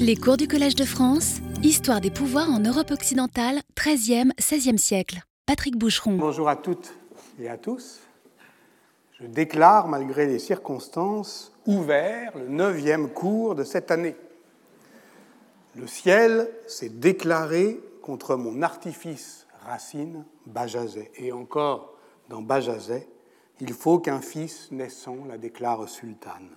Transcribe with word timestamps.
Les 0.00 0.16
cours 0.16 0.36
du 0.36 0.48
Collège 0.48 0.74
de 0.74 0.84
France, 0.84 1.38
Histoire 1.62 2.00
des 2.00 2.10
pouvoirs 2.10 2.50
en 2.50 2.58
Europe 2.58 2.90
occidentale, 2.90 3.60
13e, 3.76 4.32
16e 4.38 4.76
siècle. 4.76 5.20
Patrick 5.46 5.76
Boucheron. 5.76 6.16
Bonjour 6.16 6.48
à 6.48 6.56
toutes 6.56 6.94
et 7.38 7.48
à 7.48 7.56
tous. 7.56 8.00
Je 9.20 9.26
déclare, 9.26 9.88
malgré 9.88 10.26
les 10.26 10.38
circonstances, 10.38 11.52
ouvert 11.66 12.36
le 12.36 12.48
neuvième 12.48 13.10
cours 13.10 13.54
de 13.54 13.64
cette 13.64 13.90
année. 13.90 14.16
Le 15.76 15.86
ciel 15.86 16.50
s'est 16.66 16.88
déclaré 16.88 17.80
contre 18.02 18.36
mon 18.36 18.62
artifice 18.62 19.46
racine, 19.66 20.24
Bajazet. 20.46 21.10
Et 21.16 21.32
encore, 21.32 21.94
dans 22.28 22.42
Bajazet, 22.42 23.08
il 23.60 23.72
faut 23.72 23.98
qu'un 23.98 24.20
fils 24.20 24.70
naissant 24.70 25.18
la 25.28 25.38
déclare 25.38 25.88
sultane. 25.88 26.56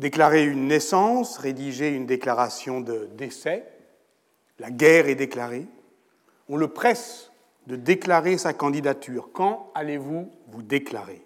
Déclarer 0.00 0.46
une 0.46 0.66
naissance, 0.66 1.36
rédiger 1.36 1.90
une 1.90 2.06
déclaration 2.06 2.80
de 2.80 3.10
décès, 3.18 3.66
la 4.58 4.70
guerre 4.70 5.08
est 5.08 5.14
déclarée, 5.14 5.66
on 6.48 6.56
le 6.56 6.68
presse 6.68 7.30
de 7.66 7.76
déclarer 7.76 8.38
sa 8.38 8.54
candidature. 8.54 9.28
Quand 9.34 9.70
allez-vous 9.74 10.30
vous 10.48 10.62
déclarer? 10.62 11.22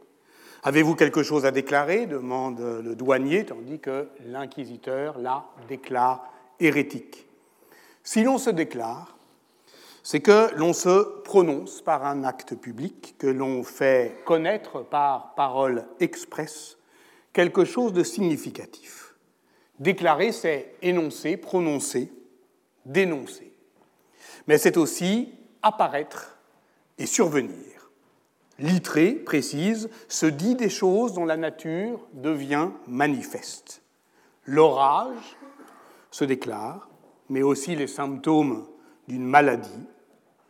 Avez-vous 0.64 0.96
quelque 0.96 1.22
chose 1.22 1.46
à 1.46 1.52
déclarer? 1.52 2.06
demande 2.06 2.58
le 2.58 2.96
douanier, 2.96 3.44
tandis 3.46 3.78
que 3.78 4.08
l'inquisiteur 4.26 5.20
la 5.20 5.44
déclare 5.68 6.28
hérétique. 6.58 7.28
Si 8.02 8.24
l'on 8.24 8.38
se 8.38 8.50
déclare, 8.50 9.16
c'est 10.02 10.18
que 10.18 10.52
l'on 10.56 10.72
se 10.72 11.20
prononce 11.22 11.80
par 11.80 12.04
un 12.04 12.24
acte 12.24 12.56
public, 12.56 13.14
que 13.18 13.28
l'on 13.28 13.62
fait 13.62 14.20
connaître 14.24 14.80
par 14.82 15.36
parole 15.36 15.84
expresse 16.00 16.76
quelque 17.34 17.66
chose 17.66 17.92
de 17.92 18.02
significatif. 18.02 19.14
Déclarer, 19.78 20.32
c'est 20.32 20.74
énoncer, 20.80 21.36
prononcer, 21.36 22.10
dénoncer. 22.86 23.52
Mais 24.46 24.56
c'est 24.56 24.78
aussi 24.78 25.34
apparaître 25.60 26.38
et 26.96 27.06
survenir. 27.06 27.90
Littré, 28.58 29.12
précise, 29.12 29.90
se 30.08 30.26
dit 30.26 30.54
des 30.54 30.70
choses 30.70 31.12
dont 31.12 31.24
la 31.24 31.36
nature 31.36 32.00
devient 32.12 32.70
manifeste. 32.86 33.82
L'orage 34.46 35.36
se 36.12 36.24
déclare, 36.24 36.88
mais 37.28 37.42
aussi 37.42 37.74
les 37.74 37.88
symptômes 37.88 38.64
d'une 39.08 39.26
maladie, 39.26 39.88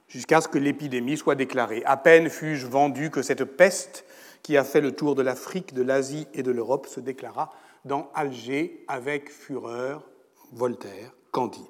jusqu'à 0.06 0.42
ce 0.42 0.48
que 0.48 0.58
l'épidémie 0.58 1.16
soit 1.16 1.34
déclarée. 1.34 1.82
À 1.86 1.96
peine 1.96 2.28
fus-je 2.28 2.66
vendu 2.66 3.10
que 3.10 3.22
cette 3.22 3.44
peste 3.44 4.04
qui 4.44 4.58
a 4.58 4.62
fait 4.62 4.82
le 4.82 4.92
tour 4.92 5.14
de 5.14 5.22
l'Afrique, 5.22 5.72
de 5.72 5.82
l'Asie 5.82 6.28
et 6.34 6.42
de 6.42 6.52
l'Europe 6.52 6.86
se 6.86 7.00
déclara 7.00 7.50
dans 7.84 8.10
Alger 8.14 8.84
avec 8.88 9.30
fureur 9.30 10.04
Voltaire, 10.52 11.12
Candide. 11.32 11.64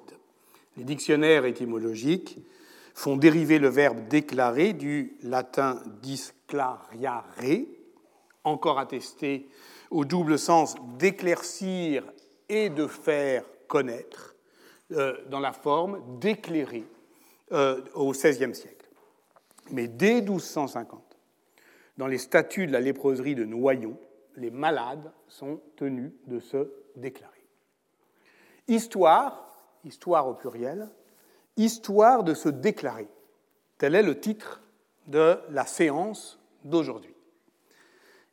Les 0.77 0.83
dictionnaires 0.83 1.45
étymologiques 1.45 2.37
font 2.93 3.15
dériver 3.15 3.59
le 3.59 3.69
verbe 3.69 4.07
déclarer 4.09 4.73
du 4.73 5.15
latin 5.23 5.81
disclariare, 6.01 7.25
encore 8.43 8.77
attesté 8.77 9.47
au 9.89 10.03
double 10.03 10.37
sens 10.37 10.75
d'éclaircir 10.97 12.03
et 12.49 12.69
de 12.69 12.87
faire 12.87 13.45
connaître, 13.67 14.35
euh, 14.91 15.15
dans 15.29 15.39
la 15.39 15.53
forme 15.53 16.19
d'éclairer 16.19 16.83
euh, 17.53 17.81
au 17.93 18.11
XVIe 18.11 18.53
siècle. 18.53 18.89
Mais 19.71 19.87
dès 19.87 20.21
1250, 20.21 21.04
dans 21.97 22.07
les 22.07 22.17
statuts 22.17 22.67
de 22.67 22.71
la 22.71 22.81
léproserie 22.81 23.35
de 23.35 23.45
Noyon, 23.45 23.97
les 24.35 24.51
malades 24.51 25.11
sont 25.27 25.61
tenus 25.75 26.11
de 26.27 26.39
se 26.39 26.71
déclarer. 26.95 27.31
Histoire, 28.67 29.49
histoire 29.83 30.27
au 30.27 30.33
pluriel, 30.33 30.89
Histoire 31.57 32.23
de 32.23 32.33
se 32.33 32.49
déclarer. 32.49 33.07
Tel 33.77 33.95
est 33.95 34.03
le 34.03 34.19
titre 34.19 34.61
de 35.07 35.37
la 35.49 35.65
séance 35.65 36.37
d'aujourd'hui. 36.65 37.15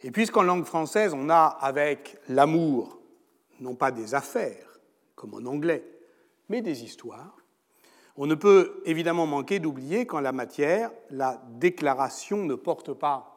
Et 0.00 0.10
puisqu'en 0.10 0.42
langue 0.42 0.64
française, 0.64 1.14
on 1.14 1.31
a 1.31 1.44
avec 1.44 2.19
l'amour, 2.28 2.98
non 3.60 3.76
pas 3.76 3.92
des 3.92 4.16
affaires, 4.16 4.81
comme 5.14 5.34
en 5.34 5.48
anglais, 5.48 5.84
mais 6.48 6.62
des 6.62 6.82
histoires, 6.82 7.37
on 8.16 8.26
ne 8.26 8.34
peut 8.34 8.82
évidemment 8.84 9.26
manquer 9.26 9.60
d'oublier 9.60 10.04
qu'en 10.04 10.20
la 10.20 10.32
matière, 10.32 10.91
la 11.10 11.41
déclaration 11.53 12.44
ne 12.44 12.56
porte 12.56 12.92
pas 12.92 13.31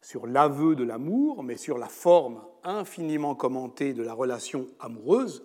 sur 0.00 0.26
l'aveu 0.26 0.74
de 0.74 0.84
l'amour, 0.84 1.42
mais 1.42 1.56
sur 1.56 1.78
la 1.78 1.88
forme 1.88 2.42
infiniment 2.64 3.34
commentée 3.34 3.92
de 3.92 4.02
la 4.02 4.14
relation 4.14 4.66
amoureuse, 4.80 5.42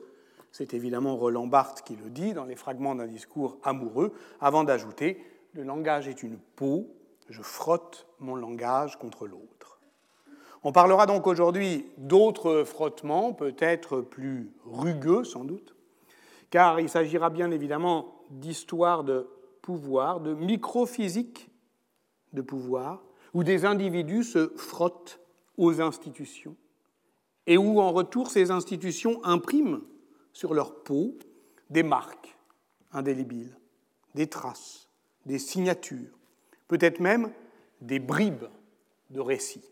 c'est 0.51 0.73
évidemment 0.73 1.17
Roland 1.17 1.47
Barthes 1.47 1.81
qui 1.81 1.95
le 1.95 2.09
dit 2.09 2.33
dans 2.33 2.45
les 2.45 2.55
fragments 2.55 2.95
d'un 2.95 3.07
discours 3.07 3.57
amoureux, 3.63 4.13
avant 4.39 4.63
d'ajouter 4.63 5.21
Le 5.53 5.63
langage 5.63 6.07
est 6.07 6.23
une 6.23 6.37
peau, 6.37 6.87
je 7.29 7.41
frotte 7.41 8.07
mon 8.19 8.35
langage 8.35 8.97
contre 8.97 9.27
l'autre. 9.27 9.79
On 10.63 10.71
parlera 10.71 11.05
donc 11.05 11.27
aujourd'hui 11.27 11.85
d'autres 11.97 12.63
frottements, 12.63 13.33
peut-être 13.33 14.01
plus 14.01 14.51
rugueux 14.65 15.23
sans 15.23 15.43
doute, 15.43 15.75
car 16.49 16.79
il 16.79 16.89
s'agira 16.89 17.29
bien 17.29 17.51
évidemment 17.51 18.23
d'histoire 18.29 19.03
de 19.03 19.27
pouvoir, 19.61 20.21
de 20.21 20.33
microphysique 20.33 21.49
de 22.33 22.41
pouvoir, 22.41 23.03
où 23.35 23.43
des 23.43 23.65
individus 23.65 24.23
se 24.23 24.53
frottent 24.55 25.19
aux 25.57 25.81
institutions 25.81 26.55
et 27.45 27.57
où 27.57 27.81
en 27.81 27.91
retour 27.91 28.31
ces 28.31 28.49
institutions 28.49 29.23
impriment 29.25 29.81
sur 30.31 30.53
leur 30.53 30.83
peau 30.83 31.17
des 31.69 31.83
marques 31.83 32.37
indélébiles, 32.93 33.57
des 34.15 34.27
traces, 34.27 34.87
des 35.25 35.37
signatures, 35.37 36.17
peut-être 36.69 37.01
même 37.01 37.29
des 37.81 37.99
bribes 37.99 38.47
de 39.09 39.19
récits, 39.19 39.69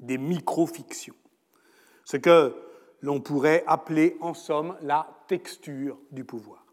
des 0.00 0.16
microfictions, 0.16 1.16
ce 2.06 2.16
que 2.16 2.56
l'on 3.02 3.20
pourrait 3.20 3.62
appeler 3.66 4.16
en 4.22 4.32
somme 4.32 4.74
la 4.80 5.06
texture 5.28 5.98
du 6.12 6.24
pouvoir. 6.24 6.64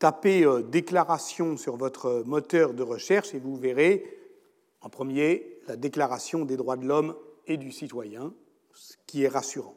Tapez 0.00 0.44
euh, 0.44 0.62
déclaration 0.62 1.56
sur 1.56 1.76
votre 1.76 2.24
moteur 2.26 2.74
de 2.74 2.82
recherche 2.82 3.34
et 3.34 3.38
vous 3.38 3.56
verrez 3.56 4.15
en 4.86 4.88
premier 4.88 5.58
la 5.66 5.74
déclaration 5.74 6.44
des 6.44 6.56
droits 6.56 6.76
de 6.76 6.86
l'homme 6.86 7.16
et 7.48 7.56
du 7.56 7.72
citoyen, 7.72 8.32
ce 8.72 8.94
qui 9.08 9.24
est 9.24 9.28
rassurant. 9.28 9.74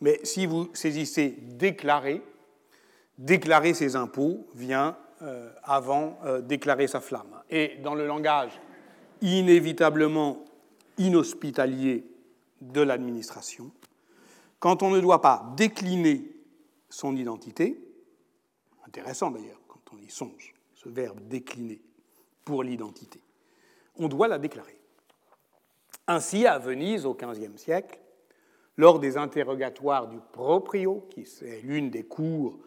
Mais 0.00 0.20
si 0.22 0.46
vous 0.46 0.68
saisissez 0.72 1.30
déclarer, 1.30 2.22
déclarer 3.18 3.74
ses 3.74 3.96
impôts 3.96 4.46
vient 4.54 4.96
euh, 5.22 5.50
avant 5.64 6.20
euh, 6.24 6.40
déclarer 6.40 6.86
sa 6.86 7.00
flamme. 7.00 7.42
Et 7.50 7.78
dans 7.82 7.96
le 7.96 8.06
langage 8.06 8.60
inévitablement 9.20 10.44
inhospitalier 10.96 12.06
de 12.60 12.82
l'administration, 12.82 13.72
quand 14.60 14.84
on 14.84 14.90
ne 14.90 15.00
doit 15.00 15.22
pas 15.22 15.52
décliner 15.56 16.36
son 16.88 17.16
identité, 17.16 17.80
intéressant 18.86 19.32
d'ailleurs 19.32 19.60
quand 19.66 19.80
on 19.92 19.98
y 19.98 20.08
songe, 20.08 20.54
ce 20.74 20.88
verbe 20.88 21.18
décliner 21.26 21.82
pour 22.44 22.62
l'identité, 22.62 23.20
on 23.98 24.08
doit 24.08 24.28
la 24.28 24.38
déclarer. 24.38 24.78
Ainsi, 26.06 26.46
à 26.46 26.58
Venise, 26.58 27.06
au 27.06 27.14
XVe 27.14 27.56
siècle, 27.56 27.98
lors 28.76 28.98
des 28.98 29.16
interrogatoires 29.16 30.06
du 30.06 30.18
proprio, 30.32 31.06
qui 31.10 31.22
est 31.22 31.62
l'une 31.62 31.90
des 31.90 32.04
cours 32.04 32.58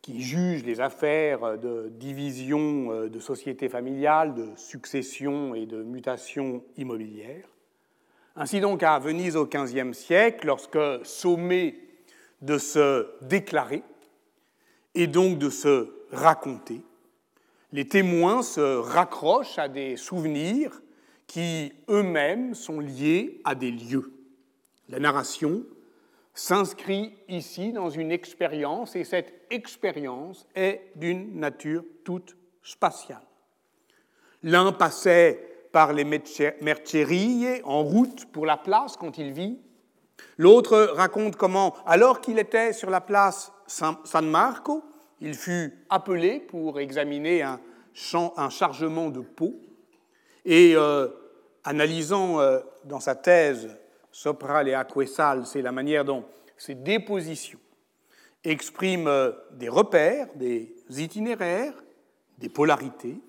qui 0.00 0.22
juge 0.22 0.64
les 0.64 0.80
affaires 0.80 1.58
de 1.58 1.88
division 1.90 2.92
euh, 2.92 3.08
de 3.08 3.18
société 3.18 3.68
familiale, 3.68 4.34
de 4.34 4.48
succession 4.56 5.54
et 5.54 5.66
de 5.66 5.82
mutation 5.82 6.64
immobilière. 6.76 7.46
Ainsi 8.36 8.60
donc 8.60 8.82
à 8.82 8.98
Venise 9.00 9.36
au 9.36 9.46
XVe 9.46 9.92
siècle, 9.92 10.46
lorsque 10.46 10.78
sommé 11.02 11.80
de 12.40 12.56
se 12.56 13.06
déclarer 13.22 13.82
et 14.94 15.08
donc 15.08 15.38
de 15.38 15.50
se 15.50 15.92
raconter, 16.12 16.80
les 17.72 17.86
témoins 17.86 18.42
se 18.42 18.78
raccrochent 18.78 19.58
à 19.58 19.68
des 19.68 19.96
souvenirs 19.96 20.80
qui 21.26 21.72
eux-mêmes 21.88 22.54
sont 22.54 22.80
liés 22.80 23.40
à 23.44 23.54
des 23.54 23.70
lieux. 23.70 24.12
La 24.88 24.98
narration 24.98 25.64
s'inscrit 26.32 27.14
ici 27.28 27.72
dans 27.72 27.90
une 27.90 28.10
expérience 28.10 28.96
et 28.96 29.04
cette 29.04 29.34
expérience 29.50 30.46
est 30.54 30.92
d'une 30.96 31.38
nature 31.38 31.84
toute 32.04 32.36
spatiale. 32.62 33.22
L'un 34.42 34.72
passait 34.72 35.68
par 35.72 35.92
les 35.92 36.04
Mercerie 36.04 37.60
en 37.64 37.82
route 37.82 38.24
pour 38.26 38.46
la 38.46 38.56
place 38.56 38.96
quand 38.96 39.18
il 39.18 39.32
vit. 39.32 39.58
L'autre 40.38 40.92
raconte 40.94 41.36
comment, 41.36 41.74
alors 41.86 42.20
qu'il 42.20 42.38
était 42.38 42.72
sur 42.72 42.88
la 42.88 43.00
place 43.00 43.52
San 43.66 44.30
Marco, 44.30 44.82
il 45.20 45.34
fut 45.34 45.72
appelé 45.90 46.40
pour 46.40 46.80
examiner 46.80 47.42
un, 47.42 47.60
chargement 48.50 49.10
de 49.10 49.20
peau. 49.20 49.60
Et 50.44 50.74
euh, 50.76 51.08
analysant 51.64 52.40
euh, 52.40 52.60
dans 52.84 53.00
sa 53.00 53.14
thèse 53.14 53.76
Sopra 54.12 54.64
et 54.64 54.74
Aquesal, 54.74 55.46
c'est 55.46 55.62
la 55.62 55.72
manière 55.72 56.04
dont 56.04 56.24
ces 56.56 56.74
dépositions 56.74 57.58
exprime 58.44 59.10
des 59.52 59.68
repères, 59.68 60.28
des 60.34 60.74
itinéraires, 60.88 61.74
des 62.38 62.48
polarités. 62.48 63.20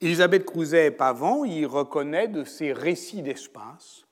Elisabeth 0.00 0.44
Crouzet-Pavant 0.44 1.44
y 1.44 1.64
reconnaît 1.66 2.28
de 2.28 2.44
ces 2.44 2.72
récits 2.72 3.22
d'espace 3.22 4.04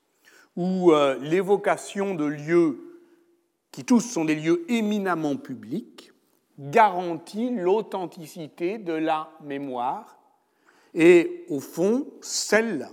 où 0.55 0.91
euh, 0.91 1.17
l'évocation 1.21 2.15
de 2.15 2.25
lieux 2.25 2.99
qui 3.71 3.85
tous 3.85 4.01
sont 4.01 4.25
des 4.25 4.35
lieux 4.35 4.65
éminemment 4.69 5.37
publics 5.37 6.11
garantit 6.59 7.51
l'authenticité 7.51 8.77
de 8.77 8.93
la 8.93 9.29
mémoire 9.41 10.17
et, 10.93 11.45
au 11.49 11.59
fond, 11.59 12.07
scelle 12.21 12.89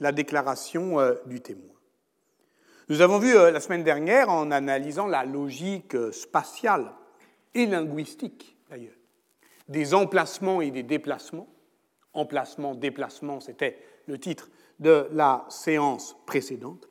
la 0.00 0.12
déclaration 0.12 0.98
euh, 0.98 1.14
du 1.26 1.40
témoin. 1.40 1.74
Nous 2.88 3.00
avons 3.00 3.18
vu 3.18 3.36
euh, 3.36 3.50
la 3.50 3.60
semaine 3.60 3.84
dernière, 3.84 4.30
en 4.30 4.50
analysant 4.50 5.06
la 5.06 5.24
logique 5.24 5.94
euh, 5.94 6.12
spatiale 6.12 6.92
et 7.54 7.66
linguistique, 7.66 8.56
d'ailleurs, 8.70 8.94
des 9.68 9.94
emplacements 9.94 10.60
et 10.60 10.70
des 10.70 10.82
déplacements. 10.82 11.48
Emplacement, 12.14 12.74
déplacement, 12.74 13.40
c'était 13.40 13.78
le 14.06 14.18
titre 14.18 14.48
de 14.80 15.08
la 15.12 15.46
séance 15.48 16.16
précédente. 16.26 16.88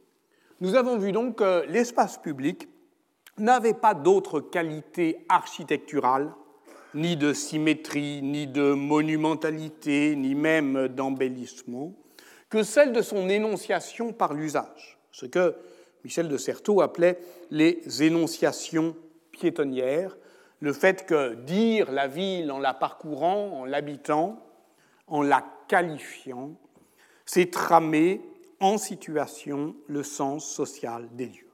Nous 0.62 0.76
avons 0.76 0.98
vu 0.98 1.12
donc 1.12 1.42
l'espace 1.68 2.18
public 2.18 2.68
n'avait 3.42 3.74
pas 3.74 3.94
d'autre 3.94 4.40
qualité 4.40 5.26
architecturale, 5.30 6.32
ni 6.94 7.16
de 7.16 7.34
symétrie, 7.34 8.22
ni 8.22 8.48
de 8.48 8.74
monumentalité, 8.74 10.16
ni 10.16 10.36
même 10.36 10.88
d'embellissement, 10.88 11.94
que 12.50 12.64
celle 12.64 12.92
de 12.92 13.02
son 13.02 13.30
énonciation 13.30 14.12
par 14.14 14.34
l'usage, 14.34 14.98
ce 15.12 15.26
que 15.26 15.56
Michel 16.04 16.28
de 16.28 16.38
Certeau 16.38 16.82
appelait 16.82 17.20
les 17.50 18.04
énonciations 18.04 18.96
piétonnières, 19.32 20.18
le 20.60 20.74
fait 20.74 21.06
que 21.06 21.34
dire 21.34 21.92
la 21.92 22.08
ville 22.08 22.52
en 22.52 22.60
la 22.60 22.74
parcourant, 22.74 23.62
en 23.62 23.66
l'habitant, 23.66 24.40
en 25.08 25.22
la 25.22 25.44
qualifiant, 25.68 26.52
c'est 27.26 27.50
tramer 27.50 28.22
en 28.60 28.78
situation 28.78 29.76
le 29.88 30.04
sens 30.04 30.46
social 30.46 31.08
des 31.14 31.28
lieux. 31.28 31.51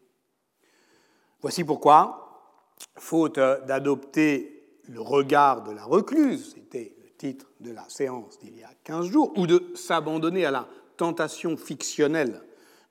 Voici 1.48 1.64
pourquoi, 1.64 2.76
faute 2.98 3.40
d'adopter 3.40 4.66
le 4.90 5.00
regard 5.00 5.64
de 5.64 5.72
la 5.72 5.86
recluse, 5.86 6.54
c'était 6.54 6.94
le 7.02 7.10
titre 7.12 7.50
de 7.62 7.72
la 7.72 7.88
séance 7.88 8.38
d'il 8.40 8.58
y 8.58 8.66
a 8.66 8.70
15 8.84 9.06
jours, 9.06 9.32
ou 9.38 9.48
de 9.48 9.72
s'abandonner 9.74 10.44
à 10.44 10.52
la 10.52 10.68
tentation 10.98 11.56
fictionnelle 11.56 12.42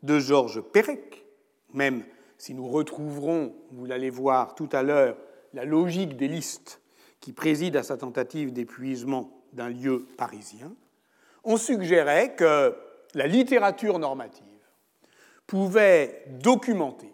de 0.03 0.19
Georges 0.19 0.63
Perec, 0.63 1.27
même 1.75 2.03
si 2.39 2.55
nous 2.55 2.67
retrouverons, 2.67 3.55
vous 3.73 3.85
l'allez 3.85 4.09
voir 4.09 4.55
tout 4.55 4.71
à 4.73 4.83
l'heure, 4.83 5.19
la 5.53 5.67
logique 5.67 6.17
des 6.17 6.27
listes 6.27 6.81
qui 7.21 7.35
préside 7.35 7.77
à 7.77 7.83
sa 7.83 7.99
tentative 7.99 8.55
d'épuisement 8.55 9.43
d'un 9.53 9.69
lieu 9.69 10.07
parisien, 10.17 10.73
on 11.45 11.59
suggérait 11.59 12.35
que 12.37 12.75
la 13.13 13.27
littérature 13.27 13.99
normative 13.99 14.47
pouvait 15.47 16.25
documenter 16.41 17.13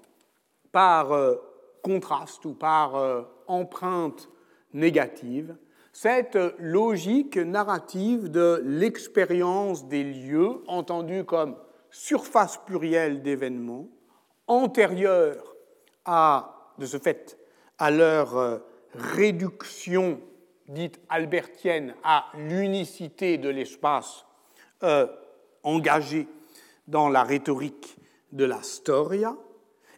par 0.73 1.13
euh, 1.13 1.37
contraste 1.83 2.45
ou 2.45 2.55
par 2.55 2.97
euh, 2.97 3.23
empreinte 3.47 4.29
négative 4.73 5.57
cette 5.93 6.39
logique 6.59 7.37
narrative 7.37 8.31
de 8.31 8.63
l'expérience 8.65 9.87
des 9.89 10.03
lieux 10.03 10.63
entendue 10.67 11.25
comme 11.25 11.57
surface 11.91 12.57
plurielle 12.65 13.23
d'événements 13.23 13.89
antérieure 14.47 15.55
à, 16.05 16.73
de 16.79 16.87
ce 16.87 16.99
fait, 16.99 17.39
à 17.79 17.91
leur 17.91 18.37
euh, 18.37 18.59
réduction 18.95 20.21
dite 20.69 21.01
albertienne 21.09 21.95
à 22.03 22.27
l'unicité 22.37 23.37
de 23.37 23.51
l'espace 23.51 24.25
euh, 24.83 25.07
engagé 25.63 26.27
dans 26.89 27.09
la 27.09 27.23
rhétorique 27.23 27.97
de 28.33 28.45
la 28.45 28.63
storia, 28.63 29.37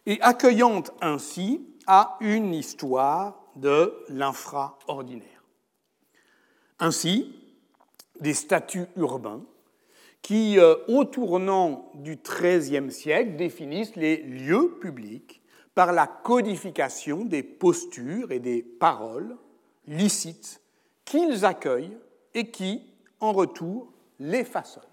et 0.05 0.21
accueillant 0.21 0.83
ainsi 1.01 1.61
à 1.87 2.17
une 2.21 2.53
histoire 2.53 3.41
de 3.55 3.93
l'infraordinaire. 4.09 5.43
Ainsi, 6.79 7.33
des 8.19 8.33
statuts 8.33 8.87
urbains 8.95 9.43
qui, 10.21 10.59
euh, 10.59 10.75
au 10.87 11.05
tournant 11.05 11.91
du 11.95 12.17
XIIIe 12.17 12.91
siècle, 12.91 13.35
définissent 13.35 13.95
les 13.95 14.17
lieux 14.17 14.77
publics 14.81 15.41
par 15.75 15.91
la 15.91 16.07
codification 16.07 17.25
des 17.25 17.43
postures 17.43 18.31
et 18.31 18.39
des 18.39 18.63
paroles 18.63 19.37
licites 19.87 20.61
qu'ils 21.03 21.45
accueillent 21.45 21.97
et 22.33 22.49
qui, 22.49 22.81
en 23.19 23.33
retour, 23.33 23.91
les 24.19 24.43
façonnent. 24.43 24.83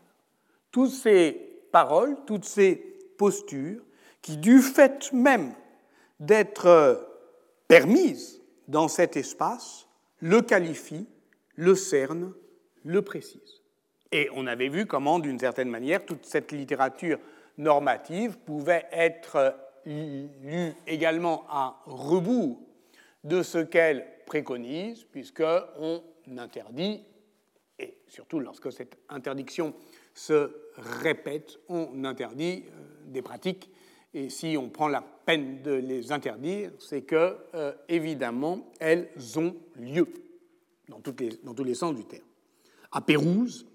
Toutes 0.71 0.91
ces 0.91 1.33
paroles, 1.71 2.17
toutes 2.27 2.45
ces 2.45 2.77
postures, 3.17 3.83
qui, 4.23 4.37
du 4.37 4.61
fait 4.61 5.13
même 5.13 5.53
d'être 6.21 7.09
permises 7.69 8.41
dans 8.69 8.89
cet 8.89 9.17
espace, 9.17 9.89
le 10.21 10.41
qualifient, 10.41 11.09
le 11.57 11.75
cernent, 11.75 12.33
le 12.85 13.03
précisent. 13.03 13.63
Et 14.13 14.29
on 14.35 14.47
avait 14.47 14.69
vu 14.69 14.87
comment, 14.87 15.19
d'une 15.19 15.39
certaine 15.39 15.69
manière, 15.69 16.05
toute 16.05 16.25
cette 16.25 16.53
littérature 16.53 17.19
normative 17.59 18.39
pouvait 18.39 18.87
être 18.93 19.57
lue 19.85 20.73
également 20.87 21.45
à 21.49 21.83
rebours 21.87 22.61
de 23.25 23.43
ce 23.43 23.59
qu'elle 23.59 24.07
préconise, 24.27 25.05
puisqu'on 25.05 26.03
interdit, 26.37 27.05
et 27.79 27.97
surtout 28.09 28.39
lorsque 28.39 28.73
cette 28.73 28.99
interdiction 29.09 29.75
se 30.15 30.51
répète, 30.77 31.59
on 31.69 32.05
interdit 32.05 32.65
euh, 32.67 32.83
des 33.07 33.23
pratiques. 33.23 33.71
Et 34.15 34.29
si 34.29 34.57
on 34.59 34.69
prend 34.69 34.89
la 34.89 35.03
peine 35.03 35.63
de 35.63 35.73
les 35.73 36.13
interdire, 36.13 36.71
c'est 36.79 37.03
que, 37.03 37.37
euh, 37.55 37.73
évidemment, 37.89 38.71
elles 38.79 39.09
ont 39.37 39.57
lieu, 39.77 40.07
dans, 40.89 41.01
les, 41.19 41.31
dans 41.43 41.55
tous 41.55 41.65
les 41.65 41.75
sens 41.75 41.95
du 41.95 42.05
terme. 42.05 42.25
À 42.91 43.01
Pérouse, 43.01 43.67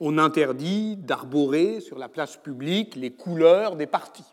on 0.00 0.18
interdit 0.18 0.96
d'arborer 0.96 1.80
sur 1.80 1.98
la 1.98 2.08
place 2.08 2.36
publique 2.36 2.96
les 2.96 3.12
couleurs 3.12 3.76
des 3.76 3.86
partis. 3.86 4.24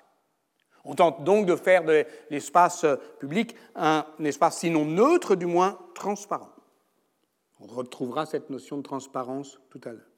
On 0.86 0.96
tente 0.96 1.24
donc 1.24 1.46
de 1.46 1.56
faire 1.56 1.86
de 1.86 2.04
l'espace 2.30 2.86
public 3.20 3.56
un 3.76 4.06
espace 4.24 4.60
sinon 4.60 4.86
neutre, 4.86 5.36
du 5.36 5.46
moins 5.46 5.80
transparent. 5.94 6.50
On 7.60 7.68
retrouvera 7.68 8.26
cette 8.26 8.50
notion 8.50 8.78
de 8.78 8.82
transparence 8.82 9.60
tout 9.70 9.80
à 9.86 9.92
l'heure. 9.92 10.10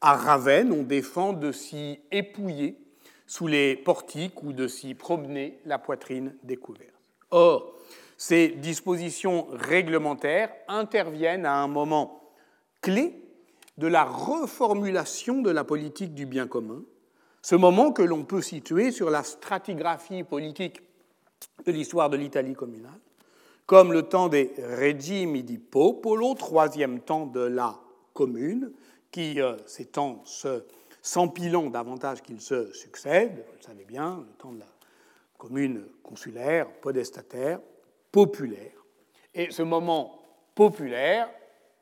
À 0.00 0.14
Ravenne, 0.14 0.72
on 0.72 0.84
défend 0.84 1.32
de 1.32 1.50
s'y 1.50 1.98
épouiller 2.12 2.78
sous 3.28 3.46
les 3.46 3.76
portiques 3.76 4.42
ou 4.42 4.52
de 4.52 4.66
s'y 4.66 4.94
promener 4.94 5.60
la 5.66 5.78
poitrine 5.78 6.34
découverte. 6.42 6.94
Or, 7.30 7.74
ces 8.16 8.48
dispositions 8.48 9.46
réglementaires 9.52 10.50
interviennent 10.66 11.46
à 11.46 11.54
un 11.54 11.68
moment 11.68 12.32
clé 12.80 13.14
de 13.76 13.86
la 13.86 14.02
reformulation 14.04 15.40
de 15.42 15.50
la 15.50 15.62
politique 15.62 16.14
du 16.14 16.26
bien 16.26 16.48
commun, 16.48 16.82
ce 17.42 17.54
moment 17.54 17.92
que 17.92 18.02
l'on 18.02 18.24
peut 18.24 18.42
situer 18.42 18.90
sur 18.90 19.10
la 19.10 19.22
stratigraphie 19.22 20.24
politique 20.24 20.82
de 21.64 21.70
l'histoire 21.70 22.10
de 22.10 22.16
l'Italie 22.16 22.54
communale, 22.54 22.98
comme 23.66 23.92
le 23.92 24.02
temps 24.02 24.28
des 24.28 24.52
regimi 24.58 25.42
di 25.42 25.58
popolo, 25.58 26.34
troisième 26.34 27.00
temps 27.00 27.26
de 27.26 27.40
la 27.40 27.78
commune, 28.14 28.72
qui 29.10 29.40
euh, 29.40 29.56
s'étend 29.66 30.22
s'empilant 31.02 31.70
davantage 31.70 32.22
qu'il 32.22 32.40
se 32.40 32.72
succède, 32.72 33.44
vous 33.46 33.56
le 33.56 33.62
savez 33.62 33.84
bien, 33.84 34.24
le 34.26 34.34
temps 34.34 34.52
de 34.52 34.60
la 34.60 34.66
commune 35.36 35.86
consulaire, 36.02 36.68
podestataire, 36.80 37.60
populaire. 38.10 38.72
Et 39.34 39.50
ce 39.50 39.62
moment 39.62 40.22
populaire, 40.54 41.30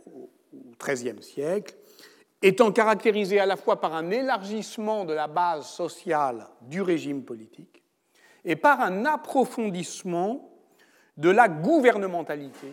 au 0.06 0.28
XIIIe 0.78 1.22
siècle, 1.22 1.74
étant 2.42 2.70
caractérisé 2.70 3.40
à 3.40 3.46
la 3.46 3.56
fois 3.56 3.80
par 3.80 3.94
un 3.94 4.10
élargissement 4.10 5.04
de 5.04 5.14
la 5.14 5.26
base 5.26 5.66
sociale 5.66 6.46
du 6.62 6.82
régime 6.82 7.24
politique 7.24 7.82
et 8.44 8.56
par 8.56 8.80
un 8.80 9.04
approfondissement 9.06 10.50
de 11.16 11.30
la 11.30 11.48
gouvernementalité 11.48 12.68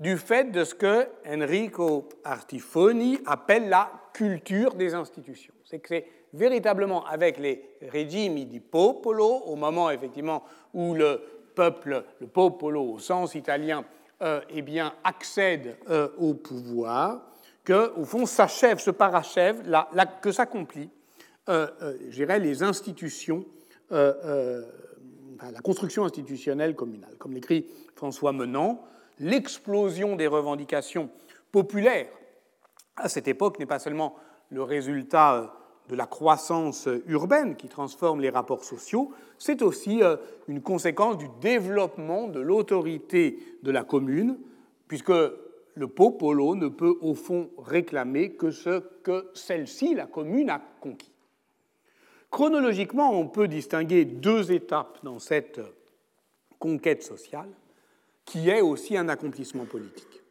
du 0.00 0.16
fait 0.16 0.50
de 0.50 0.64
ce 0.64 0.74
que 0.74 1.06
Enrico 1.28 2.08
Artifoni 2.24 3.18
appelle 3.26 3.68
la 3.68 3.92
culture 4.14 4.74
des 4.74 4.94
institutions. 4.94 5.52
C'est 5.64 5.78
que 5.78 5.88
c'est 5.88 6.06
véritablement 6.32 7.04
avec 7.06 7.38
les 7.38 7.62
régimes 7.82 8.42
di 8.44 8.60
popolo, 8.60 9.26
au 9.26 9.56
moment 9.56 9.90
effectivement 9.90 10.42
où 10.72 10.94
le 10.94 11.20
peuple, 11.54 12.04
le 12.20 12.26
popolo 12.26 12.82
au 12.82 12.98
sens 12.98 13.34
italien, 13.34 13.84
euh, 14.22 14.40
eh 14.50 14.62
bien, 14.62 14.94
accède 15.04 15.76
euh, 15.90 16.08
au 16.18 16.34
pouvoir, 16.34 17.20
que, 17.62 17.92
au 17.96 18.04
fond, 18.04 18.26
s'achève, 18.26 18.78
se 18.78 18.90
parachève, 18.90 19.62
que 20.22 20.32
s'accomplissent, 20.32 20.88
euh, 21.48 21.68
les 22.10 22.62
institutions 22.62 23.44
la 25.52 25.60
construction 25.62 26.04
institutionnelle 26.04 26.74
communale. 26.74 27.16
Comme 27.18 27.32
l'écrit 27.32 27.66
François 27.94 28.32
Menant, 28.32 28.82
l'explosion 29.20 30.16
des 30.16 30.26
revendications 30.26 31.10
populaires 31.52 32.08
à 32.96 33.08
cette 33.08 33.28
époque 33.28 33.58
n'est 33.58 33.66
pas 33.66 33.78
seulement 33.78 34.16
le 34.50 34.62
résultat 34.62 35.34
euh, 35.34 35.46
de 35.88 35.96
la 35.96 36.06
croissance 36.06 36.88
urbaine 37.06 37.56
qui 37.56 37.68
transforme 37.68 38.20
les 38.20 38.30
rapports 38.30 38.64
sociaux, 38.64 39.12
c'est 39.38 39.62
aussi 39.62 40.02
euh, 40.02 40.16
une 40.46 40.62
conséquence 40.62 41.18
du 41.18 41.28
développement 41.40 42.28
de 42.28 42.40
l'autorité 42.40 43.38
de 43.62 43.70
la 43.70 43.82
commune, 43.82 44.38
puisque 44.86 45.10
le 45.10 45.88
popolo 45.88 46.54
ne 46.54 46.68
peut 46.68 46.96
au 47.00 47.14
fond 47.14 47.50
réclamer 47.58 48.32
que 48.32 48.50
ce 48.50 48.80
que 49.02 49.30
celle-ci, 49.34 49.94
la 49.94 50.06
commune, 50.06 50.50
a 50.50 50.60
conquis. 50.80 51.12
Chronologiquement, 52.30 53.12
on 53.18 53.26
peut 53.26 53.48
distinguer 53.48 54.04
deux 54.04 54.52
étapes 54.52 54.98
dans 55.02 55.18
cette 55.18 55.60
conquête 56.60 57.02
sociale, 57.02 57.48
qui 58.30 58.48
est 58.48 58.60
aussi 58.60 58.96
un 58.96 59.08
accomplissement 59.08 59.64
politique. 59.64 60.22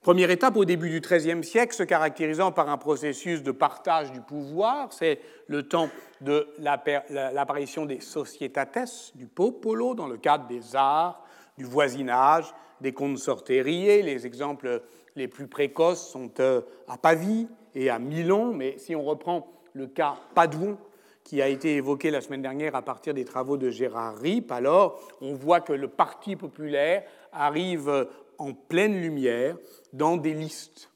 Première 0.00 0.30
étape 0.30 0.56
au 0.56 0.64
début 0.64 0.88
du 0.88 1.00
XIIIe 1.00 1.44
siècle, 1.44 1.74
se 1.74 1.82
caractérisant 1.82 2.50
par 2.50 2.70
un 2.70 2.78
processus 2.78 3.42
de 3.42 3.50
partage 3.50 4.10
du 4.12 4.20
pouvoir, 4.20 4.92
c'est 4.92 5.18
le 5.48 5.64
temps 5.64 5.90
de 6.22 6.48
l'apparition 6.58 7.84
des 7.84 8.00
societates, 8.00 9.12
du 9.16 9.26
popolo, 9.26 9.94
dans 9.94 10.06
le 10.06 10.16
cadre 10.16 10.46
des 10.46 10.76
arts, 10.76 11.24
du 11.58 11.64
voisinage, 11.64 12.54
des 12.80 12.92
consorteriers. 12.92 14.02
Les 14.02 14.26
exemples 14.26 14.82
les 15.14 15.28
plus 15.28 15.46
précoces 15.46 16.08
sont 16.08 16.30
euh, 16.40 16.62
à 16.88 16.96
Pavie 16.96 17.48
et 17.74 17.90
à 17.90 17.98
Milan, 17.98 18.52
mais 18.54 18.78
si 18.78 18.96
on 18.96 19.02
reprend 19.02 19.46
le 19.74 19.88
cas 19.88 20.14
Padoue, 20.34 20.78
qui 21.26 21.42
a 21.42 21.48
été 21.48 21.74
évoqué 21.74 22.12
la 22.12 22.20
semaine 22.20 22.42
dernière 22.42 22.76
à 22.76 22.82
partir 22.82 23.12
des 23.12 23.24
travaux 23.24 23.56
de 23.56 23.68
Gérard 23.68 24.16
Ripp, 24.16 24.52
alors 24.52 25.00
on 25.20 25.34
voit 25.34 25.60
que 25.60 25.72
le 25.72 25.88
Parti 25.88 26.36
populaire 26.36 27.02
arrive 27.32 28.06
en 28.38 28.52
pleine 28.52 29.00
lumière 29.02 29.56
dans 29.92 30.16
des 30.16 30.34
listes, 30.34 30.92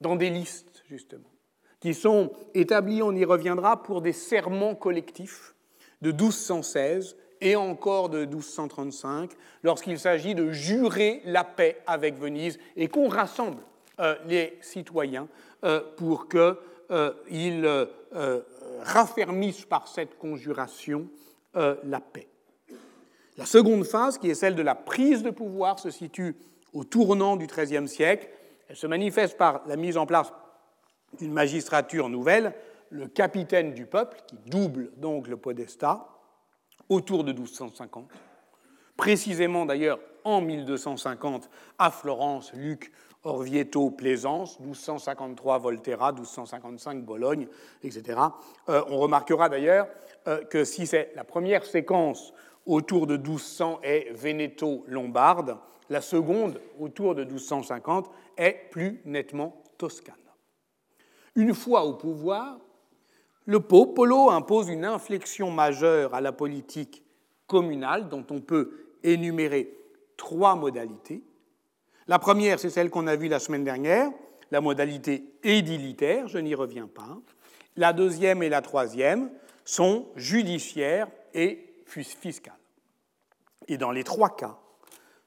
dans 0.00 0.14
des 0.14 0.30
listes 0.30 0.84
justement, 0.88 1.32
qui 1.80 1.94
sont 1.94 2.30
établies, 2.54 3.02
on 3.02 3.10
y 3.10 3.24
reviendra, 3.24 3.82
pour 3.82 4.02
des 4.02 4.12
serments 4.12 4.76
collectifs 4.76 5.56
de 6.00 6.12
1216 6.12 7.16
et 7.40 7.56
encore 7.56 8.08
de 8.08 8.20
1235, 8.24 9.32
lorsqu'il 9.64 9.98
s'agit 9.98 10.36
de 10.36 10.52
jurer 10.52 11.22
la 11.24 11.42
paix 11.42 11.78
avec 11.88 12.16
Venise 12.16 12.60
et 12.76 12.86
qu'on 12.86 13.08
rassemble 13.08 13.62
euh, 13.98 14.14
les 14.26 14.56
citoyens 14.60 15.26
euh, 15.64 15.80
pour 15.96 16.28
qu'ils 16.28 16.46
euh, 16.92 17.86
raffermissent 18.82 19.64
par 19.64 19.88
cette 19.88 20.18
conjuration 20.18 21.08
la 21.54 22.00
paix. 22.00 22.28
La 23.36 23.46
seconde 23.46 23.84
phase, 23.84 24.18
qui 24.18 24.30
est 24.30 24.34
celle 24.34 24.54
de 24.54 24.62
la 24.62 24.74
prise 24.74 25.22
de 25.22 25.30
pouvoir, 25.30 25.78
se 25.78 25.90
situe 25.90 26.36
au 26.72 26.84
tournant 26.84 27.36
du 27.36 27.46
XIIIe 27.46 27.88
siècle. 27.88 28.28
Elle 28.68 28.76
se 28.76 28.86
manifeste 28.86 29.36
par 29.36 29.62
la 29.66 29.76
mise 29.76 29.96
en 29.96 30.06
place 30.06 30.32
d'une 31.18 31.32
magistrature 31.32 32.08
nouvelle, 32.08 32.54
le 32.90 33.06
capitaine 33.06 33.72
du 33.72 33.86
peuple, 33.86 34.18
qui 34.26 34.36
double 34.46 34.92
donc 34.96 35.26
le 35.26 35.36
podestat, 35.36 36.06
autour 36.88 37.24
de 37.24 37.32
1250. 37.32 38.10
Précisément 38.96 39.64
d'ailleurs 39.64 40.00
en 40.24 40.40
1250 40.40 41.48
à 41.78 41.90
Florence, 41.90 42.52
Luc, 42.52 42.92
Orvieto, 43.24 43.90
Plaisance, 43.90 44.58
1253 44.60 45.58
Volterra, 45.58 46.12
1255 46.12 47.04
Bologne, 47.04 47.48
etc. 47.82 48.18
Euh, 48.68 48.82
on 48.88 48.98
remarquera 48.98 49.48
d'ailleurs 49.48 49.88
euh, 50.26 50.42
que 50.44 50.64
si 50.64 50.86
c'est 50.86 51.12
la 51.14 51.24
première 51.24 51.64
séquence 51.64 52.32
autour 52.66 53.06
de 53.06 53.16
1200 53.16 53.80
est 53.82 54.12
Vénéto-Lombarde, 54.12 55.58
la 55.90 56.00
seconde, 56.00 56.60
autour 56.78 57.14
de 57.14 57.24
1250, 57.24 58.10
est 58.36 58.70
plus 58.70 59.00
nettement 59.04 59.62
toscane. 59.76 60.14
Une 61.34 61.54
fois 61.54 61.84
au 61.84 61.94
pouvoir, 61.94 62.58
le 63.44 63.60
Popolo 63.60 64.30
impose 64.30 64.68
une 64.68 64.84
inflexion 64.84 65.50
majeure 65.50 66.14
à 66.14 66.20
la 66.20 66.32
politique 66.32 67.02
communale 67.46 68.08
dont 68.08 68.24
on 68.30 68.40
peut 68.40 68.70
énumérer 69.02 69.76
trois 70.16 70.54
modalités. 70.54 71.22
La 72.10 72.18
première, 72.18 72.58
c'est 72.58 72.70
celle 72.70 72.90
qu'on 72.90 73.06
a 73.06 73.14
vue 73.14 73.28
la 73.28 73.38
semaine 73.38 73.62
dernière, 73.62 74.10
la 74.50 74.60
modalité 74.60 75.32
édilitaire, 75.44 76.26
je 76.26 76.38
n'y 76.38 76.56
reviens 76.56 76.88
pas. 76.88 77.20
La 77.76 77.92
deuxième 77.92 78.42
et 78.42 78.48
la 78.48 78.62
troisième 78.62 79.30
sont 79.64 80.08
judiciaires 80.16 81.06
et 81.34 81.72
fiscales. 81.86 82.58
Et 83.68 83.78
dans 83.78 83.92
les 83.92 84.02
trois 84.02 84.34
cas, 84.34 84.58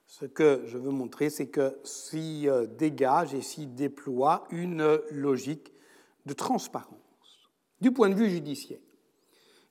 ce 0.08 0.26
que 0.26 0.64
je 0.66 0.78
veux 0.78 0.92
montrer, 0.92 1.30
c'est 1.30 1.48
que 1.48 1.80
s'y 1.86 2.50
euh, 2.50 2.66
dégage 2.66 3.34
et 3.34 3.42
s'y 3.42 3.66
déploie 3.66 4.44
une 4.50 5.00
logique 5.10 5.72
de 6.26 6.34
transparence 6.34 7.50
du 7.80 7.94
point 7.94 8.10
de 8.10 8.16
vue 8.16 8.30
judiciaire. 8.30 8.82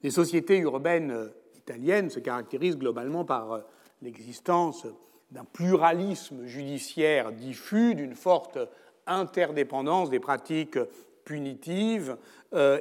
Les 0.02 0.10
sociétés 0.10 0.56
urbaines 0.60 1.10
euh, 1.10 1.28
italiennes 1.58 2.08
se 2.08 2.20
caractérisent 2.20 2.78
globalement 2.78 3.26
par 3.26 3.52
euh, 3.52 3.60
l'existence 4.00 4.86
d'un 5.32 5.44
pluralisme 5.44 6.46
judiciaire 6.46 7.32
diffus, 7.32 7.94
d'une 7.94 8.14
forte 8.14 8.58
interdépendance 9.06 10.10
des 10.10 10.20
pratiques 10.20 10.78
punitives 11.24 12.16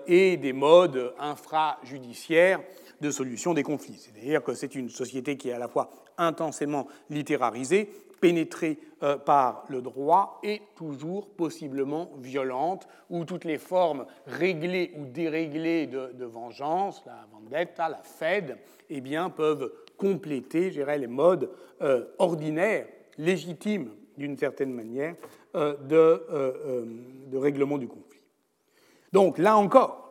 et 0.08 0.38
des 0.38 0.54
modes 0.54 1.14
infrajudiciaires 1.18 2.60
de 3.02 3.12
solution 3.12 3.54
des 3.54 3.64
conflits. 3.64 3.98
C'est-à-dire 3.98 4.44
que 4.44 4.54
c'est 4.54 4.76
une 4.76 4.90
société 4.90 5.38
qui 5.38 5.50
est 5.50 5.54
à 5.54 5.60
la 5.60 5.68
fois 5.68 5.92
intensément 6.18 6.88
littérarisée, 7.10 7.90
pénétrée 8.22 8.80
euh, 9.02 9.18
par 9.18 9.66
le 9.68 9.82
droit 9.82 10.40
et 10.44 10.62
toujours 10.76 11.28
possiblement 11.28 12.12
violente, 12.20 12.88
où 13.10 13.26
toutes 13.26 13.46
les 13.46 13.58
formes 13.58 14.06
réglées 14.28 14.94
ou 14.96 15.06
déréglées 15.06 15.88
de, 15.88 16.26
vengeance, 16.26 17.02
la 17.06 17.26
vendetta, 17.34 17.90
la 17.90 18.04
fed, 18.04 18.58
eh 18.90 19.02
bien, 19.02 19.32
peuvent 19.32 19.74
compléter 20.02 20.72
les 20.72 21.08
modes 21.08 21.52
euh, 21.84 22.06
ordinaires, 22.18 22.88
légitimes 23.20 23.92
d'une 24.18 24.36
certaine 24.36 24.74
manière, 24.74 25.16
euh, 25.54 25.78
de, 25.78 27.28
de 27.30 27.38
règlement 27.38 27.78
du 27.78 27.88
conflit. 27.88 28.20
Donc 29.14 29.38
là 29.38 29.58
encore, 29.58 30.02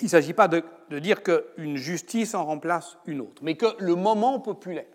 il 0.00 0.06
ne 0.06 0.10
s'agit 0.10 0.32
pas 0.32 0.48
de, 0.48 0.64
dire 0.98 1.22
qu'une 1.22 1.76
justice 1.76 2.34
en 2.34 2.44
remplace 2.44 2.98
une 3.06 3.20
autre, 3.20 3.42
mais 3.42 3.56
que 3.56 3.66
le 3.78 3.94
moment 3.94 4.40
populaire 4.40 4.86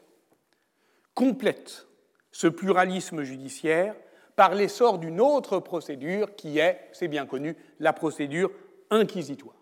complète 1.13 1.87
ce 2.31 2.47
pluralisme 2.47 3.23
judiciaire 3.23 3.95
par 4.35 4.53
l'essor 4.53 4.99
d'une 4.99 5.21
autre 5.21 5.59
procédure 5.59 6.35
qui 6.35 6.59
est, 6.59 6.89
c'est 6.91 7.07
bien 7.07 7.25
connu, 7.25 7.55
la 7.79 7.93
procédure 7.93 8.51
inquisitoire. 8.89 9.55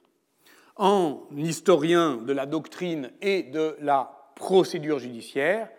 En 0.76 1.22
historien 1.38 2.18
de 2.18 2.34
la 2.34 2.46
doctrine 2.46 3.12
et 3.22 3.44
de 3.44 3.78
la 3.80 4.15
procédure 4.36 5.00
judiciaire, 5.00 5.70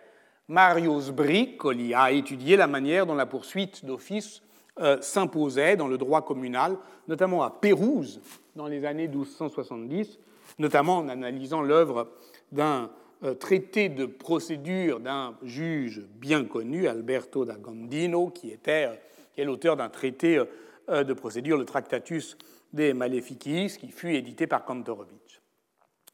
Marius 0.47 1.11
Briccoli 1.11 1.93
a 1.93 2.11
étudié 2.11 2.55
la 2.55 2.67
manière 2.67 3.05
dont 3.05 3.15
la 3.15 3.25
poursuite 3.25 3.85
d'office 3.85 4.41
euh, 4.79 5.01
s'imposait 5.01 5.75
dans 5.75 5.87
le 5.87 5.97
droit 5.97 6.23
communal, 6.23 6.77
notamment 7.07 7.43
à 7.43 7.49
Pérouse 7.49 8.21
dans 8.55 8.67
les 8.67 8.85
années 8.85 9.07
1270, 9.07 10.19
notamment 10.59 10.97
en 10.97 11.09
analysant 11.09 11.61
l'œuvre 11.61 12.09
d'un 12.51 12.89
euh, 13.23 13.33
traité 13.33 13.89
de 13.89 14.05
procédure 14.05 14.99
d'un 14.99 15.35
juge 15.43 16.01
bien 16.15 16.45
connu, 16.45 16.87
Alberto 16.87 17.43
da 17.43 17.55
Gandino, 17.55 18.29
qui, 18.29 18.51
était, 18.51 18.87
euh, 18.87 18.95
qui 19.33 19.41
est 19.41 19.45
l'auteur 19.45 19.75
d'un 19.75 19.89
traité 19.89 20.41
de 20.87 21.13
procédure, 21.13 21.57
le 21.57 21.65
Tractatus 21.65 22.37
de 22.71 22.93
Maleficis, 22.93 23.77
qui 23.77 23.89
fut 23.89 24.13
édité 24.13 24.47
par 24.47 24.63
Kantorowicz. 24.63 25.41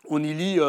On 0.09 0.23
y 0.23 0.33
lit 0.33 0.59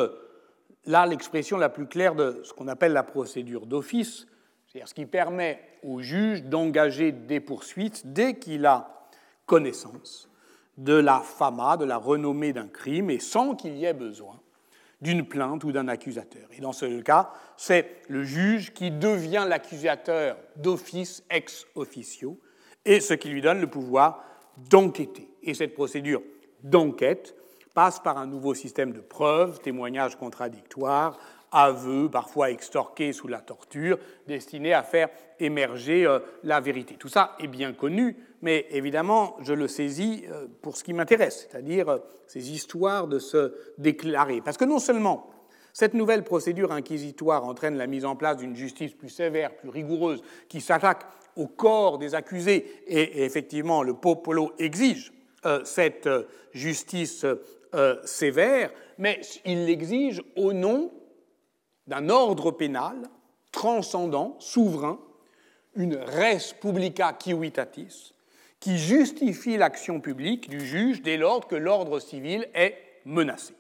là 0.86 1.06
l'expression 1.06 1.56
la 1.56 1.68
plus 1.68 1.86
claire 1.86 2.14
de 2.14 2.40
ce 2.44 2.52
qu'on 2.52 2.68
appelle 2.68 2.92
la 2.92 3.02
procédure 3.02 3.66
d'office, 3.66 4.26
c'est-à-dire 4.66 4.88
ce 4.88 4.94
qui 4.94 5.06
permet 5.06 5.60
au 5.82 6.00
juge 6.00 6.44
d'engager 6.44 7.12
des 7.12 7.40
poursuites 7.40 8.12
dès 8.12 8.38
qu'il 8.38 8.66
a 8.66 9.08
connaissance 9.46 10.28
de 10.76 10.94
la 10.94 11.20
fama, 11.20 11.76
de 11.76 11.84
la 11.84 11.96
renommée 11.96 12.52
d'un 12.52 12.66
crime, 12.66 13.10
et 13.10 13.20
sans 13.20 13.54
qu'il 13.54 13.76
y 13.76 13.84
ait 13.84 13.94
besoin 13.94 14.40
d'une 15.00 15.26
plainte 15.26 15.64
ou 15.64 15.72
d'un 15.72 15.88
accusateur. 15.88 16.48
Et 16.56 16.60
dans 16.60 16.72
ce 16.72 17.00
cas, 17.02 17.30
c'est 17.56 18.02
le 18.08 18.24
juge 18.24 18.72
qui 18.72 18.90
devient 18.90 19.44
l'accusateur 19.46 20.36
d'office 20.56 21.22
ex 21.30 21.66
officio, 21.74 22.40
et 22.84 23.00
ce 23.00 23.14
qui 23.14 23.28
lui 23.28 23.40
donne 23.40 23.60
le 23.60 23.66
pouvoir 23.66 24.24
d'enquêter. 24.70 25.28
Et 25.42 25.54
cette 25.54 25.74
procédure 25.74 26.22
d'enquête 26.62 27.36
passe 27.74 27.98
par 27.98 28.18
un 28.18 28.26
nouveau 28.26 28.54
système 28.54 28.92
de 28.92 29.00
preuves, 29.00 29.58
témoignages 29.60 30.16
contradictoires, 30.16 31.18
aveux, 31.54 32.10
parfois 32.10 32.50
extorqués 32.50 33.12
sous 33.12 33.28
la 33.28 33.40
torture, 33.40 33.98
destinés 34.26 34.74
à 34.74 34.82
faire 34.82 35.08
émerger 35.38 36.04
euh, 36.04 36.18
la 36.42 36.60
vérité. 36.60 36.96
Tout 36.98 37.08
ça 37.08 37.36
est 37.38 37.46
bien 37.46 37.72
connu, 37.72 38.16
mais 38.42 38.66
évidemment, 38.70 39.36
je 39.40 39.52
le 39.52 39.68
saisis 39.68 40.24
euh, 40.30 40.46
pour 40.62 40.76
ce 40.76 40.82
qui 40.82 40.92
m'intéresse, 40.92 41.48
c'est-à-dire 41.48 41.88
euh, 41.88 41.98
ces 42.26 42.50
histoires 42.50 43.06
de 43.06 43.20
se 43.20 43.54
déclarer. 43.78 44.40
Parce 44.40 44.56
que 44.56 44.64
non 44.64 44.80
seulement 44.80 45.30
Cette 45.72 45.94
nouvelle 45.94 46.22
procédure 46.22 46.70
inquisitoire 46.70 47.44
entraîne 47.44 47.76
la 47.76 47.88
mise 47.88 48.04
en 48.04 48.14
place 48.14 48.36
d'une 48.36 48.54
justice 48.54 48.92
plus 48.92 49.08
sévère, 49.08 49.56
plus 49.56 49.70
rigoureuse, 49.70 50.22
qui 50.48 50.60
s'attaque 50.60 51.04
au 51.36 51.48
corps 51.48 51.98
des 51.98 52.14
accusés, 52.14 52.64
et, 52.86 53.24
effectivement 53.24 53.82
le 53.82 53.94
popolo 53.94 54.52
exige 54.58 55.12
cette 55.64 56.08
justice 56.54 57.26
euh, 57.74 58.00
sévère, 58.04 58.70
mais 58.98 59.20
il 59.44 59.66
l'exige 59.66 60.22
au 60.36 60.52
nom 60.52 60.92
d'un 61.86 62.08
ordre 62.08 62.50
pénal 62.50 62.96
transcendant, 63.52 64.36
souverain, 64.38 64.98
une 65.74 65.96
res 65.96 66.54
publica 66.60 67.16
civitatis, 67.20 68.14
qui 68.60 68.78
justifie 68.78 69.56
l'action 69.56 70.00
publique 70.00 70.48
du 70.48 70.64
juge 70.64 71.02
dès 71.02 71.16
lors 71.16 71.46
que 71.46 71.56
l'ordre 71.56 71.98
civil 72.00 72.48
est 72.54 72.76
menacé. 73.04 73.54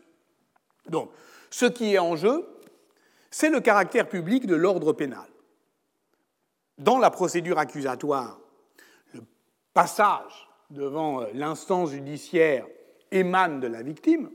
Donc, 0.88 1.10
ce 1.50 1.66
qui 1.66 1.94
est 1.94 1.98
en 1.98 2.16
jeu, 2.16 2.46
c'est 3.30 3.50
le 3.50 3.60
caractère 3.60 4.08
public 4.08 4.46
de 4.46 4.54
l'ordre 4.54 4.92
pénal. 4.92 5.26
Dans 6.78 6.98
la 6.98 7.10
procédure 7.10 7.58
accusatoire, 7.58 8.40
le 9.12 9.22
passage 9.72 10.48
devant 10.70 11.26
l'instance 11.32 11.90
judiciaire 11.90 12.66
émane 13.14 13.60
de 13.60 13.66
la 13.66 13.82
victime, 13.82 14.30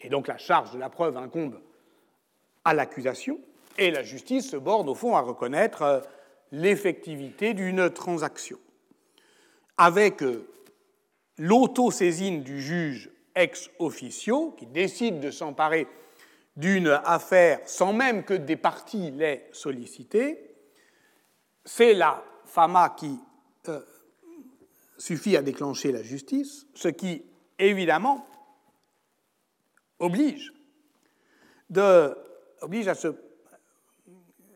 et 0.00 0.08
donc 0.08 0.28
la 0.28 0.38
charge 0.38 0.72
de 0.72 0.78
la 0.78 0.88
preuve 0.88 1.16
incombe 1.16 1.60
à 2.64 2.72
l'accusation, 2.72 3.38
et 3.76 3.90
la 3.90 4.02
justice 4.02 4.50
se 4.50 4.56
borne 4.56 4.88
au 4.88 4.94
fond 4.94 5.16
à 5.16 5.20
reconnaître 5.20 5.82
euh, 5.82 6.00
l'effectivité 6.52 7.52
d'une 7.52 7.90
transaction. 7.90 8.58
Avec 9.76 10.22
euh, 10.22 10.48
l'autosaisine 11.38 12.42
du 12.42 12.62
juge 12.62 13.10
ex 13.34 13.68
officio, 13.80 14.52
qui 14.52 14.66
décide 14.66 15.20
de 15.20 15.32
s'emparer 15.32 15.88
d'une 16.56 17.00
affaire 17.04 17.60
sans 17.66 17.92
même 17.92 18.22
que 18.22 18.34
des 18.34 18.56
parties 18.56 19.10
l'aient 19.10 19.48
sollicité, 19.52 20.54
c'est 21.64 21.94
la 21.94 22.22
fama 22.44 22.94
qui 22.96 23.18
euh, 23.68 23.80
suffit 24.98 25.36
à 25.36 25.42
déclencher 25.42 25.90
la 25.90 26.04
justice, 26.04 26.66
ce 26.74 26.88
qui, 26.88 27.24
évidemment, 27.58 28.26
oblige, 29.98 30.52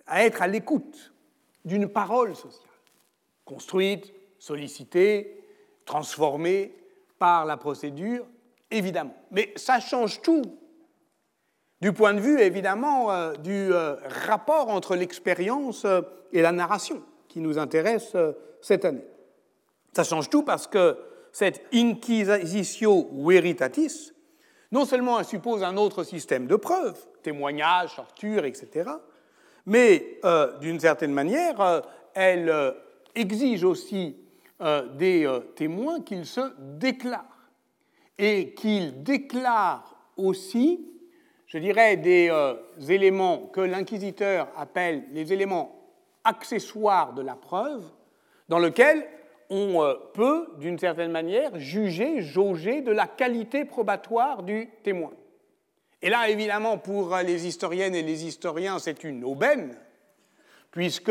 à 0.07 0.25
être 0.25 0.43
à 0.43 0.47
l'écoute 0.47 1.13
d'une 1.65 1.89
parole 1.89 2.35
sociale, 2.35 2.69
construite, 3.45 4.13
sollicitée, 4.39 5.45
transformée 5.85 6.75
par 7.19 7.45
la 7.45 7.57
procédure, 7.57 8.27
évidemment. 8.71 9.17
Mais 9.31 9.53
ça 9.57 9.81
change 9.81 10.23
tout 10.23 10.43
du 11.81 11.93
point 11.93 12.15
de 12.15 12.21
vue, 12.21 12.41
évidemment, 12.41 13.13
euh, 13.13 13.35
du 13.35 13.73
euh, 13.73 13.97
rapport 14.27 14.69
entre 14.69 14.97
l'expérience 14.97 15.85
euh, 15.85 16.01
et 16.33 16.43
la 16.43 16.53
narration 16.53 17.03
qui 17.29 17.41
nous 17.41 17.59
intéresse 17.59 18.17
cette 18.63 18.85
année. 18.85 19.05
Ça 19.93 20.03
change 20.03 20.31
tout 20.31 20.43
parce 20.43 20.67
que 20.67 20.97
cette 21.39 21.63
inquisitio 21.73 23.09
veritatis, 23.13 24.13
non 24.73 24.85
seulement 24.85 25.19
elle 25.19 25.25
suppose 25.25 25.63
un 25.63 25.77
autre 25.77 26.03
système 26.03 26.47
de 26.47 26.57
preuves, 26.57 26.99
témoignages, 27.23 27.95
tortures, 27.95 28.45
etc., 28.45 28.91
mais 29.67 30.19
d'une 30.61 30.81
certaine 30.81 31.13
manière, 31.13 31.83
elle 32.15 32.75
exige 33.15 33.65
aussi 33.65 34.17
des 34.95 35.41
témoins 35.55 36.01
qu'ils 36.01 36.27
se 36.27 36.41
déclarent 36.59 37.51
et 38.19 38.55
qu'ils 38.55 39.03
déclarent 39.03 39.95
aussi 40.17 40.89
je 41.49 41.57
dirais, 41.57 41.97
des 41.97 42.29
euh, 42.31 42.55
éléments 42.89 43.47
que 43.47 43.63
l'inquisiteur 43.63 44.49
appelle 44.57 45.05
les 45.13 45.33
éléments 45.33 45.75
accessoires 46.23 47.15
de 47.15 47.23
la 47.23 47.35
preuve, 47.35 47.83
dans 48.51 48.59
lesquels 48.59 49.07
on 49.51 49.83
euh, 49.83 49.95
peut, 50.15 50.49
d'une 50.59 50.79
certaine 50.79 51.11
manière, 51.11 51.59
juger, 51.59 52.21
jauger 52.21 52.83
de 52.83 52.93
la 52.93 53.07
qualité 53.07 53.65
probatoire 53.65 54.43
du 54.43 54.69
témoin. 54.83 55.13
Et 56.03 56.11
là, 56.11 56.29
évidemment, 56.29 56.79
pour 56.79 57.17
les 57.17 57.47
historiennes 57.47 57.95
et 57.95 58.03
les 58.03 58.25
historiens, 58.25 58.79
c'est 58.79 59.03
une 59.05 59.25
aubaine, 59.25 59.77
puisque 60.71 61.11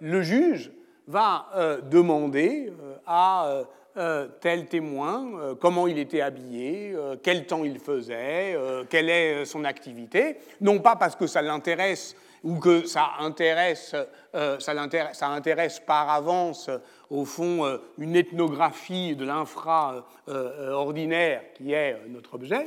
le 0.00 0.22
juge 0.22 0.72
va 1.06 1.48
euh, 1.54 1.80
demander 1.80 2.72
à 3.06 3.64
euh, 3.98 4.28
tel 4.42 4.66
témoin, 4.66 5.26
euh, 5.40 5.54
comment 5.54 5.86
il 5.86 5.98
était 5.98 6.20
habillé, 6.20 6.92
euh, 6.94 7.16
quel 7.22 7.46
temps 7.46 7.64
il 7.64 7.78
faisait, 7.78 8.54
quelle 8.90 9.08
est 9.08 9.46
son 9.46 9.64
activité, 9.64 10.36
non 10.60 10.80
pas 10.80 10.96
parce 10.96 11.16
que 11.16 11.26
ça 11.26 11.40
l'intéresse 11.40 12.14
ou 12.44 12.58
que 12.58 12.86
ça 12.86 13.12
intéresse, 13.20 13.94
ça, 14.34 14.74
ça, 15.14 15.28
intéresse 15.28 15.80
par 15.80 16.10
avance, 16.10 16.68
au 17.10 17.24
fond, 17.24 17.78
une 17.98 18.16
ethnographie 18.16 19.14
de 19.14 19.24
l'infra 19.24 20.06
ordinaire 20.26 21.42
qui 21.54 21.72
est 21.72 21.96
notre 22.08 22.34
objet, 22.34 22.66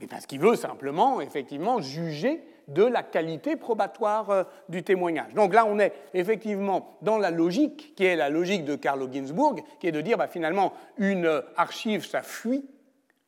mais 0.00 0.06
parce 0.06 0.26
qu'il 0.26 0.40
veut 0.40 0.56
simplement, 0.56 1.20
effectivement, 1.20 1.80
juger 1.80 2.42
de 2.68 2.82
la 2.82 3.02
qualité 3.02 3.56
probatoire 3.56 4.30
euh, 4.30 4.44
du 4.68 4.82
témoignage. 4.82 5.34
Donc 5.34 5.54
là, 5.54 5.64
on 5.66 5.78
est 5.78 5.92
effectivement 6.14 6.98
dans 7.02 7.18
la 7.18 7.30
logique, 7.30 7.94
qui 7.94 8.04
est 8.04 8.16
la 8.16 8.28
logique 8.28 8.64
de 8.64 8.74
Carlo 8.74 9.08
Ginzburg, 9.10 9.62
qui 9.78 9.86
est 9.86 9.92
de 9.92 10.00
dire 10.00 10.18
bah, 10.18 10.26
finalement, 10.26 10.72
une 10.98 11.42
archive, 11.56 12.04
ça 12.04 12.22
fuit, 12.22 12.64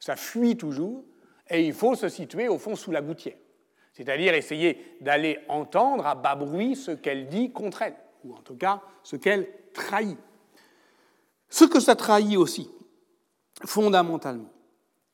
ça 0.00 0.16
fuit 0.16 0.56
toujours, 0.56 1.04
et 1.48 1.62
il 1.62 1.72
faut 1.72 1.94
se 1.94 2.08
situer 2.08 2.48
au 2.48 2.58
fond 2.58 2.74
sous 2.74 2.90
la 2.90 3.00
gouttière. 3.00 3.36
C'est-à-dire 3.92 4.34
essayer 4.34 4.96
d'aller 5.00 5.38
entendre 5.48 6.06
à 6.06 6.14
bas 6.14 6.36
bruit 6.36 6.76
ce 6.76 6.90
qu'elle 6.90 7.28
dit 7.28 7.52
contre 7.52 7.82
elle, 7.82 7.96
ou 8.24 8.34
en 8.34 8.42
tout 8.42 8.56
cas 8.56 8.80
ce 9.02 9.16
qu'elle 9.16 9.48
trahit. 9.72 10.18
Ce 11.48 11.64
que 11.64 11.80
ça 11.80 11.96
trahit 11.96 12.36
aussi, 12.36 12.70
fondamentalement, 13.64 14.52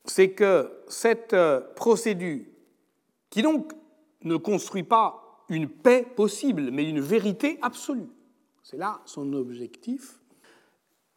c'est 0.03 0.31
que 0.31 0.71
cette 0.87 1.33
euh, 1.33 1.61
procédure, 1.75 2.45
qui 3.29 3.41
donc 3.41 3.73
ne 4.23 4.37
construit 4.37 4.83
pas 4.83 5.43
une 5.49 5.69
paix 5.69 6.05
possible, 6.15 6.69
mais 6.71 6.89
une 6.89 6.99
vérité 6.99 7.57
absolue. 7.61 8.09
C'est 8.63 8.77
là 8.77 8.99
son 9.05 9.33
objectif. 9.33 10.19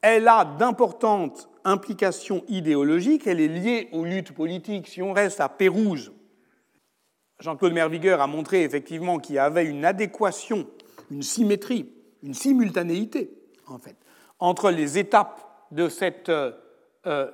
Elle 0.01 0.29
a 0.29 0.45
d'importantes 0.45 1.49
implications 1.65 2.45
idéologiques, 2.49 3.27
elle 3.27 3.41
est 3.41 3.49
liée 3.49 3.89
aux 3.93 4.05
luttes 4.05 4.33
politiques. 4.33 4.89
Si 4.89 5.03
on 5.03 5.13
reste 5.13 5.41
à 5.41 5.49
Pérouse, 5.49 6.13
Jean-Claude 7.41 7.73
Mervigueur 7.73 8.21
a 8.21 8.27
montré 8.27 8.63
effectivement 8.63 9.19
qu'il 9.19 9.37
y 9.37 9.39
avait 9.39 9.65
une 9.65 9.85
adéquation, 9.85 10.67
une 11.11 11.23
symétrie, 11.23 11.93
une 12.23 12.35
simultanéité, 12.35 13.31
en 13.67 13.79
fait, 13.79 13.97
entre 14.39 14.71
les 14.71 14.99
étapes 14.99 15.41
de 15.71 15.89
cette 15.89 16.29
euh, 16.29 16.53
euh, 17.07 17.31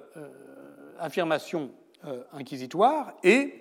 affirmation 0.98 1.70
euh, 2.06 2.22
inquisitoire 2.32 3.14
et 3.22 3.60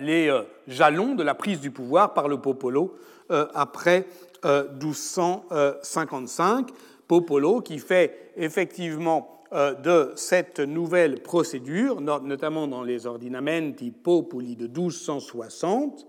les 0.00 0.30
jalons 0.66 1.14
de 1.14 1.22
la 1.22 1.34
prise 1.34 1.60
du 1.60 1.70
pouvoir 1.70 2.12
par 2.12 2.28
le 2.28 2.38
Popolo 2.38 2.94
après 3.30 4.06
1255. 4.44 6.68
Popolo 7.08 7.62
qui 7.62 7.78
fait 7.78 8.32
effectivement 8.36 9.42
de 9.50 10.12
cette 10.14 10.60
nouvelle 10.60 11.22
procédure, 11.22 12.02
notamment 12.02 12.66
dans 12.66 12.82
les 12.82 13.06
ordinamenti 13.06 13.92
populi 13.92 14.56
de 14.56 14.66
1260, 14.66 16.06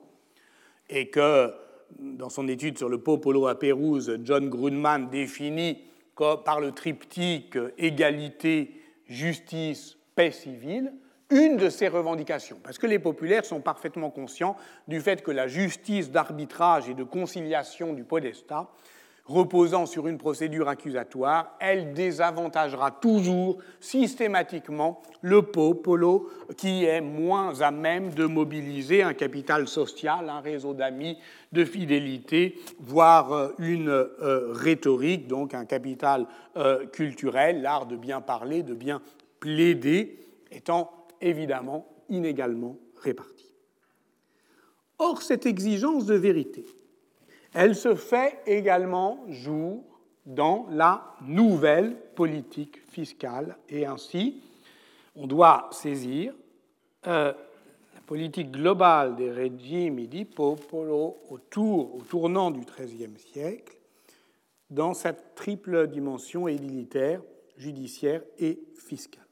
et 0.90 1.10
que 1.10 1.54
dans 2.00 2.28
son 2.28 2.50
étude 2.50 2.78
sur 2.78 2.90
le 2.90 2.98
popolo 2.98 3.48
à 3.48 3.58
Pérouse, 3.58 4.20
John 4.26 4.50
Grunman 4.50 5.10
définit 5.10 5.78
par 6.16 6.60
le 6.60 6.72
triptyque 6.72 7.58
égalité, 7.78 8.82
justice, 9.08 9.98
paix 10.16 10.32
civile, 10.32 10.94
une 11.30 11.58
de 11.58 11.70
ces 11.70 11.88
revendications, 11.88 12.60
parce 12.64 12.78
que 12.78 12.86
les 12.86 13.00
populaires 13.00 13.46
sont 13.46 13.62
parfaitement 13.62 14.12
conscients 14.12 14.56
du 14.88 15.02
fait 15.02 15.24
que 15.24 15.32
la 15.32 15.48
justice 15.48 16.12
d'arbitrage 16.12 16.90
et 16.90 16.94
de 16.94 17.04
conciliation 17.04 17.94
du 17.94 18.04
podestat, 18.04 18.70
reposant 19.26 19.86
sur 19.86 20.08
une 20.08 20.18
procédure 20.18 20.68
accusatoire, 20.68 21.56
elle 21.60 21.94
désavantagera 21.94 22.92
toujours 22.92 23.58
systématiquement 23.80 25.02
le 25.22 25.44
popolo 25.44 26.30
qui 26.58 26.84
est 26.84 27.00
moins 27.00 27.62
à 27.62 27.72
même 27.72 28.14
de 28.14 28.26
mobiliser 28.26 29.02
un 29.02 29.14
capital 29.14 29.68
social, 29.68 30.30
un 30.30 30.42
réseau 30.42 30.74
d'amis, 30.74 31.18
de 31.54 31.64
fidélité, 31.64 32.60
voire 32.80 33.32
euh, 33.32 33.50
une 33.60 33.90
euh, 33.90 34.52
rhétorique, 34.52 35.28
donc 35.28 35.54
un 35.54 35.66
capital 35.66 36.28
euh, 36.58 36.86
culturel, 36.88 37.62
l'art 37.62 37.86
de 37.86 37.96
bien 37.96 38.20
parler, 38.20 38.62
de 38.62 38.74
bien 38.74 39.02
plaider, 39.40 40.20
étant 40.52 40.92
évidemment 41.22 41.88
inégalement 42.10 42.78
répartis. 43.02 43.54
Or, 45.00 45.22
cette 45.22 45.46
exigence 45.46 46.06
de 46.06 46.16
vérité, 46.16 46.66
elle 47.54 47.76
se 47.76 47.96
fait 47.96 48.40
également 48.46 49.24
jour 49.30 49.84
dans 50.26 50.68
la 50.72 51.16
nouvelle 51.22 51.96
politique 52.16 52.82
fiscale, 52.90 53.58
et 53.70 53.86
ainsi, 53.86 54.42
on 55.16 55.28
doit 55.28 55.70
saisir 55.72 56.34
euh, 57.08 57.34
politique 58.06 58.52
globale 58.52 59.16
des 59.16 59.32
régimes 59.32 60.06
di 60.08 60.26
popolo 60.26 61.18
autour, 61.30 61.96
au 61.96 62.02
tournant 62.02 62.52
du 62.52 62.62
XIIIe 62.62 63.18
siècle 63.18 63.78
dans 64.70 64.94
cette 64.94 65.36
triple 65.36 65.88
dimension 65.88 66.48
édilitaire, 66.48 67.22
judiciaire 67.58 68.22
et 68.40 68.60
fiscale. 68.78 69.24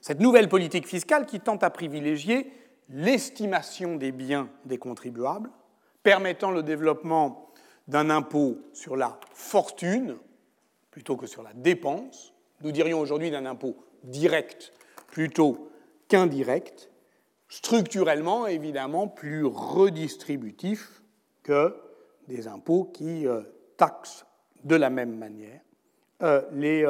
Cette 0.00 0.20
nouvelle 0.20 0.48
politique 0.48 0.86
fiscale 0.86 1.26
qui 1.26 1.40
tente 1.40 1.62
à 1.62 1.70
privilégier 1.70 2.50
l'estimation 2.88 3.96
des 3.96 4.12
biens 4.12 4.48
des 4.64 4.78
contribuables, 4.78 5.50
permettant 6.02 6.50
le 6.50 6.62
développement 6.62 7.52
d'un 7.86 8.10
impôt 8.10 8.58
sur 8.72 8.96
la 8.96 9.18
fortune 9.32 10.16
plutôt 10.90 11.16
que 11.16 11.26
sur 11.26 11.42
la 11.42 11.52
dépense. 11.52 12.32
Nous 12.62 12.72
dirions 12.72 13.00
aujourd'hui 13.00 13.30
d'un 13.30 13.46
impôt 13.46 13.76
direct 14.04 14.72
plutôt 15.08 15.70
qu'indirect, 16.08 16.90
structurellement 17.48 18.46
évidemment 18.46 19.08
plus 19.08 19.44
redistributif 19.44 21.02
que 21.42 21.74
des 22.26 22.46
impôts 22.46 22.84
qui 22.84 23.26
euh, 23.26 23.42
taxent 23.76 24.26
de 24.64 24.76
la 24.76 24.90
même 24.90 25.16
manière 25.16 25.60
euh, 26.22 26.42
les, 26.52 26.84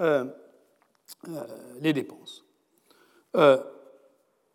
euh, 0.00 0.24
les 1.80 1.92
dépenses. 1.92 2.44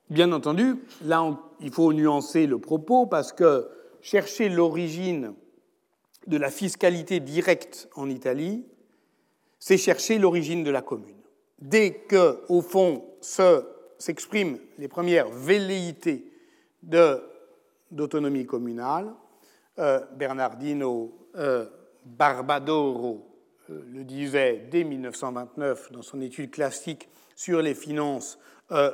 bien 0.09 0.31
entendu, 0.31 0.75
là 1.03 1.23
il 1.59 1.71
faut 1.71 1.93
nuancer 1.93 2.47
le 2.47 2.59
propos 2.59 3.05
parce 3.05 3.33
que 3.33 3.67
chercher 4.01 4.49
l'origine 4.49 5.33
de 6.27 6.37
la 6.37 6.51
fiscalité 6.51 7.19
directe 7.19 7.89
en 7.95 8.09
Italie, 8.09 8.65
c'est 9.59 9.77
chercher 9.77 10.19
l'origine 10.19 10.63
de 10.63 10.71
la 10.71 10.81
commune. 10.81 11.15
Dès 11.59 11.93
que, 11.93 12.43
au 12.49 12.61
fond, 12.61 13.03
s'expriment 13.21 14.59
les 14.77 14.87
premières 14.87 15.29
velléités 15.29 16.31
d'autonomie 17.91 18.45
communale, 18.45 19.13
euh, 19.79 20.01
Bernardino 20.15 21.27
euh, 21.35 21.65
Barbadoro 22.05 23.27
euh, 23.69 23.83
le 23.93 24.03
disait 24.03 24.67
dès 24.71 24.83
1929 24.83 25.91
dans 25.91 26.01
son 26.01 26.21
étude 26.21 26.51
classique 26.51 27.09
sur 27.35 27.61
les 27.61 27.75
finances 27.75 28.39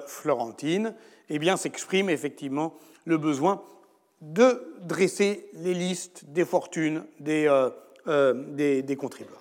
florentines, 0.06 0.94
eh 1.30 1.40
bien 1.40 1.58
s'exprime 1.58 2.10
effectivement 2.10 2.74
le 3.06 3.18
besoin 3.18 3.64
de 4.22 4.76
dresser 4.82 5.50
les 5.54 5.74
listes 5.74 6.26
des 6.28 6.46
fortunes 6.46 7.04
des, 7.20 7.48
euh, 7.48 7.70
euh, 8.08 8.34
des, 8.82 8.96
contribuables. 8.96 9.38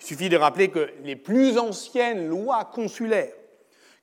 Il 0.00 0.06
suffit 0.06 0.28
de 0.28 0.36
rappeler 0.36 0.68
que 0.68 0.88
les 1.04 1.16
plus 1.16 1.56
anciennes 1.58 2.28
lois 2.28 2.64
consulaires 2.64 3.32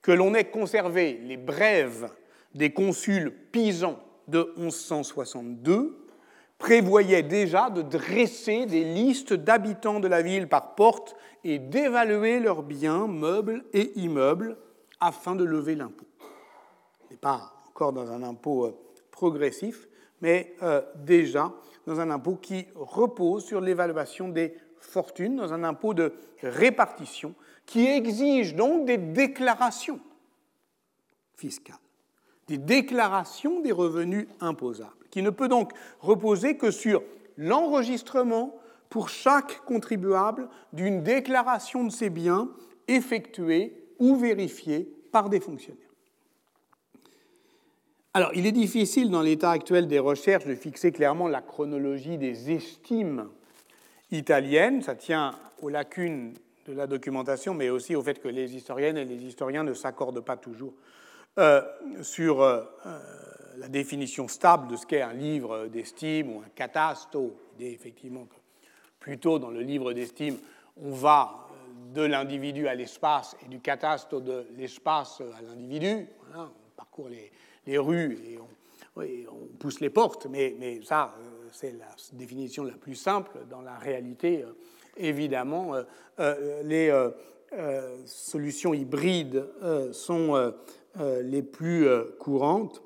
que 0.00 0.10
l'on 0.10 0.34
ait 0.34 0.50
conservé, 0.50 1.20
les 1.22 1.36
brèves 1.36 2.10
des 2.54 2.72
consuls 2.72 3.32
pisans 3.52 3.98
de 4.28 4.52
1162, 4.56 5.98
prévoyaient 6.58 7.22
déjà 7.22 7.70
de 7.70 7.82
dresser 7.82 8.66
des 8.66 8.84
listes 8.84 9.32
d'habitants 9.32 10.00
de 10.00 10.08
la 10.08 10.22
ville 10.22 10.48
par 10.48 10.74
porte 10.74 11.16
et 11.44 11.58
d'évaluer 11.58 12.40
leurs 12.40 12.62
biens, 12.62 13.06
meubles 13.06 13.64
et 13.72 13.98
immeubles 13.98 14.56
afin 15.00 15.34
de 15.34 15.44
lever 15.44 15.74
l'impôt. 15.74 16.06
N'est 17.12 17.18
pas 17.18 17.52
encore 17.68 17.92
dans 17.92 18.10
un 18.10 18.22
impôt 18.22 18.64
euh, 18.64 18.74
progressif, 19.10 19.86
mais 20.22 20.56
euh, 20.62 20.80
déjà 20.96 21.52
dans 21.86 22.00
un 22.00 22.10
impôt 22.10 22.36
qui 22.36 22.66
repose 22.74 23.44
sur 23.44 23.60
l'évaluation 23.60 24.30
des 24.30 24.54
fortunes, 24.78 25.36
dans 25.36 25.52
un 25.52 25.62
impôt 25.62 25.92
de 25.92 26.14
répartition 26.42 27.34
qui 27.66 27.86
exige 27.86 28.54
donc 28.54 28.86
des 28.86 28.96
déclarations 28.96 30.00
fiscales, 31.36 31.76
des 32.48 32.56
déclarations 32.56 33.60
des 33.60 33.72
revenus 33.72 34.26
imposables, 34.40 34.90
qui 35.10 35.20
ne 35.20 35.28
peut 35.28 35.48
donc 35.48 35.72
reposer 36.00 36.56
que 36.56 36.70
sur 36.70 37.02
l'enregistrement 37.36 38.56
pour 38.88 39.10
chaque 39.10 39.62
contribuable 39.66 40.48
d'une 40.72 41.02
déclaration 41.02 41.84
de 41.84 41.90
ses 41.90 42.08
biens 42.08 42.48
effectuée 42.88 43.86
ou 43.98 44.16
vérifiée 44.16 44.90
par 45.12 45.28
des 45.28 45.40
fonctionnaires. 45.40 45.91
Alors, 48.14 48.30
il 48.34 48.44
est 48.44 48.52
difficile 48.52 49.10
dans 49.10 49.22
l'état 49.22 49.50
actuel 49.50 49.88
des 49.88 49.98
recherches 49.98 50.44
de 50.44 50.54
fixer 50.54 50.92
clairement 50.92 51.28
la 51.28 51.40
chronologie 51.40 52.18
des 52.18 52.50
estimes 52.50 53.30
italiennes. 54.10 54.82
Ça 54.82 54.94
tient 54.94 55.34
aux 55.62 55.70
lacunes 55.70 56.34
de 56.66 56.74
la 56.74 56.86
documentation, 56.86 57.54
mais 57.54 57.70
aussi 57.70 57.96
au 57.96 58.02
fait 58.02 58.20
que 58.20 58.28
les 58.28 58.54
historiennes 58.54 58.98
et 58.98 59.06
les 59.06 59.24
historiens 59.24 59.64
ne 59.64 59.72
s'accordent 59.72 60.20
pas 60.20 60.36
toujours 60.36 60.74
euh, 61.38 61.62
sur 62.02 62.42
euh, 62.42 62.60
euh, 62.84 62.98
la 63.56 63.68
définition 63.68 64.28
stable 64.28 64.68
de 64.68 64.76
ce 64.76 64.84
qu'est 64.84 65.00
un 65.00 65.14
livre 65.14 65.68
d'estime 65.68 66.36
ou 66.36 66.40
un 66.40 66.50
catasto. 66.54 67.34
effectivement 67.60 68.26
que 68.26 68.36
plutôt 69.00 69.38
dans 69.38 69.50
le 69.50 69.62
livre 69.62 69.94
d'estime, 69.94 70.36
on 70.76 70.92
va 70.92 71.48
de 71.94 72.02
l'individu 72.02 72.68
à 72.68 72.74
l'espace 72.74 73.34
et 73.42 73.48
du 73.48 73.60
catasto 73.60 74.20
de 74.20 74.46
l'espace 74.58 75.22
à 75.38 75.40
l'individu. 75.40 76.06
on 76.36 76.50
parcourt 76.76 77.08
les, 77.08 77.32
les 77.66 77.78
rues 77.78 78.18
et 78.26 78.38
on, 78.38 79.48
pousse 79.58 79.80
les 79.80 79.90
portes, 79.90 80.26
mais, 80.26 80.56
mais 80.58 80.80
ça, 80.82 81.14
euh, 81.18 81.48
c'est 81.52 81.72
la 81.72 81.88
définition 82.12 82.64
la 82.64 82.72
plus 82.72 82.94
simple. 82.94 83.38
Dans 83.48 83.62
la 83.62 83.76
réalité, 83.76 84.42
euh, 84.42 84.52
évidemment, 84.96 85.74
euh, 86.20 86.62
les 86.62 86.92
solutions 88.06 88.74
hybrides 88.74 89.46
sont 89.92 90.52
les 91.22 91.42
plus 91.42 91.86
courantes. 92.18 92.82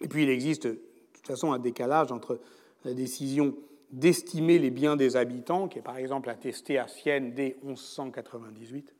Et 0.00 0.08
puis, 0.08 0.24
il 0.24 0.30
existe 0.30 0.66
de 0.66 0.80
toute 1.12 1.26
façon 1.26 1.52
un 1.52 1.58
décalage 1.58 2.10
entre 2.10 2.40
la 2.84 2.94
décision 2.94 3.54
d'estimer 3.92 4.58
les 4.58 4.70
biens 4.70 4.96
des 4.96 5.16
habitants, 5.16 5.68
qui 5.68 5.78
est 5.78 5.82
par 5.82 5.98
exemple 5.98 6.28
attestée 6.28 6.78
à 6.78 6.88
Sienne 6.88 7.32
dès 7.32 7.56
1198, 7.62 8.92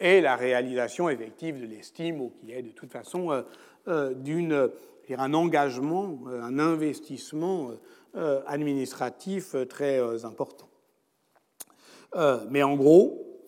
et 0.00 0.20
la 0.20 0.36
réalisation 0.36 1.08
effective 1.08 1.60
de 1.60 1.66
l'estime, 1.66 2.30
qui 2.40 2.52
est 2.52 2.62
de 2.62 2.70
toute 2.70 2.92
façon 2.92 3.44
d'un 3.88 4.68
un 5.16 5.34
engagement, 5.34 6.18
euh, 6.26 6.42
un 6.42 6.58
investissement 6.58 7.70
euh, 8.16 8.40
administratif 8.46 9.56
très 9.68 10.24
important. 10.24 10.68
Mais 12.50 12.62
en 12.62 12.74
gros, 12.74 13.38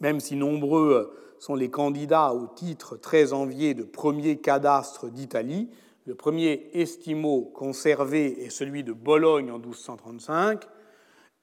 même 0.00 0.18
si 0.18 0.34
nombreux 0.34 1.14
sont 1.38 1.54
les 1.54 1.68
candidats 1.68 2.32
au 2.32 2.46
titre 2.46 2.96
très 2.96 3.34
envié 3.34 3.74
de 3.74 3.82
premier 3.82 4.38
cadastre 4.38 5.10
d'Italie, 5.10 5.68
le 6.06 6.14
premier 6.14 6.70
estimo 6.72 7.42
conservé 7.42 8.44
est 8.44 8.50
celui 8.50 8.82
de 8.82 8.92
Bologne 8.92 9.50
en 9.50 9.58
1235, 9.58 10.64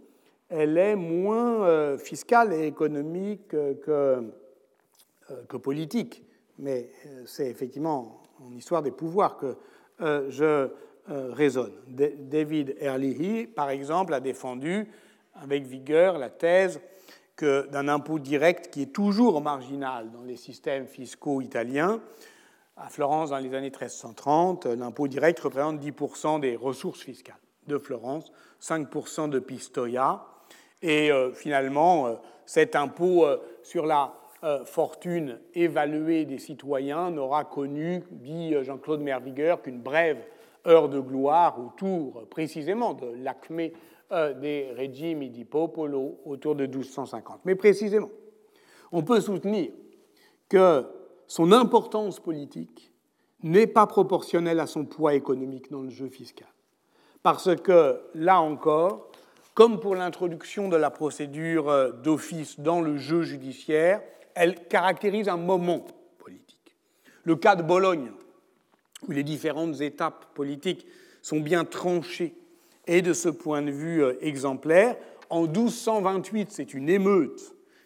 elle 0.50 0.78
est 0.78 0.96
moins 0.96 1.64
euh, 1.64 1.98
fiscale 1.98 2.54
et 2.54 2.68
économique 2.68 3.50
que, 3.50 3.86
euh, 3.90 4.22
que 5.48 5.58
politique. 5.58 6.24
Mais 6.60 6.90
c'est 7.26 7.50
effectivement 7.50 8.22
en 8.44 8.56
histoire 8.56 8.82
des 8.82 8.92
pouvoirs 8.92 9.38
que 9.38 9.56
je 10.00 10.70
raisonne. 11.08 11.74
David 11.88 12.76
Ehrlichie, 12.80 13.46
par 13.46 13.70
exemple, 13.70 14.14
a 14.14 14.20
défendu 14.20 14.88
avec 15.36 15.66
vigueur 15.66 16.18
la 16.18 16.32
thèse 16.32 16.82
que 17.36 17.68
d'un 17.68 17.88
impôt 17.88 18.18
direct 18.18 18.74
qui 18.74 18.82
est 18.82 18.94
toujours 18.94 19.40
marginal 19.40 20.12
dans 20.12 20.24
les 20.24 20.36
systèmes 20.36 20.88
fiscaux 20.88 21.42
italiens. 21.42 22.02
À 22.76 22.90
Florence, 22.90 23.30
dans 23.30 23.38
les 23.38 23.54
années 23.54 23.70
1330, 23.70 24.66
l'impôt 24.66 25.08
direct 25.08 25.40
représente 25.40 25.80
10% 25.80 26.40
des 26.40 26.56
ressources 26.56 27.02
fiscales 27.02 27.38
de 27.68 27.78
Florence, 27.78 28.32
5% 28.62 29.30
de 29.30 29.40
Pistoia. 29.40 30.26
Et 30.82 31.12
euh, 31.12 31.32
finalement, 31.32 32.08
euh, 32.08 32.14
cet 32.46 32.76
impôt 32.76 33.26
euh, 33.26 33.38
sur 33.64 33.86
la 33.86 34.14
fortune 34.66 35.40
évaluée 35.56 36.24
des 36.24 36.38
citoyens 36.38 37.10
n'aura 37.10 37.44
connu, 37.44 38.04
dit 38.12 38.54
Jean-Claude 38.62 39.02
Mervigueur, 39.02 39.64
qu'une 39.64 39.82
brève 39.82 40.24
heure 40.68 40.90
de 40.90 41.00
gloire 41.00 41.60
autour 41.60 42.30
précisément 42.30 42.94
de 42.94 43.08
l'acmé 43.24 43.74
des 44.12 44.70
régimes 44.76 45.28
di 45.28 45.44
popolo 45.44 46.20
autour 46.24 46.54
de 46.54 46.68
1250. 46.68 47.40
Mais 47.46 47.56
précisément, 47.56 48.12
on 48.92 49.02
peut 49.02 49.20
soutenir 49.20 49.72
que 50.48 50.86
son 51.26 51.52
importance 51.52 52.20
politique 52.20 52.94
n'est 53.42 53.68
pas 53.68 53.88
proportionnelle 53.88 54.60
à 54.60 54.68
son 54.68 54.86
poids 54.86 55.16
économique 55.16 55.72
dans 55.72 55.82
le 55.82 55.90
jeu 55.90 56.10
fiscal. 56.10 56.48
Parce 57.24 57.56
que, 57.56 58.00
là 58.16 58.42
encore, 58.42 59.12
comme 59.54 59.80
pour 59.80 59.96
l'introduction 59.96 60.70
de 60.70 60.78
la 60.78 60.92
procédure 60.92 61.70
euh, 61.70 61.92
d'office 61.92 62.60
dans 62.60 62.80
le 62.80 62.98
jeu 62.98 63.24
judiciaire, 63.24 64.02
elle 64.36 64.68
caractérise 64.68 65.30
un 65.30 65.38
moment 65.38 65.86
politique. 66.20 66.76
Le 67.24 67.36
cas 67.36 67.56
de 67.56 67.64
Bologne, 67.64 68.12
où 69.08 69.12
les 69.12 69.24
différentes 69.24 69.82
étapes 69.82 70.28
politiques 70.36 70.86
sont 71.24 71.40
bien 71.40 71.66
tranchées, 71.66 72.36
est 72.86 73.02
de 73.02 73.14
ce 73.14 73.30
point 73.30 73.62
de 73.62 73.72
vue 73.72 74.04
euh, 74.04 74.14
exemplaire. 74.22 74.96
En 75.30 75.48
1228, 75.48 76.52
c'est 76.52 76.74
une 76.74 76.88
émeute 76.88 77.42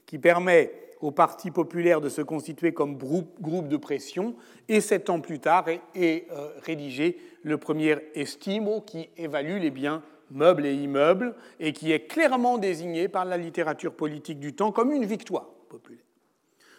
qui 0.06 0.20
permet 0.20 0.74
au 1.02 1.12
Parti 1.12 1.52
populaire 1.52 2.02
de 2.02 2.10
se 2.10 2.22
constituer 2.22 2.74
comme 2.74 2.98
groupe 2.98 3.68
de 3.68 3.78
pression, 3.78 4.36
et 4.68 4.82
sept 4.82 5.10
ans 5.10 5.20
plus 5.20 5.40
tard 5.40 5.68
est, 5.70 6.28
euh, 6.32 6.50
rédigé 6.64 7.18
le 7.44 7.58
premier 7.58 7.98
estimo 8.16 8.82
qui 8.82 9.10
évalue 9.18 9.60
les 9.60 9.72
biens 9.72 10.02
meubles 10.32 10.66
et 10.66 10.74
immeubles 10.74 11.36
et 11.60 11.74
qui 11.74 11.92
est 11.92 12.08
clairement 12.08 12.58
désigné 12.58 13.08
par 13.08 13.26
la 13.26 13.38
littérature 13.38 13.94
politique 13.94 14.40
du 14.40 14.56
temps 14.56 14.72
comme 14.72 14.92
une 14.92 15.06
victoire 15.06 15.48
populaire. 15.70 16.04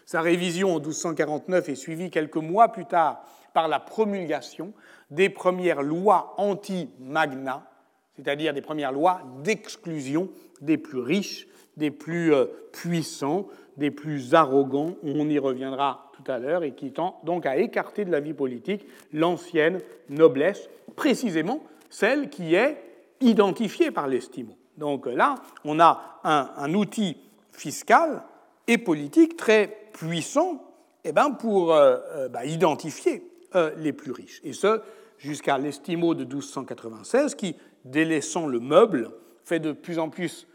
Sa 0.06 0.20
révision 0.20 0.74
en 0.74 0.80
1249 0.80 1.68
est 1.68 1.74
suivie 1.74 2.10
quelques 2.10 2.36
mois 2.36 2.68
plus 2.68 2.86
tard 2.86 3.24
par 3.54 3.68
la 3.68 3.80
promulgation 3.80 4.72
des 5.10 5.28
premières 5.28 5.82
lois 5.82 6.34
anti-magna, 6.38 7.70
c'est-à-dire 8.16 8.54
des 8.54 8.62
premières 8.62 8.92
lois 8.92 9.22
d'exclusion 9.42 10.30
des 10.60 10.78
plus 10.78 11.00
riches, 11.00 11.46
des 11.76 11.90
plus 11.90 12.34
euh, 12.34 12.46
puissants, 12.72 13.46
des 13.76 13.90
plus 13.90 14.34
arrogants, 14.34 14.96
on 15.02 15.28
y 15.28 15.38
reviendra 15.38 16.10
tout 16.12 16.30
à 16.30 16.38
l'heure, 16.38 16.62
et 16.62 16.72
qui 16.72 16.92
tend 16.92 17.20
donc 17.24 17.46
à 17.46 17.56
écarter 17.56 18.04
de 18.04 18.10
la 18.10 18.20
vie 18.20 18.34
politique 18.34 18.86
l'ancienne 19.12 19.80
noblesse, 20.08 20.68
précisément 20.96 21.62
celle 21.90 22.30
qui 22.30 22.54
est 22.54 22.82
identifiée 23.20 23.90
par 23.90 24.08
l'estimo. 24.08 24.56
Donc 24.78 25.06
là, 25.06 25.36
on 25.64 25.78
a 25.80 26.20
un, 26.24 26.74
outil 26.74 27.16
fiscal 27.52 28.22
et 28.66 28.78
politique 28.78 29.36
très 29.36 29.90
puissant 29.92 30.64
eh 31.04 31.12
ben, 31.12 31.30
pour 31.30 31.74
euh, 31.74 31.98
euh, 32.14 32.28
bah, 32.28 32.44
identifier 32.44 33.30
euh, 33.54 33.70
les 33.76 33.92
plus 33.92 34.12
riches. 34.12 34.40
Et 34.44 34.52
ce, 34.52 34.80
jusqu'à 35.18 35.58
l'estimo 35.58 36.14
de 36.14 36.24
1296, 36.24 37.34
qui, 37.34 37.56
délaissant 37.84 38.46
le 38.46 38.60
meuble, 38.60 39.10
fait 39.44 39.60
de 39.60 39.72
plus 39.72 39.98
en 39.98 40.08
plus 40.08 40.46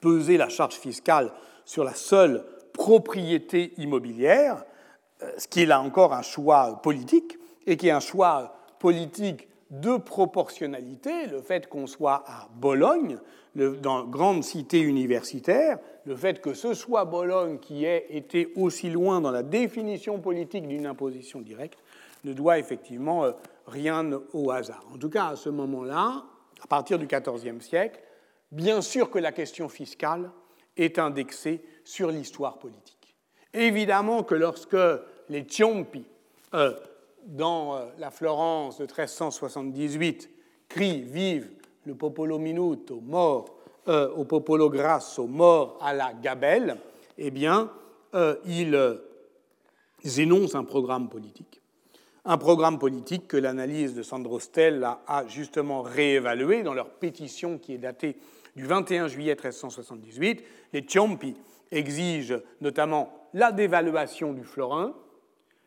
peser 0.00 0.36
la 0.36 0.48
charge 0.48 0.74
fiscale 0.74 1.30
sur 1.64 1.84
la 1.84 1.94
seule 1.94 2.44
propriété 2.72 3.72
immobilière, 3.78 4.64
euh, 5.22 5.30
ce 5.38 5.48
qui 5.48 5.62
est 5.62 5.66
là 5.66 5.80
encore 5.80 6.12
un 6.12 6.22
choix 6.22 6.80
politique, 6.82 7.38
et 7.66 7.76
qui 7.76 7.88
est 7.88 7.92
un 7.92 8.00
choix 8.00 8.56
politique 8.78 9.48
de 9.70 9.96
proportionnalité, 9.96 11.26
le 11.26 11.40
fait 11.40 11.68
qu'on 11.68 11.86
soit 11.86 12.22
à 12.26 12.48
Bologne, 12.54 13.18
dans 13.54 14.04
grande 14.04 14.42
cité 14.42 14.80
universitaire, 14.80 15.78
le 16.04 16.16
fait 16.16 16.40
que 16.40 16.54
ce 16.54 16.74
soit 16.74 17.04
Bologne 17.04 17.58
qui 17.58 17.84
ait 17.84 18.06
été 18.10 18.52
aussi 18.56 18.90
loin 18.90 19.20
dans 19.20 19.30
la 19.30 19.42
définition 19.42 20.20
politique 20.20 20.66
d'une 20.66 20.86
imposition 20.86 21.40
directe, 21.40 21.78
ne 22.24 22.32
doit 22.32 22.58
effectivement 22.58 23.24
euh, 23.24 23.32
rien 23.66 24.10
au 24.32 24.50
hasard. 24.50 24.84
En 24.92 24.98
tout 24.98 25.10
cas, 25.10 25.28
à 25.28 25.36
ce 25.36 25.50
moment-là, 25.50 26.24
à 26.62 26.66
partir 26.66 26.98
du 26.98 27.06
XIVe 27.06 27.60
siècle, 27.60 28.00
bien 28.50 28.80
sûr 28.80 29.10
que 29.10 29.18
la 29.18 29.32
question 29.32 29.68
fiscale 29.68 30.30
est 30.76 30.98
indexé 30.98 31.62
sur 31.84 32.10
l'histoire 32.10 32.58
politique. 32.58 33.14
Évidemment 33.52 34.22
que 34.22 34.34
lorsque 34.34 34.76
les 35.28 35.44
Ciompi, 35.48 36.04
euh, 36.54 36.72
dans 37.26 37.76
euh, 37.76 37.86
la 37.98 38.10
Florence 38.10 38.78
de 38.78 38.84
1378, 38.84 40.30
crient 40.68 41.02
Vive 41.02 41.50
le 41.84 41.94
popolo 41.94 42.38
minuto, 42.38 43.00
mort 43.00 43.56
euh, 43.88 44.10
au 44.14 44.24
popolo 44.24 44.70
grasso, 44.70 45.26
mort 45.26 45.78
à 45.80 45.92
la 45.92 46.12
gabelle, 46.14 46.78
eh 47.18 47.30
bien, 47.30 47.70
ils 48.44 49.00
énoncent 50.18 50.54
un 50.54 50.64
programme 50.64 51.08
politique. 51.08 51.60
Un 52.24 52.38
programme 52.38 52.78
politique 52.78 53.28
que 53.28 53.36
l'analyse 53.36 53.94
de 53.94 54.02
Sandro 54.02 54.40
Stella 54.40 55.00
a 55.06 55.26
justement 55.26 55.82
réévalué 55.82 56.62
dans 56.62 56.74
leur 56.74 56.90
pétition 56.90 57.58
qui 57.58 57.74
est 57.74 57.78
datée 57.78 58.16
du 58.56 58.66
21 58.66 59.08
juillet 59.08 59.34
1378, 59.34 60.44
les 60.72 60.82
Ciompi 60.82 61.36
exigent 61.70 62.40
notamment 62.60 63.28
la 63.34 63.52
dévaluation 63.52 64.32
du 64.32 64.44
florin, 64.44 64.94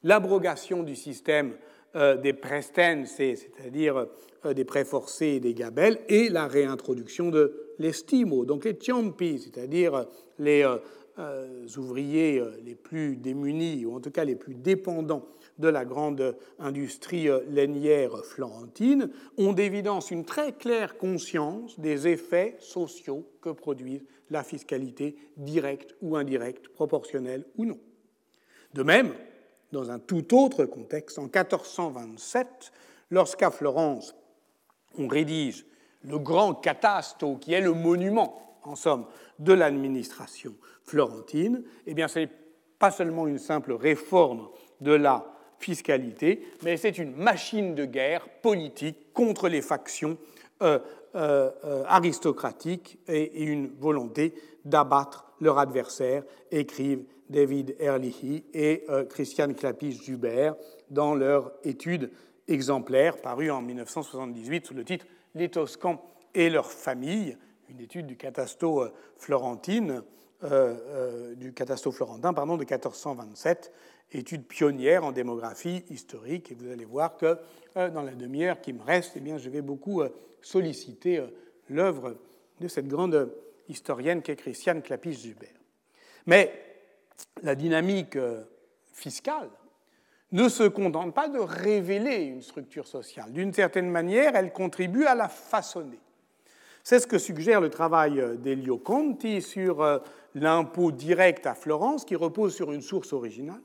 l'abrogation 0.03 0.83
du 0.83 0.95
système 0.95 1.53
euh, 1.95 2.15
des 2.15 2.33
prestense, 2.33 3.15
c'est-à-dire 3.15 4.07
euh, 4.45 4.53
des 4.53 4.65
prêts 4.65 4.85
et 5.21 5.39
des 5.39 5.53
gabelles, 5.53 5.99
et 6.07 6.29
la 6.29 6.47
réintroduction 6.47 7.29
de 7.29 7.73
l'estimo. 7.79 8.45
Donc 8.45 8.65
les 8.65 8.77
Ciompi, 8.79 9.39
c'est-à-dire 9.39 10.05
les 10.37 10.63
euh, 10.63 11.67
ouvriers 11.77 12.43
les 12.63 12.75
plus 12.75 13.15
démunis, 13.15 13.85
ou 13.85 13.95
en 13.95 13.99
tout 13.99 14.11
cas 14.11 14.25
les 14.25 14.35
plus 14.35 14.53
dépendants 14.53 15.25
de 15.57 15.67
la 15.67 15.85
grande 15.85 16.37
industrie 16.59 17.27
lainière 17.49 18.23
florentine 18.23 19.09
ont 19.37 19.53
d'évidence 19.53 20.11
une 20.11 20.25
très 20.25 20.53
claire 20.53 20.97
conscience 20.97 21.79
des 21.79 22.07
effets 22.07 22.55
sociaux 22.59 23.27
que 23.41 23.49
produisent 23.49 24.05
la 24.29 24.43
fiscalité 24.43 25.15
directe 25.37 25.95
ou 26.01 26.15
indirecte, 26.15 26.67
proportionnelle 26.69 27.45
ou 27.57 27.65
non. 27.65 27.79
De 28.73 28.83
même, 28.83 29.13
dans 29.71 29.91
un 29.91 29.99
tout 29.99 30.35
autre 30.35 30.65
contexte, 30.65 31.19
en 31.19 31.23
1427, 31.23 32.71
lorsqu'à 33.11 33.51
Florence, 33.51 34.15
on 34.97 35.07
rédige 35.07 35.65
le 36.03 36.19
grand 36.19 36.53
catasto, 36.53 37.35
qui 37.35 37.53
est 37.53 37.61
le 37.61 37.73
monument, 37.73 38.59
en 38.63 38.75
somme, 38.75 39.05
de 39.39 39.53
l'administration 39.53 40.55
florentine, 40.83 41.63
eh 41.85 41.93
bien, 41.93 42.07
ce 42.07 42.19
n'est 42.19 42.29
pas 42.79 42.91
seulement 42.91 43.27
une 43.27 43.39
simple 43.39 43.73
réforme 43.73 44.47
de 44.81 44.91
la 44.91 45.36
fiscalité, 45.59 46.45
mais 46.63 46.77
c'est 46.77 46.97
une 46.97 47.15
machine 47.15 47.75
de 47.75 47.85
guerre 47.85 48.27
politique 48.41 49.13
contre 49.13 49.49
les 49.49 49.61
factions 49.61 50.17
euh, 50.61 50.79
euh, 51.15 51.49
euh, 51.65 51.83
aristocratiques 51.87 52.99
et, 53.07 53.43
une 53.43 53.69
volonté 53.79 54.33
d'abattre 54.65 55.31
leur 55.39 55.57
adversaire, 55.57 56.23
écrivent 56.51 57.03
David 57.29 57.75
Ehrlich 57.79 58.43
et 58.53 58.85
Christian 59.09 59.53
Clapis-Jubert 59.53 60.55
dans 60.89 61.13
leur 61.13 61.51
étude 61.63 62.11
exemplaire 62.47 63.17
parue 63.17 63.51
en 63.51 63.61
1978 63.61 64.65
sous 64.65 64.73
le 64.73 64.83
titre 64.83 65.05
Les 65.35 65.49
Toscans 65.49 66.01
et 66.33 66.49
leurs 66.49 66.71
familles, 66.71 67.37
une 67.69 67.79
étude 67.79 68.07
du 68.07 68.17
catasto 68.17 68.85
florentine, 69.17 70.01
du 70.41 71.53
florentin 71.91 72.33
pardon, 72.33 72.55
de 72.55 72.61
1427 72.61 73.71
étude 74.11 74.45
pionnière 74.45 75.03
en 75.03 75.11
démographie 75.11 75.83
historique. 75.89 76.51
Et 76.51 76.55
vous 76.55 76.69
allez 76.69 76.85
voir 76.85 77.17
que 77.17 77.37
euh, 77.75 77.89
dans 77.89 78.01
la 78.01 78.13
demi-heure 78.13 78.61
qui 78.61 78.73
me 78.73 78.81
reste, 78.83 79.13
eh 79.15 79.19
bien, 79.19 79.37
je 79.37 79.49
vais 79.49 79.61
beaucoup 79.61 80.01
euh, 80.01 80.09
solliciter 80.41 81.19
euh, 81.19 81.27
l'œuvre 81.69 82.15
de 82.59 82.67
cette 82.67 82.87
grande 82.87 83.31
historienne 83.67 84.21
qu'est 84.21 84.35
Christiane 84.35 84.81
Clapis-Zuber. 84.81 85.53
Mais 86.25 86.51
la 87.43 87.55
dynamique 87.55 88.17
fiscale 88.93 89.49
ne 90.31 90.49
se 90.49 90.63
contente 90.63 91.13
pas 91.13 91.29
de 91.29 91.39
révéler 91.39 92.23
une 92.23 92.41
structure 92.41 92.87
sociale. 92.87 93.31
D'une 93.31 93.53
certaine 93.53 93.89
manière, 93.89 94.35
elle 94.35 94.51
contribue 94.51 95.05
à 95.05 95.15
la 95.15 95.27
façonner. 95.27 95.99
C'est 96.83 96.99
ce 96.99 97.07
que 97.07 97.17
suggère 97.17 97.61
le 97.61 97.69
travail 97.69 98.23
d'Elio 98.39 98.77
Conti 98.77 99.41
sur 99.41 100.01
l'impôt 100.35 100.91
direct 100.91 101.45
à 101.45 101.53
Florence, 101.53 102.05
qui 102.05 102.15
repose 102.15 102.55
sur 102.55 102.71
une 102.71 102.81
source 102.81 103.13
originale, 103.13 103.61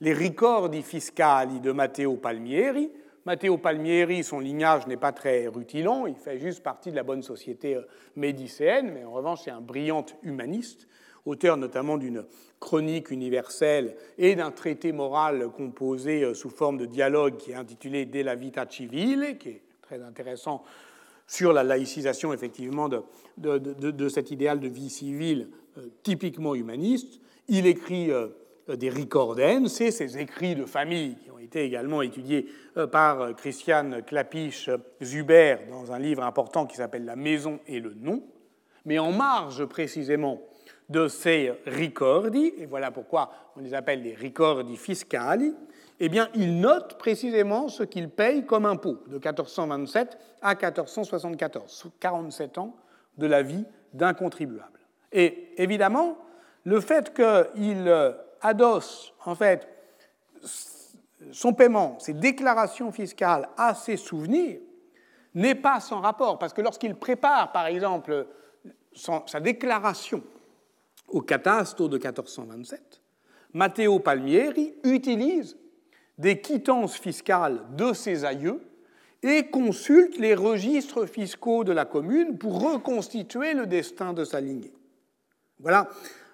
les 0.00 0.12
ricordi 0.12 0.82
fiscali 0.82 1.60
de 1.60 1.72
Matteo 1.72 2.16
Palmieri. 2.16 2.90
Matteo 3.24 3.58
Palmieri, 3.58 4.22
son 4.22 4.38
lignage 4.38 4.86
n'est 4.86 4.96
pas 4.96 5.12
très 5.12 5.48
rutilant, 5.48 6.06
il 6.06 6.14
fait 6.14 6.38
juste 6.38 6.62
partie 6.62 6.90
de 6.90 6.96
la 6.96 7.02
bonne 7.02 7.22
société 7.22 7.74
euh, 7.74 7.82
médicéenne, 8.14 8.92
mais 8.94 9.04
en 9.04 9.12
revanche, 9.12 9.40
c'est 9.44 9.50
un 9.50 9.60
brillant 9.60 10.06
humaniste, 10.22 10.86
auteur 11.24 11.56
notamment 11.56 11.98
d'une 11.98 12.24
chronique 12.60 13.10
universelle 13.10 13.96
et 14.16 14.36
d'un 14.36 14.52
traité 14.52 14.92
moral 14.92 15.48
composé 15.48 16.22
euh, 16.22 16.34
sous 16.34 16.50
forme 16.50 16.78
de 16.78 16.86
dialogue 16.86 17.36
qui 17.36 17.50
est 17.50 17.56
intitulé 17.56 18.06
De 18.06 18.20
la 18.20 18.36
vita 18.36 18.64
civile, 18.68 19.38
qui 19.38 19.48
est 19.48 19.62
très 19.82 20.02
intéressant 20.02 20.62
sur 21.26 21.52
la 21.52 21.64
laïcisation 21.64 22.32
effectivement 22.32 22.88
de, 22.88 24.08
cet 24.08 24.30
idéal 24.30 24.60
de 24.60 24.68
vie 24.68 24.90
civile 24.90 25.48
euh, 25.78 25.88
typiquement 26.04 26.54
humaniste. 26.54 27.20
Il 27.48 27.66
écrit 27.66 28.10
des 28.68 28.88
Ricorden, 28.90 29.68
c'est 29.68 29.90
ces 29.90 30.18
écrits 30.18 30.54
de 30.54 30.64
famille 30.64 31.16
qui 31.16 31.30
ont 31.30 31.38
été 31.38 31.62
également 31.64 32.02
étudiés 32.02 32.46
par 32.90 33.34
Christiane 33.36 34.02
Clapiche-Zuber 34.02 35.56
dans 35.70 35.92
un 35.92 35.98
livre 35.98 36.22
important 36.24 36.66
qui 36.66 36.76
s'appelle 36.76 37.04
La 37.04 37.16
maison 37.16 37.60
et 37.66 37.80
le 37.80 37.94
nom. 37.94 38.22
Mais 38.84 38.98
en 38.98 39.12
marge 39.12 39.64
précisément 39.66 40.40
de 40.88 41.08
ces 41.08 41.52
ricordi, 41.66 42.52
et 42.58 42.66
voilà 42.66 42.90
pourquoi 42.90 43.30
on 43.56 43.60
les 43.60 43.74
appelle 43.74 44.02
les 44.02 44.14
ricordi 44.14 44.76
fiscali, 44.76 45.54
eh 45.98 46.08
bien, 46.08 46.28
il 46.34 46.60
note 46.60 46.98
précisément 46.98 47.68
ce 47.68 47.82
qu'il 47.82 48.10
paye 48.10 48.44
comme 48.44 48.66
impôt 48.66 48.98
de 49.06 49.14
1427 49.14 50.18
à 50.42 50.54
1474, 50.54 51.86
47 51.98 52.58
ans 52.58 52.76
de 53.16 53.26
la 53.26 53.42
vie 53.42 53.64
d'un 53.94 54.12
contribuable. 54.12 54.80
Et 55.12 55.54
évidemment, 55.56 56.18
le 56.64 56.80
fait 56.80 57.14
qu'il 57.14 57.90
adosse 58.40 59.12
en 59.24 59.34
fait 59.34 59.68
son 61.32 61.52
paiement, 61.52 61.98
ses 61.98 62.12
déclarations 62.12 62.92
fiscales 62.92 63.48
à 63.56 63.74
ses 63.74 63.96
souvenirs, 63.96 64.60
n'est 65.34 65.54
pas 65.54 65.80
sans 65.80 66.00
rapport, 66.00 66.38
parce 66.38 66.52
que 66.52 66.62
lorsqu'il 66.62 66.94
prépare, 66.94 67.52
par 67.52 67.66
exemple, 67.66 68.26
sa 68.92 69.40
déclaration 69.40 70.22
au 71.08 71.20
catasto 71.20 71.88
de 71.88 71.98
1427, 71.98 73.02
Matteo 73.52 73.98
Palmieri 73.98 74.74
utilise 74.84 75.56
des 76.18 76.40
quittances 76.40 76.96
fiscales 76.96 77.60
de 77.76 77.92
ses 77.92 78.24
aïeux 78.24 78.62
et 79.22 79.48
consulte 79.48 80.18
les 80.18 80.34
registres 80.34 81.06
fiscaux 81.06 81.64
de 81.64 81.72
la 81.72 81.84
commune 81.84 82.38
pour 82.38 82.60
reconstituer 82.60 83.52
le 83.52 83.66
destin 83.66 84.12
de 84.12 84.24
sa 84.24 84.40
lignée. 84.40 84.72
Voilà 85.58 85.88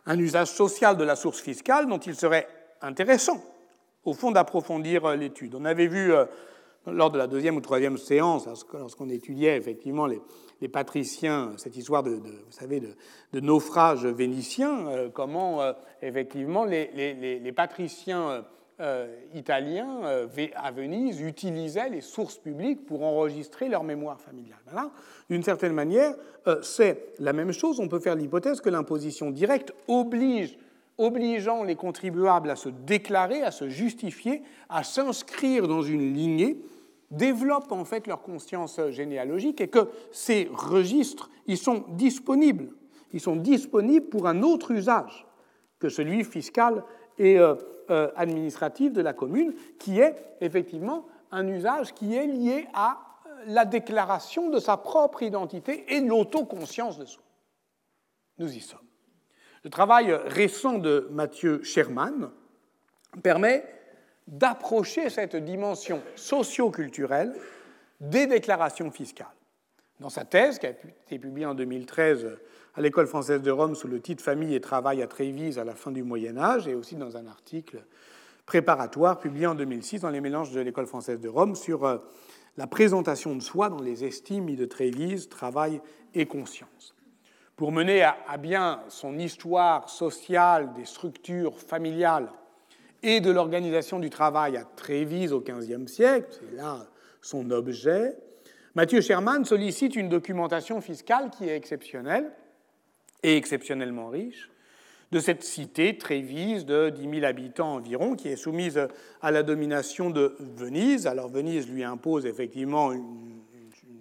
un 0.06 0.18
usage 0.18 0.48
social 0.48 0.96
de 0.96 1.04
la 1.04 1.16
source 1.16 1.40
fiscale 1.40 1.86
dont 1.86 1.98
il 1.98 2.14
serait 2.14 2.48
intéressant, 2.80 3.42
au 4.04 4.14
fond, 4.14 4.30
d'approfondir 4.30 5.16
l'étude. 5.16 5.54
On 5.54 5.64
avait 5.64 5.86
vu 5.86 6.12
euh, 6.12 6.24
lors 6.86 7.10
de 7.10 7.18
la 7.18 7.26
deuxième 7.26 7.56
ou 7.56 7.60
troisième 7.60 7.96
séance, 7.96 8.48
lorsqu'on 8.72 9.08
étudiait 9.08 9.56
effectivement 9.56 10.06
les, 10.06 10.20
patriciens, 10.68 11.52
cette 11.56 11.76
histoire 11.76 12.02
de, 12.02 12.12
vous 12.12 12.50
savez, 12.50 12.80
de, 12.80 13.40
naufrage 13.40 14.06
vénitien, 14.06 14.86
euh, 14.88 15.08
comment 15.10 15.60
euh, 15.60 15.72
effectivement 16.02 16.64
les, 16.64 17.52
patriciens 17.54 18.30
euh, 18.30 18.42
italiens 19.34 20.00
à 20.54 20.70
Venise 20.72 21.20
utilisaient 21.20 21.88
les 21.88 22.00
sources 22.00 22.36
publiques 22.36 22.84
pour 22.84 23.02
enregistrer 23.02 23.68
leur 23.68 23.84
mémoire 23.84 24.20
familiale. 24.20 24.58
D'une 25.30 25.42
certaine 25.42 25.72
manière, 25.72 26.14
c'est 26.62 27.14
la 27.18 27.32
même 27.32 27.52
chose. 27.52 27.80
On 27.80 27.88
peut 27.88 28.00
faire 28.00 28.16
l'hypothèse 28.16 28.60
que 28.60 28.70
l'imposition 28.70 29.30
directe 29.30 29.72
oblige 29.88 30.58
obligeant 30.98 31.64
les 31.64 31.76
contribuables 31.76 32.50
à 32.50 32.56
se 32.56 32.68
déclarer, 32.68 33.42
à 33.42 33.50
se 33.50 33.68
justifier, 33.68 34.42
à 34.68 34.84
s'inscrire 34.84 35.66
dans 35.66 35.82
une 35.82 36.14
lignée 36.14 36.58
développent 37.10 37.72
en 37.72 37.84
fait 37.84 38.06
leur 38.06 38.22
conscience 38.22 38.80
généalogique 38.90 39.60
et 39.60 39.68
que 39.68 39.90
ces 40.10 40.48
registres, 40.52 41.30
ils 41.46 41.58
sont 41.58 41.84
disponibles. 41.90 42.70
Ils 43.12 43.20
sont 43.20 43.36
disponibles 43.36 44.06
pour 44.06 44.26
un 44.26 44.42
autre 44.42 44.70
usage 44.70 45.26
que 45.78 45.88
celui 45.88 46.24
fiscal 46.24 46.82
et 47.18 47.38
euh, 47.38 47.54
euh, 47.90 48.10
administratif 48.16 48.92
de 48.92 49.02
la 49.02 49.12
commune, 49.12 49.54
qui 49.78 50.00
est 50.00 50.16
effectivement 50.40 51.06
un 51.30 51.46
usage 51.48 51.94
qui 51.94 52.14
est 52.14 52.26
lié 52.26 52.66
à 52.74 52.98
la 53.46 53.64
déclaration 53.64 54.50
de 54.50 54.58
sa 54.58 54.76
propre 54.76 55.22
identité 55.22 55.84
et 55.94 56.00
l'autoconscience 56.00 56.98
de 56.98 57.04
soi. 57.04 57.22
Nous 58.38 58.52
y 58.54 58.60
sommes. 58.60 58.78
Le 59.64 59.70
travail 59.70 60.12
récent 60.12 60.78
de 60.78 61.08
Mathieu 61.10 61.62
Sherman 61.62 62.30
permet 63.22 63.64
d'approcher 64.26 65.10
cette 65.10 65.36
dimension 65.36 66.02
socio-culturelle 66.16 67.34
des 68.00 68.26
déclarations 68.26 68.90
fiscales. 68.90 69.26
Dans 70.02 70.10
sa 70.10 70.24
thèse, 70.24 70.58
qui 70.58 70.66
a 70.66 70.70
été 70.70 71.16
publiée 71.20 71.46
en 71.46 71.54
2013 71.54 72.26
à 72.74 72.80
l'École 72.80 73.06
française 73.06 73.40
de 73.40 73.52
Rome 73.52 73.76
sous 73.76 73.86
le 73.86 74.00
titre 74.00 74.20
Famille 74.20 74.52
et 74.52 74.60
travail 74.60 75.00
à 75.00 75.06
Trévise 75.06 75.60
à 75.60 75.64
la 75.64 75.76
fin 75.76 75.92
du 75.92 76.02
Moyen 76.02 76.36
Âge, 76.36 76.66
et 76.66 76.74
aussi 76.74 76.96
dans 76.96 77.16
un 77.16 77.28
article 77.28 77.84
préparatoire 78.44 79.20
publié 79.20 79.46
en 79.46 79.54
2006 79.54 80.00
dans 80.00 80.10
les 80.10 80.20
mélanges 80.20 80.50
de 80.50 80.60
l'École 80.60 80.88
française 80.88 81.20
de 81.20 81.28
Rome 81.28 81.54
sur 81.54 81.84
euh, 81.84 81.98
la 82.56 82.66
présentation 82.66 83.36
de 83.36 83.40
soi 83.40 83.68
dans 83.68 83.80
les 83.80 84.04
estimes 84.04 84.52
de 84.56 84.64
Trévise, 84.64 85.28
travail 85.28 85.80
et 86.14 86.26
conscience. 86.26 86.96
Pour 87.54 87.70
mener 87.70 88.02
à 88.02 88.36
bien 88.38 88.82
son 88.88 89.16
histoire 89.16 89.88
sociale 89.88 90.72
des 90.72 90.84
structures 90.84 91.60
familiales 91.60 92.32
et 93.04 93.20
de 93.20 93.30
l'organisation 93.30 94.00
du 94.00 94.10
travail 94.10 94.56
à 94.56 94.64
Trévise 94.64 95.32
au 95.32 95.40
XVe 95.40 95.86
siècle, 95.86 96.26
c'est 96.32 96.56
là 96.56 96.88
son 97.20 97.52
objet, 97.52 98.16
Mathieu 98.74 99.02
Sherman 99.02 99.44
sollicite 99.44 99.96
une 99.96 100.08
documentation 100.08 100.80
fiscale 100.80 101.30
qui 101.30 101.48
est 101.48 101.56
exceptionnelle 101.56 102.30
et 103.22 103.37
exceptionnellement 103.37 104.08
riche 104.08 104.50
de 105.11 105.20
cette 105.20 105.44
cité, 105.44 105.98
Trévise, 105.98 106.64
de 106.64 106.88
10 106.88 107.20
000 107.20 107.24
habitants 107.26 107.74
environ, 107.74 108.16
qui 108.16 108.28
est 108.28 108.37
soumise 108.37 108.80
à 109.20 109.30
la 109.30 109.42
domination 109.42 110.08
de 110.08 110.35
Venise. 110.40 111.06
Alors 111.06 111.28
Venise 111.28 111.68
lui 111.68 111.85
impose 111.85 112.24
effectivement 112.24 112.92
une, 112.92 113.40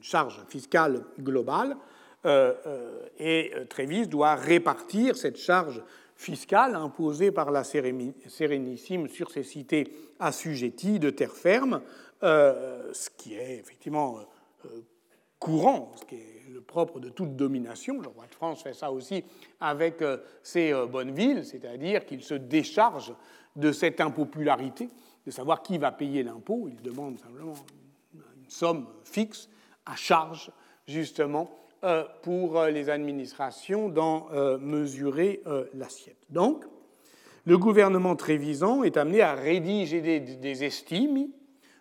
charge 0.04 0.40
fiscale 0.50 1.04
globale, 1.20 1.78
euh, 2.26 2.56
euh, 2.66 3.06
et 3.20 3.52
Trévise 3.70 4.10
doit 4.10 4.34
répartir 4.34 5.16
cette 5.16 5.38
charge 5.38 5.84
fiscale 6.16 6.76
imposée 6.76 7.32
par 7.32 7.52
la 7.52 7.64
Sérénissime 7.64 9.08
sur 9.08 9.30
ces 9.30 9.44
cités 9.44 9.94
assujetties 10.20 10.98
de 10.98 11.12
terre 11.12 11.34
ferme, 11.34 11.82
euh, 12.24 12.92
ce 12.94 13.10
qui 13.10 13.34
est 13.34 13.58
effectivement 13.58 14.20
euh, 14.20 14.24
courant, 15.40 15.92
ce 16.00 16.06
qui 16.06 16.16
est 16.16 16.50
le 16.54 16.62
propre 16.62 17.00
de 17.00 17.10
toute 17.10 17.36
domination. 17.36 18.00
Le 18.00 18.08
roi 18.08 18.26
de 18.28 18.36
France 18.36 18.64
fait 18.64 18.74
ça 18.74 18.92
aussi 18.92 19.24
avec 19.60 20.02
euh, 20.02 20.18
ses 20.44 20.74
bonnes 20.88 21.12
villes, 21.12 21.46
c'est-à-dire 21.46 22.06
qu'il 22.06 22.24
se 22.24 22.34
décharge 22.34 23.14
de 23.56 23.72
cette 23.72 24.00
impopularité, 24.00 24.90
de 25.26 25.32
savoir 25.32 25.62
qui 25.62 25.78
va 25.78 25.92
payer 25.92 26.24
l'impôt. 26.24 26.68
Il 26.68 26.82
demande 26.82 27.20
simplement 27.20 27.54
une 28.14 28.50
somme 28.50 28.88
fixe 29.04 29.50
à 29.86 29.96
charge, 29.96 30.52
justement, 30.88 31.50
euh, 31.84 32.04
pour 32.22 32.60
euh, 32.60 32.70
les 32.70 32.92
administrations 32.92 33.90
d'en 33.90 34.28
euh, 34.34 34.60
mesurer 34.60 35.42
l'assiette. 35.74 36.20
Donc, 36.30 36.64
le 37.46 37.58
gouvernement 37.58 38.16
trévisan 38.16 38.84
est 38.84 38.98
amené 38.98 39.22
à 39.22 39.34
rédiger 39.34 40.00
des, 40.00 40.64
estimes. 40.64 41.30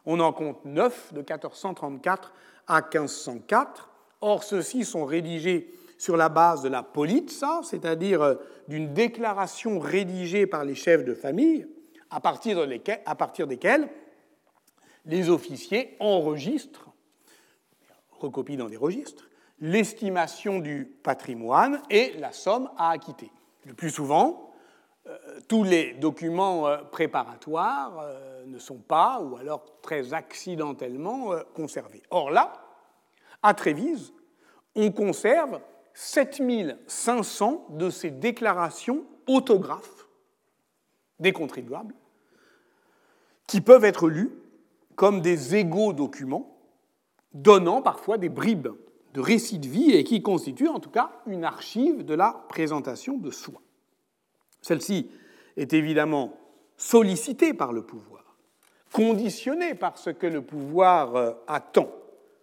On 0.06 0.20
en 0.20 0.32
compte 0.32 0.64
neuf 0.64 1.12
de 1.12 1.18
1434 1.18 2.32
à 2.70 2.80
1504. 2.82 3.88
Or, 4.20 4.44
ceux-ci 4.44 4.84
sont 4.84 5.04
rédigés 5.04 5.74
sur 5.98 6.16
la 6.16 6.28
base 6.28 6.62
de 6.62 6.68
la 6.68 6.82
politza, 6.82 7.60
c'est-à-dire 7.62 8.38
d'une 8.68 8.94
déclaration 8.94 9.78
rédigée 9.78 10.46
par 10.46 10.64
les 10.64 10.74
chefs 10.74 11.04
de 11.04 11.14
famille, 11.14 11.66
à 12.10 12.20
partir, 12.20 12.66
desquelles 13.46 13.88
les 15.04 15.28
officiers 15.28 15.96
enregistrent, 16.00 16.90
recopient 18.18 18.56
dans 18.56 18.68
des 18.68 18.76
registres, 18.76 19.28
l'estimation 19.60 20.58
du 20.58 20.86
patrimoine 21.02 21.82
et 21.90 22.14
la 22.18 22.32
somme 22.32 22.70
à 22.76 22.90
acquitter. 22.90 23.30
Le 23.66 23.74
plus 23.74 23.90
souvent, 23.90 24.49
euh, 24.49 24.49
tous 25.48 25.64
les 25.64 25.94
documents 25.94 26.68
euh, 26.68 26.78
préparatoires 26.78 28.00
euh, 28.00 28.44
ne 28.46 28.58
sont 28.58 28.78
pas, 28.78 29.20
ou 29.20 29.36
alors 29.36 29.64
très 29.82 30.14
accidentellement, 30.14 31.32
conservés. 31.54 32.02
Or 32.10 32.30
là, 32.30 32.52
à 33.42 33.54
Trévise, 33.54 34.12
on 34.76 34.92
conserve 34.92 35.60
7500 35.94 37.66
de 37.70 37.90
ces 37.90 38.10
déclarations 38.10 39.04
autographes 39.26 40.06
des 41.18 41.32
contribuables 41.32 41.94
qui 43.46 43.60
peuvent 43.60 43.84
être 43.84 44.08
lus 44.08 44.30
comme 44.94 45.20
des 45.20 45.56
égaux 45.56 45.92
documents, 45.92 46.58
donnant 47.32 47.82
parfois 47.82 48.18
des 48.18 48.28
bribes 48.28 48.68
de 49.14 49.20
récit 49.20 49.58
de 49.58 49.66
vie 49.66 49.92
et 49.92 50.04
qui 50.04 50.22
constitue 50.22 50.68
en 50.68 50.78
tout 50.78 50.90
cas 50.90 51.10
une 51.26 51.44
archive 51.44 52.04
de 52.04 52.14
la 52.14 52.44
présentation 52.48 53.16
de 53.16 53.30
soi. 53.30 53.60
Celle-ci 54.62 55.10
est 55.56 55.72
évidemment 55.72 56.36
sollicitée 56.76 57.54
par 57.54 57.72
le 57.72 57.82
pouvoir, 57.82 58.36
conditionnée 58.92 59.74
par 59.74 59.98
ce 59.98 60.10
que 60.10 60.26
le 60.26 60.42
pouvoir 60.42 61.16
euh, 61.16 61.32
attend. 61.46 61.90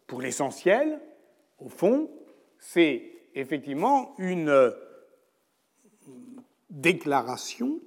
Pour 0.05 0.22
l'essentiel, 0.22 1.01
au 1.59 1.70
fond, 1.70 2.09
c'est 2.59 3.11
effectivement 3.36 4.13
une 4.20 4.49
euh, 4.49 4.72
déclaration 6.70 7.80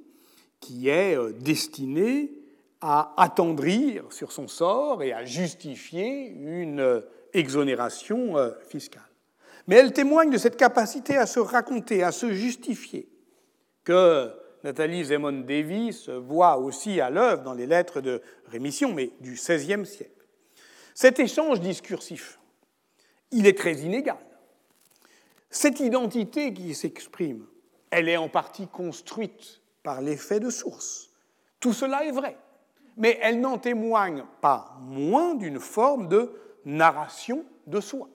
qui 0.58 0.88
est 0.88 1.16
euh, 1.16 1.32
destinée 1.32 2.32
à 2.80 3.14
attendrir 3.16 4.12
sur 4.12 4.32
son 4.32 4.48
sort 4.48 5.02
et 5.02 5.12
à 5.12 5.24
justifier 5.24 6.28
une 6.28 7.02
exonération 7.34 8.36
fiscale. 8.66 9.02
Mais 9.66 9.76
elle 9.76 9.92
témoigne 9.92 10.30
de 10.30 10.38
cette 10.38 10.56
capacité 10.56 11.18
à 11.18 11.26
se 11.26 11.40
raconter, 11.40 12.02
à 12.02 12.10
se 12.10 12.32
justifier, 12.32 13.06
que 13.84 14.32
Nathalie 14.62 15.04
Zemon 15.04 15.40
Davis 15.40 16.08
voit 16.08 16.58
aussi 16.58 17.00
à 17.00 17.10
l'œuvre 17.10 17.42
dans 17.42 17.54
les 17.54 17.66
lettres 17.66 18.00
de 18.00 18.20
rémission, 18.46 18.92
mais 18.92 19.10
du 19.20 19.34
XVIe 19.34 19.86
siècle. 19.86 20.26
Cet 20.94 21.18
échange 21.18 21.60
discursif, 21.60 22.38
il 23.30 23.46
est 23.46 23.56
très 23.56 23.74
inégal. 23.74 24.18
Cette 25.50 25.80
identité 25.80 26.52
qui 26.52 26.74
s'exprime, 26.74 27.46
elle 27.90 28.08
est 28.08 28.16
en 28.16 28.28
partie 28.28 28.68
construite 28.68 29.60
par 29.82 30.00
l'effet 30.00 30.40
de 30.40 30.50
source. 30.50 31.10
Tout 31.58 31.72
cela 31.72 32.04
est 32.04 32.12
vrai, 32.12 32.36
mais 32.96 33.18
elle 33.22 33.40
n'en 33.40 33.58
témoigne 33.58 34.24
pas 34.40 34.76
moins 34.80 35.34
d'une 35.34 35.58
forme 35.58 36.08
de 36.08 36.32
narration 36.64 37.44
de 37.66 37.80
soi. 37.80 38.08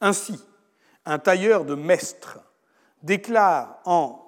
Ainsi, 0.00 0.40
un 1.04 1.18
tailleur 1.18 1.64
de 1.64 1.74
Mestre 1.74 2.38
déclare 3.02 3.80
en 3.84 4.19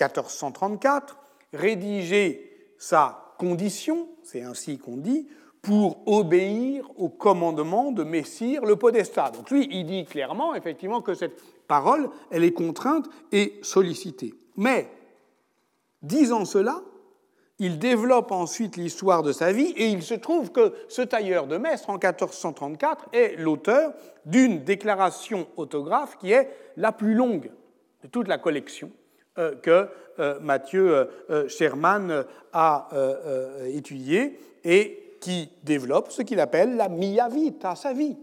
1434 0.00 1.18
rédiger 1.52 2.72
sa 2.78 3.34
condition, 3.38 4.08
c'est 4.22 4.42
ainsi 4.42 4.78
qu'on 4.78 4.96
dit, 4.96 5.28
pour 5.62 6.08
obéir 6.08 6.88
au 6.96 7.08
commandement 7.08 7.92
de 7.92 8.02
Messire 8.02 8.64
le 8.64 8.76
Podestat. 8.76 9.30
Donc 9.30 9.50
lui, 9.50 9.68
il 9.70 9.84
dit 9.84 10.04
clairement, 10.04 10.54
effectivement, 10.54 11.02
que 11.02 11.14
cette 11.14 11.42
parole, 11.66 12.08
elle 12.30 12.44
est 12.44 12.52
contrainte 12.52 13.08
et 13.32 13.58
sollicitée. 13.62 14.34
Mais, 14.56 14.90
disant 16.02 16.44
cela, 16.44 16.80
il 17.58 17.78
développe 17.78 18.32
ensuite 18.32 18.78
l'histoire 18.78 19.22
de 19.22 19.32
sa 19.32 19.52
vie 19.52 19.74
et 19.76 19.88
il 19.88 20.02
se 20.02 20.14
trouve 20.14 20.50
que 20.50 20.72
ce 20.88 21.02
tailleur 21.02 21.46
de 21.46 21.58
Mestre, 21.58 21.90
en 21.90 21.98
1434, 21.98 23.10
est 23.12 23.36
l'auteur 23.36 23.92
d'une 24.24 24.64
déclaration 24.64 25.46
autographe 25.56 26.16
qui 26.16 26.32
est 26.32 26.50
la 26.78 26.92
plus 26.92 27.12
longue 27.12 27.50
de 28.02 28.08
toute 28.08 28.28
la 28.28 28.38
collection 28.38 28.90
que 29.36 29.88
euh, 30.18 30.38
Mathieu 30.40 31.08
euh, 31.30 31.48
Sherman 31.48 32.24
a 32.52 32.88
étudiée 33.66 34.38
et 34.64 35.16
qui 35.20 35.50
développe 35.62 36.10
ce 36.10 36.22
qu'il 36.22 36.40
appelle 36.40 36.76
la 36.76 36.88
mia 36.88 37.28
vita, 37.28 37.74
sa 37.76 37.92
vie, 37.92 38.16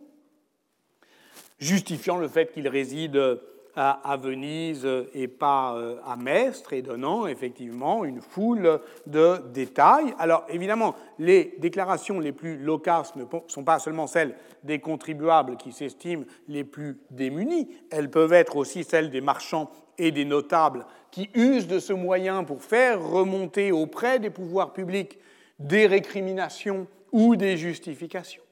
justifiant 1.59 2.17
le 2.17 2.27
fait 2.27 2.51
qu'il 2.51 2.67
réside 2.67 3.39
à, 3.77 4.17
Venise 4.17 4.87
et 5.13 5.27
pas 5.27 5.75
euh, 5.75 5.97
à 6.03 6.15
Mestre, 6.15 6.73
et 6.73 6.81
donnant 6.81 7.27
effectivement 7.27 8.03
une 8.05 8.21
foule 8.21 8.79
de 9.05 9.37
détails. 9.53 10.15
Alors 10.17 10.45
évidemment, 10.49 10.95
les 11.19 11.55
déclarations 11.59 12.19
les 12.19 12.31
plus 12.31 12.57
loquaces 12.57 13.15
ne 13.15 13.25
sont 13.47 13.63
pas 13.63 13.77
seulement 13.77 14.07
celles 14.07 14.35
des 14.63 14.79
contribuables 14.79 15.57
qui 15.57 15.71
s'estiment 15.71 16.25
les 16.47 16.63
plus 16.63 16.97
démunis, 17.11 17.69
elles 17.91 18.09
peuvent 18.09 18.33
être 18.33 18.55
aussi 18.55 18.83
celles 18.83 19.11
des 19.11 19.21
marchands 19.21 19.69
et 19.97 20.11
des 20.11 20.25
notables 20.25 20.85
qui 21.11 21.29
usent 21.33 21.67
de 21.67 21.79
ce 21.79 21.93
moyen 21.93 22.43
pour 22.43 22.63
faire 22.63 23.01
remonter 23.01 23.71
auprès 23.71 24.19
des 24.19 24.29
pouvoirs 24.29 24.73
publics 24.73 25.19
des 25.59 25.87
récriminations 25.87 26.87
ou 27.11 27.35
des 27.35 27.57
justifications. 27.57 28.43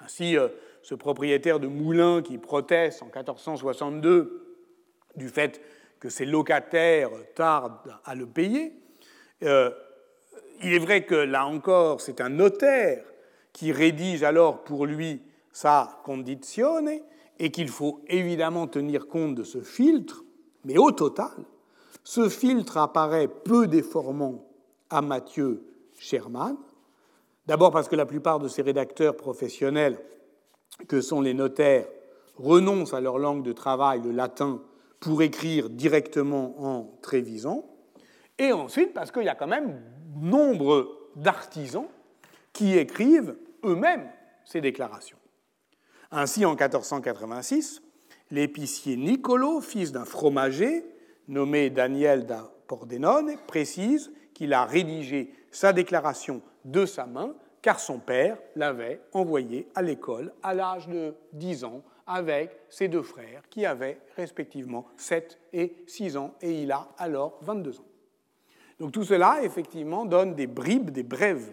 Ainsi, 0.00 0.36
euh, 0.36 0.48
ce 0.82 0.94
propriétaire 0.94 1.60
de 1.60 1.66
moulin 1.66 2.22
qui 2.22 2.38
proteste 2.38 3.02
en 3.02 3.06
1462 3.06 4.56
du 5.16 5.28
fait 5.28 5.60
que 6.00 6.08
ses 6.08 6.26
locataires 6.26 7.10
tardent 7.34 7.96
à 8.04 8.14
le 8.14 8.26
payer, 8.26 8.74
euh, 9.42 9.70
il 10.62 10.72
est 10.72 10.78
vrai 10.78 11.04
que 11.04 11.14
là 11.14 11.46
encore, 11.46 12.00
c'est 12.00 12.20
un 12.20 12.28
notaire 12.28 13.04
qui 13.52 13.72
rédige 13.72 14.22
alors 14.22 14.64
pour 14.64 14.86
lui 14.86 15.22
sa 15.52 16.00
condizione 16.04 16.90
et 17.38 17.50
qu'il 17.50 17.68
faut 17.68 18.02
évidemment 18.08 18.66
tenir 18.66 19.08
compte 19.08 19.34
de 19.34 19.44
ce 19.44 19.60
filtre, 19.60 20.24
mais 20.66 20.78
au 20.78 20.90
total, 20.90 21.30
ce 22.02 22.28
filtre 22.28 22.76
apparaît 22.76 23.28
peu 23.28 23.68
déformant 23.68 24.44
à 24.90 25.00
Mathieu 25.00 25.64
Sherman, 25.96 26.56
d'abord 27.46 27.70
parce 27.70 27.88
que 27.88 27.94
la 27.94 28.04
plupart 28.04 28.40
de 28.40 28.48
ses 28.48 28.62
rédacteurs 28.62 29.16
professionnels 29.16 29.98
que 30.88 31.00
sont 31.00 31.20
les 31.20 31.34
notaires 31.34 31.86
renoncent 32.36 32.94
à 32.94 33.00
leur 33.00 33.18
langue 33.18 33.44
de 33.44 33.52
travail, 33.52 34.02
le 34.02 34.10
latin, 34.10 34.60
pour 34.98 35.22
écrire 35.22 35.70
directement 35.70 36.54
en 36.58 36.98
trévisant, 37.00 37.64
et 38.38 38.52
ensuite 38.52 38.92
parce 38.92 39.12
qu'il 39.12 39.22
y 39.22 39.28
a 39.28 39.36
quand 39.36 39.46
même 39.46 39.80
nombre 40.16 40.98
d'artisans 41.14 41.86
qui 42.52 42.76
écrivent 42.76 43.36
eux-mêmes 43.64 44.10
ces 44.44 44.60
déclarations. 44.60 45.18
Ainsi, 46.10 46.44
en 46.44 46.50
1486, 46.50 47.82
l'épicier 48.30 48.96
Nicolo, 48.96 49.60
fils 49.60 49.92
d'un 49.92 50.04
fromager 50.04 50.84
nommé 51.28 51.70
Daniel 51.70 52.26
da 52.26 52.50
Pordenone, 52.66 53.36
précise 53.46 54.12
qu'il 54.34 54.52
a 54.52 54.64
rédigé 54.64 55.32
sa 55.50 55.72
déclaration 55.72 56.42
de 56.64 56.86
sa 56.86 57.06
main 57.06 57.34
car 57.62 57.80
son 57.80 57.98
père 57.98 58.38
l'avait 58.54 59.00
envoyé 59.12 59.68
à 59.74 59.82
l'école 59.82 60.32
à 60.42 60.54
l'âge 60.54 60.88
de 60.88 61.14
10 61.32 61.64
ans 61.64 61.82
avec 62.06 62.50
ses 62.68 62.88
deux 62.88 63.02
frères 63.02 63.42
qui 63.50 63.66
avaient 63.66 63.98
respectivement 64.16 64.86
7 64.96 65.38
et 65.52 65.74
6 65.86 66.16
ans 66.16 66.34
et 66.40 66.62
il 66.62 66.70
a 66.70 66.88
alors 66.98 67.38
22 67.42 67.80
ans. 67.80 67.86
Donc 68.78 68.92
tout 68.92 69.04
cela, 69.04 69.38
effectivement, 69.42 70.04
donne 70.04 70.34
des 70.34 70.46
bribes, 70.46 70.90
des 70.90 71.02
brèves 71.02 71.50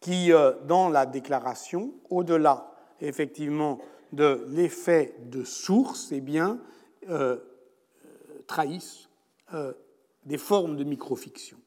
qui, 0.00 0.32
euh, 0.32 0.52
dans 0.64 0.88
la 0.88 1.06
déclaration, 1.06 1.94
au-delà, 2.10 2.72
effectivement, 3.00 3.78
de 4.14 4.46
l'effet 4.48 5.14
de 5.24 5.44
source, 5.44 6.12
eh 6.12 6.20
bien, 6.20 6.60
euh, 7.08 7.38
trahissent 8.46 9.08
euh, 9.52 9.72
des 10.24 10.38
formes 10.38 10.76
de 10.76 10.84
microfiction. 10.84 11.58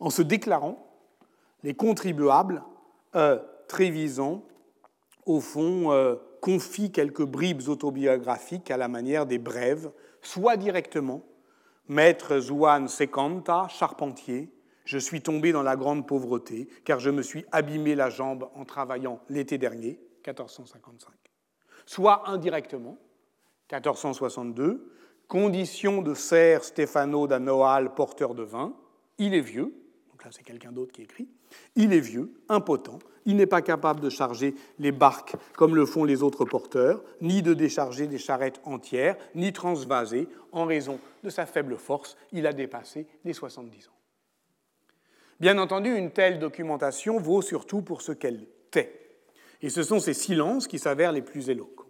En 0.00 0.10
se 0.10 0.22
déclarant, 0.22 0.86
les 1.62 1.74
contribuables, 1.74 2.62
euh, 3.14 3.38
Trévisan, 3.68 4.44
au 5.24 5.40
fond, 5.40 5.92
euh, 5.92 6.16
confient 6.40 6.90
quelques 6.90 7.24
bribes 7.24 7.68
autobiographiques 7.68 8.70
à 8.70 8.76
la 8.76 8.88
manière 8.88 9.26
des 9.26 9.38
brèves, 9.38 9.90
soit 10.20 10.56
directement, 10.56 11.22
Maître 11.88 12.38
Zouane 12.38 12.88
Secanta, 12.88 13.68
charpentier, 13.68 14.52
je 14.84 14.98
suis 14.98 15.22
tombé 15.22 15.52
dans 15.52 15.62
la 15.62 15.76
grande 15.76 16.06
pauvreté, 16.06 16.68
car 16.84 16.98
je 16.98 17.10
me 17.10 17.22
suis 17.22 17.44
abîmé 17.52 17.94
la 17.94 18.10
jambe 18.10 18.48
en 18.54 18.64
travaillant 18.64 19.20
l'été 19.28 19.56
dernier, 19.58 20.00
1455. 20.26 21.21
Soit 21.86 22.28
indirectement, 22.28 22.98
1462, 23.70 24.92
condition 25.28 26.02
de 26.02 26.14
Ser 26.14 26.62
Stefano 26.62 27.26
da 27.26 27.38
Noal, 27.38 27.94
porteur 27.94 28.34
de 28.34 28.42
vin, 28.42 28.74
il 29.18 29.34
est 29.34 29.40
vieux, 29.40 29.74
donc 30.10 30.24
là 30.24 30.30
c'est 30.32 30.42
quelqu'un 30.42 30.72
d'autre 30.72 30.92
qui 30.92 31.02
écrit, 31.02 31.28
il 31.76 31.92
est 31.92 32.00
vieux, 32.00 32.32
impotent, 32.48 32.98
il 33.24 33.36
n'est 33.36 33.46
pas 33.46 33.62
capable 33.62 34.00
de 34.00 34.10
charger 34.10 34.54
les 34.78 34.92
barques 34.92 35.34
comme 35.54 35.76
le 35.76 35.86
font 35.86 36.04
les 36.04 36.22
autres 36.22 36.44
porteurs, 36.44 37.02
ni 37.20 37.42
de 37.42 37.54
décharger 37.54 38.06
des 38.06 38.18
charrettes 38.18 38.60
entières, 38.64 39.16
ni 39.34 39.52
transvaser. 39.52 40.28
En 40.50 40.64
raison 40.64 40.98
de 41.22 41.30
sa 41.30 41.46
faible 41.46 41.76
force, 41.76 42.16
il 42.32 42.46
a 42.46 42.52
dépassé 42.52 43.06
les 43.24 43.32
70 43.32 43.88
ans. 43.88 43.92
Bien 45.40 45.58
entendu, 45.58 45.96
une 45.96 46.10
telle 46.10 46.38
documentation 46.38 47.18
vaut 47.18 47.42
surtout 47.42 47.82
pour 47.82 48.02
ce 48.02 48.12
qu'elle 48.12 48.46
tait. 48.70 49.01
Et 49.62 49.70
ce 49.70 49.82
sont 49.82 50.00
ces 50.00 50.14
silences 50.14 50.66
qui 50.66 50.78
s'avèrent 50.78 51.12
les 51.12 51.22
plus 51.22 51.48
éloquents. 51.48 51.86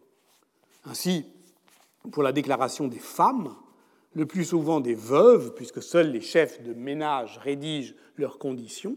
Ainsi, 0.85 1.27
pour 2.11 2.23
la 2.23 2.33
déclaration 2.33 2.87
des 2.87 2.99
femmes, 2.99 3.55
le 4.14 4.27
plus 4.27 4.45
souvent 4.45 4.81
des 4.81 4.95
veuves, 4.95 5.55
puisque 5.55 5.83
seuls 5.83 6.11
les 6.11 6.20
chefs 6.20 6.62
de 6.62 6.75
ménage 6.75 7.39
rédigent 7.39 7.95
leurs 8.16 8.39
conditions, 8.39 8.97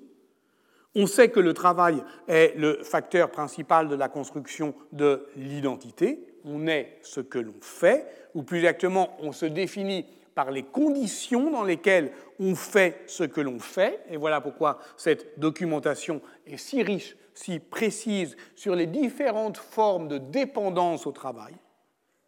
on 0.93 1.07
sait 1.07 1.29
que 1.29 1.39
le 1.39 1.53
travail 1.53 2.01
est 2.27 2.53
le 2.57 2.81
facteur 2.83 3.29
principal 3.29 3.87
de 3.87 3.95
la 3.95 4.09
construction 4.09 4.73
de 4.93 5.25
l'identité. 5.35 6.25
On 6.45 6.67
est 6.67 6.99
ce 7.01 7.19
que 7.19 7.39
l'on 7.39 7.59
fait, 7.59 8.07
ou 8.33 8.43
plus 8.43 8.59
exactement, 8.59 9.15
on 9.19 9.31
se 9.31 9.45
définit 9.45 10.05
par 10.35 10.51
les 10.51 10.63
conditions 10.63 11.49
dans 11.49 11.63
lesquelles 11.63 12.11
on 12.39 12.55
fait 12.55 13.01
ce 13.07 13.23
que 13.23 13.41
l'on 13.41 13.59
fait. 13.59 14.01
Et 14.09 14.17
voilà 14.17 14.41
pourquoi 14.41 14.79
cette 14.97 15.39
documentation 15.39 16.21
est 16.45 16.57
si 16.57 16.81
riche, 16.83 17.15
si 17.35 17.59
précise 17.59 18.35
sur 18.55 18.75
les 18.75 18.87
différentes 18.87 19.57
formes 19.57 20.07
de 20.07 20.17
dépendance 20.17 21.05
au 21.05 21.11
travail. 21.11 21.53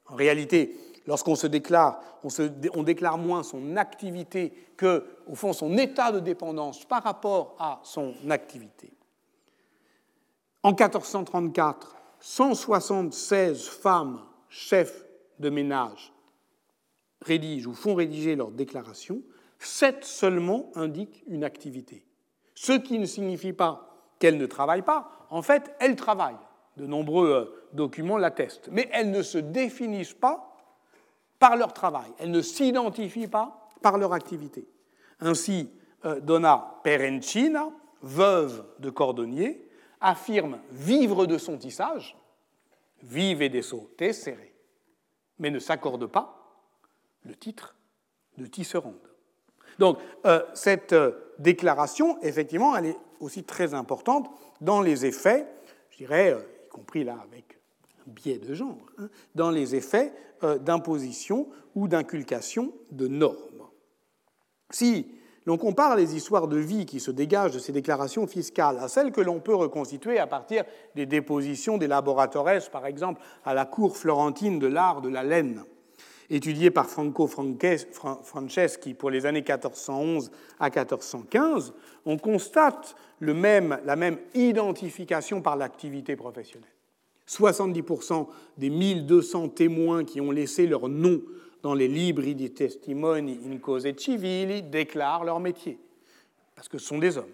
En 0.05 0.15
réalité, 0.15 0.75
lorsqu'on 1.07 1.35
se 1.35 1.47
déclare, 1.47 1.99
on, 2.73 2.83
déclare 2.83 3.17
moins 3.17 3.41
son 3.41 3.77
activité 3.77 4.53
que, 4.75 5.05
au 5.25 5.35
fond, 5.35 5.53
son 5.53 5.77
état 5.77 6.11
de 6.11 6.19
dépendance 6.19 6.85
par 6.85 7.03
rapport 7.03 7.55
à 7.57 7.79
son 7.83 8.13
activité. 8.29 8.93
En 10.61 10.69
1434, 10.69 11.95
176 12.19 13.67
femmes 13.67 14.21
chefs 14.49 15.05
de 15.39 15.49
ménage 15.49 16.13
rédigent 17.21 17.69
ou 17.69 17.73
font 17.73 17.95
rédiger 17.95 18.35
leur 18.35 18.51
déclaration, 18.51 19.21
7 19.59 20.03
seulement 20.03 20.71
indiquent 20.75 21.23
une 21.27 21.43
activité. 21.43 22.05
Ce 22.53 22.73
qui 22.73 22.99
ne 22.99 23.05
signifie 23.05 23.53
pas 23.53 23.86
qu'elles 24.19 24.37
ne 24.37 24.45
travaillent 24.45 24.81
pas, 24.81 25.11
en 25.29 25.41
fait, 25.41 25.75
elles 25.79 25.95
travaillent. 25.95 26.37
De 26.77 26.85
nombreux 26.85 27.29
euh, 27.31 27.67
documents 27.73 28.17
l'attestent. 28.17 28.69
Mais 28.71 28.87
elles 28.93 29.09
ne 29.09 29.23
se 29.23 29.39
définissent 29.39 30.13
pas 30.13 30.55
par 31.39 31.57
leur 31.57 31.73
travail. 31.73 32.11
Elles 32.19 32.31
ne 32.31 32.41
s'identifient 32.41 33.27
pas 33.27 33.67
par 33.81 33.97
leur 33.97 34.13
activité. 34.13 34.67
Ainsi, 35.19 35.71
euh, 36.05 36.19
Donna 36.19 36.79
Perencina, 36.83 37.69
veuve 38.01 38.63
de 38.79 38.91
cordonnier, 38.91 39.67
affirme 40.01 40.59
vivre 40.69 41.25
de 41.25 41.39
son 41.39 41.57
tissage, 41.57 42.15
vive 43.01 43.49
des 43.49 43.63
seaux 43.63 43.89
serrés, 44.11 44.53
mais 45.39 45.49
ne 45.49 45.59
s'accorde 45.59 46.05
pas 46.05 46.61
le 47.23 47.35
titre 47.35 47.75
de 48.37 48.45
tisserande. 48.45 48.93
Donc, 49.79 49.97
euh, 50.25 50.43
cette 50.53 50.95
déclaration, 51.39 52.21
effectivement, 52.21 52.75
elle 52.75 52.87
est 52.87 52.97
aussi 53.19 53.43
très 53.43 53.73
importante 53.73 54.29
dans 54.61 54.81
les 54.81 55.05
effets, 55.05 55.45
je 55.91 55.97
dirais, 55.97 56.33
euh, 56.33 56.41
y 56.65 56.69
compris 56.69 57.03
là 57.03 57.17
avec 57.23 57.59
un 58.07 58.11
biais 58.11 58.37
de 58.37 58.53
genre, 58.53 58.77
hein, 58.97 59.09
dans 59.35 59.51
les 59.51 59.75
effets 59.75 60.13
d'imposition 60.61 61.47
ou 61.73 61.87
d'inculcation 61.87 62.71
de 62.91 63.07
normes. 63.07 63.65
Si 64.69 65.07
l'on 65.47 65.57
compare 65.57 65.95
les 65.95 66.15
histoires 66.15 66.47
de 66.47 66.57
vie 66.57 66.85
qui 66.85 66.99
se 66.99 67.09
dégagent 67.09 67.53
de 67.53 67.59
ces 67.59 67.71
déclarations 67.71 68.27
fiscales 68.27 68.77
à 68.79 68.89
celles 68.89 69.11
que 69.11 69.21
l'on 69.21 69.39
peut 69.39 69.55
reconstituer 69.55 70.19
à 70.19 70.27
partir 70.27 70.63
des 70.93 71.05
dépositions 71.05 71.77
des 71.77 71.87
laboratoires, 71.87 72.61
par 72.71 72.85
exemple 72.85 73.21
à 73.45 73.53
la 73.53 73.65
cour 73.65 73.97
florentine 73.97 74.59
de 74.59 74.67
l'art 74.67 75.01
de 75.01 75.09
la 75.09 75.23
laine, 75.23 75.63
étudié 76.29 76.71
par 76.71 76.87
Franco 76.87 77.27
Franceschi 77.27 78.93
pour 78.93 79.09
les 79.09 79.25
années 79.25 79.41
1411 79.41 80.31
à 80.59 80.65
1415, 80.65 81.73
on 82.05 82.17
constate 82.17 82.95
le 83.19 83.33
même, 83.33 83.79
la 83.85 83.95
même 83.95 84.17
identification 84.33 85.41
par 85.41 85.55
l'activité 85.55 86.15
professionnelle. 86.15 86.69
70% 87.27 88.27
des 88.57 88.69
1200 88.69 89.49
témoins 89.49 90.05
qui 90.05 90.21
ont 90.21 90.31
laissé 90.31 90.65
leur 90.65 90.87
nom 90.87 91.21
dans 91.61 91.73
les 91.73 91.87
libri 91.87 92.35
di 92.35 92.51
testimoni 92.51 93.39
in 93.45 93.57
cause 93.57 93.87
civili 93.97 94.63
déclarent 94.63 95.25
leur 95.25 95.39
métier, 95.39 95.77
parce 96.55 96.69
que 96.69 96.77
ce 96.77 96.85
sont 96.85 96.99
des 96.99 97.17
hommes. 97.17 97.25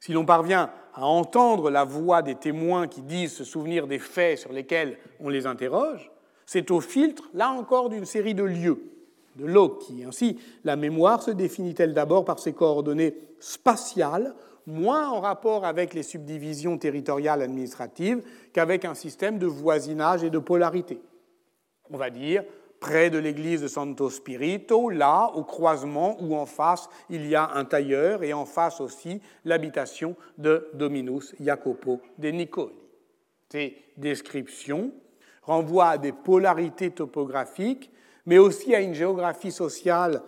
Si 0.00 0.12
l'on 0.12 0.24
parvient 0.24 0.70
à 0.94 1.06
entendre 1.06 1.70
la 1.70 1.84
voix 1.84 2.22
des 2.22 2.34
témoins 2.34 2.88
qui 2.88 3.02
disent 3.02 3.34
se 3.34 3.44
souvenir 3.44 3.86
des 3.86 3.98
faits 3.98 4.38
sur 4.38 4.52
lesquels 4.52 4.98
on 5.20 5.28
les 5.28 5.46
interroge, 5.46 6.10
c'est 6.52 6.72
au 6.72 6.80
filtre, 6.80 7.30
là 7.32 7.52
encore, 7.52 7.90
d'une 7.90 8.04
série 8.04 8.34
de 8.34 8.42
lieux, 8.42 8.82
de 9.36 9.46
loci. 9.46 10.02
Ainsi, 10.04 10.36
la 10.64 10.74
mémoire 10.74 11.22
se 11.22 11.30
définit-elle 11.30 11.94
d'abord 11.94 12.24
par 12.24 12.40
ses 12.40 12.54
coordonnées 12.54 13.14
spatiales, 13.38 14.34
moins 14.66 15.08
en 15.10 15.20
rapport 15.20 15.64
avec 15.64 15.94
les 15.94 16.02
subdivisions 16.02 16.76
territoriales 16.76 17.42
administratives 17.42 18.24
qu'avec 18.52 18.84
un 18.84 18.94
système 18.94 19.38
de 19.38 19.46
voisinage 19.46 20.24
et 20.24 20.30
de 20.30 20.40
polarité. 20.40 21.00
On 21.88 21.96
va 21.96 22.10
dire 22.10 22.42
près 22.80 23.10
de 23.10 23.18
l'église 23.18 23.62
de 23.62 23.68
Santo 23.68 24.10
Spirito, 24.10 24.90
là, 24.90 25.30
au 25.36 25.44
croisement 25.44 26.16
où 26.20 26.34
en 26.34 26.46
face 26.46 26.88
il 27.10 27.28
y 27.28 27.36
a 27.36 27.48
un 27.54 27.64
tailleur 27.64 28.24
et 28.24 28.32
en 28.32 28.44
face 28.44 28.80
aussi 28.80 29.20
l'habitation 29.44 30.16
de 30.36 30.68
Dominus 30.74 31.32
Jacopo 31.38 32.00
de 32.18 32.28
Nicoli. 32.30 32.74
Ces 33.52 33.76
descriptions 33.96 34.90
renvoie 35.42 35.88
à 35.88 35.98
des 35.98 36.12
polarités 36.12 36.90
topographiques, 36.90 37.90
mais 38.26 38.38
aussi 38.38 38.74
à 38.74 38.80
une 38.80 38.94
géographie 38.94 39.52
sociale 39.52 40.22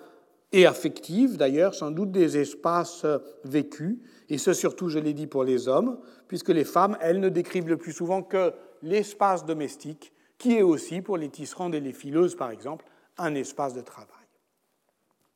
et 0.52 0.66
affective, 0.66 1.36
d'ailleurs, 1.36 1.74
sans 1.74 1.90
doute 1.90 2.12
des 2.12 2.36
espaces 2.36 3.06
vécus, 3.44 3.98
et 4.28 4.38
ce 4.38 4.52
surtout, 4.52 4.88
je 4.88 4.98
l'ai 4.98 5.14
dit, 5.14 5.26
pour 5.26 5.44
les 5.44 5.68
hommes, 5.68 5.98
puisque 6.28 6.50
les 6.50 6.64
femmes, 6.64 6.96
elles, 7.00 7.20
ne 7.20 7.28
décrivent 7.28 7.68
le 7.68 7.76
plus 7.76 7.92
souvent 7.92 8.22
que 8.22 8.52
l'espace 8.82 9.44
domestique, 9.44 10.12
qui 10.38 10.56
est 10.56 10.62
aussi, 10.62 11.00
pour 11.00 11.16
les 11.16 11.28
tisserandes 11.28 11.74
et 11.74 11.80
les 11.80 11.92
fileuses, 11.92 12.34
par 12.34 12.50
exemple, 12.50 12.84
un 13.18 13.34
espace 13.34 13.74
de 13.74 13.80
travail. 13.80 14.08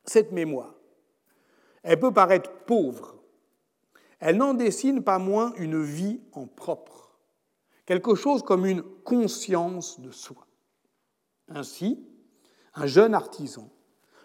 Cette 0.04 0.32
mémoire, 0.32 0.74
elle 1.82 2.00
peut 2.00 2.12
paraître 2.12 2.50
pauvre, 2.66 3.16
elle 4.18 4.36
n'en 4.36 4.54
dessine 4.54 5.02
pas 5.02 5.18
moins 5.18 5.52
une 5.56 5.82
vie 5.82 6.20
en 6.32 6.46
propre 6.46 7.05
quelque 7.86 8.14
chose 8.14 8.42
comme 8.42 8.66
une 8.66 8.82
conscience 8.82 10.00
de 10.00 10.10
soi. 10.10 10.46
Ainsi, 11.48 12.04
un 12.74 12.86
jeune 12.86 13.14
artisan 13.14 13.70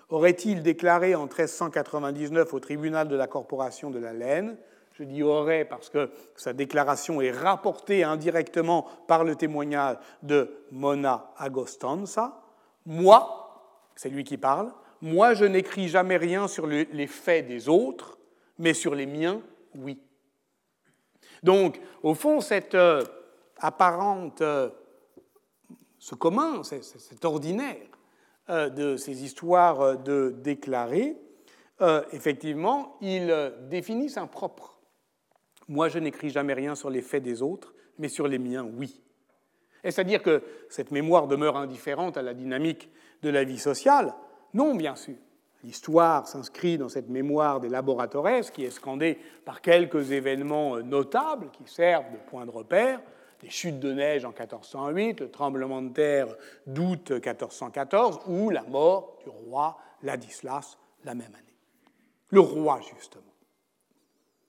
aurait-il 0.10 0.62
déclaré 0.62 1.16
en 1.16 1.26
1399 1.26 2.54
au 2.54 2.60
tribunal 2.60 3.08
de 3.08 3.16
la 3.16 3.28
corporation 3.28 3.92
de 3.92 4.00
la 4.00 4.12
laine, 4.12 4.58
je 4.94 5.04
dis 5.04 5.24
aurait 5.24 5.64
parce 5.64 5.90
que 5.90 6.10
sa 6.36 6.52
déclaration 6.52 7.22
est 7.22 7.32
rapportée 7.32 8.04
indirectement 8.04 8.88
par 9.08 9.24
le 9.24 9.36
témoignage 9.36 9.98
de 10.22 10.66
Mona 10.72 11.32
Agostanza, 11.38 12.42
moi, 12.86 13.88
c'est 13.96 14.10
lui 14.10 14.26
qui 14.26 14.38
parle, 14.38 14.74
moi 15.02 15.34
je 15.34 15.46
n'écris 15.46 15.88
jamais 15.88 16.18
rien 16.18 16.48
sur 16.48 16.68
les 16.68 17.08
faits 17.08 17.48
des 17.48 17.70
autres, 17.70 18.18
mais 18.58 18.74
sur 18.74 18.96
les 18.96 19.06
miens, 19.06 19.42
oui. 19.76 19.98
Donc, 21.44 21.80
au 22.04 22.14
fond, 22.14 22.42
cette 22.42 22.76
euh, 22.76 23.04
apparente 23.62 24.42
euh, 24.42 24.70
ce 26.00 26.16
commun, 26.16 26.64
cet 26.64 27.24
ordinaire 27.24 27.78
euh, 28.50 28.70
de 28.70 28.98
ces 28.98 29.24
histoires 29.24 29.82
euh, 29.82 29.96
de 29.96 30.36
déclarer, 30.38 31.18
effectivement, 32.12 32.96
ils 33.02 33.34
définissent 33.72 34.18
un 34.18 34.28
propre. 34.28 34.78
Moi, 35.68 35.90
je 35.90 35.98
n'écris 35.98 36.30
jamais 36.30 36.54
rien 36.54 36.76
sur 36.76 36.92
les 36.92 37.02
faits 37.02 37.24
des 37.24 37.42
autres, 37.42 37.74
mais 37.98 38.08
sur 38.08 38.28
les 38.28 38.38
miens, 38.38 38.70
oui. 38.78 39.02
Est-ce-à-dire 39.84 40.22
que 40.22 40.44
cette 40.70 40.92
mémoire 40.92 41.28
demeure 41.28 41.58
indifférente 41.58 42.18
à 42.18 42.22
la 42.22 42.36
dynamique 42.36 42.92
de 43.24 43.32
la 43.32 43.44
vie 43.44 43.58
sociale 43.58 44.14
Non, 44.54 44.76
bien 44.76 44.96
sûr. 44.96 45.16
L'histoire 45.64 46.28
s'inscrit 46.28 46.78
dans 46.78 46.88
cette 46.88 47.10
mémoire 47.10 47.60
des 47.60 47.70
laboratoires 47.70 48.52
qui 48.52 48.64
est 48.64 48.70
scandée 48.70 49.18
par 49.44 49.62
quelques 49.62 50.12
événements 50.12 50.78
notables 50.82 51.50
qui 51.50 51.64
servent 51.66 52.12
de 52.12 52.18
point 52.30 52.46
de 52.46 52.52
repère, 52.52 53.02
les 53.44 53.50
chutes 53.50 53.80
de 53.80 53.92
neige 53.94 54.26
en 54.26 54.30
1408, 54.30 55.22
le 55.22 55.32
tremblement 55.32 55.82
de 55.82 55.90
terre 55.90 56.28
d'août 56.68 57.12
1414 57.12 58.20
ou 58.28 58.50
la 58.50 58.64
mort 58.64 59.18
du 59.24 59.30
roi 59.30 59.78
Ladislas 60.04 60.78
la 61.04 61.16
même 61.16 61.34
année. 61.34 61.58
Le 62.30 62.40
roi, 62.40 62.80
justement. 62.96 63.24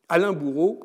Alain 0.09 0.33
Bourreau, 0.33 0.81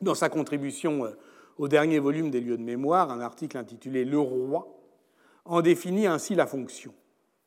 dans 0.00 0.14
sa 0.14 0.28
contribution 0.28 1.04
euh, 1.04 1.16
au 1.56 1.68
dernier 1.68 1.98
volume 1.98 2.30
des 2.30 2.40
lieux 2.40 2.58
de 2.58 2.62
mémoire, 2.62 3.10
un 3.10 3.20
article 3.20 3.56
intitulé 3.56 4.04
Le 4.04 4.18
roi, 4.18 4.68
en 5.44 5.62
définit 5.62 6.06
ainsi 6.06 6.34
la 6.34 6.46
fonction. 6.46 6.94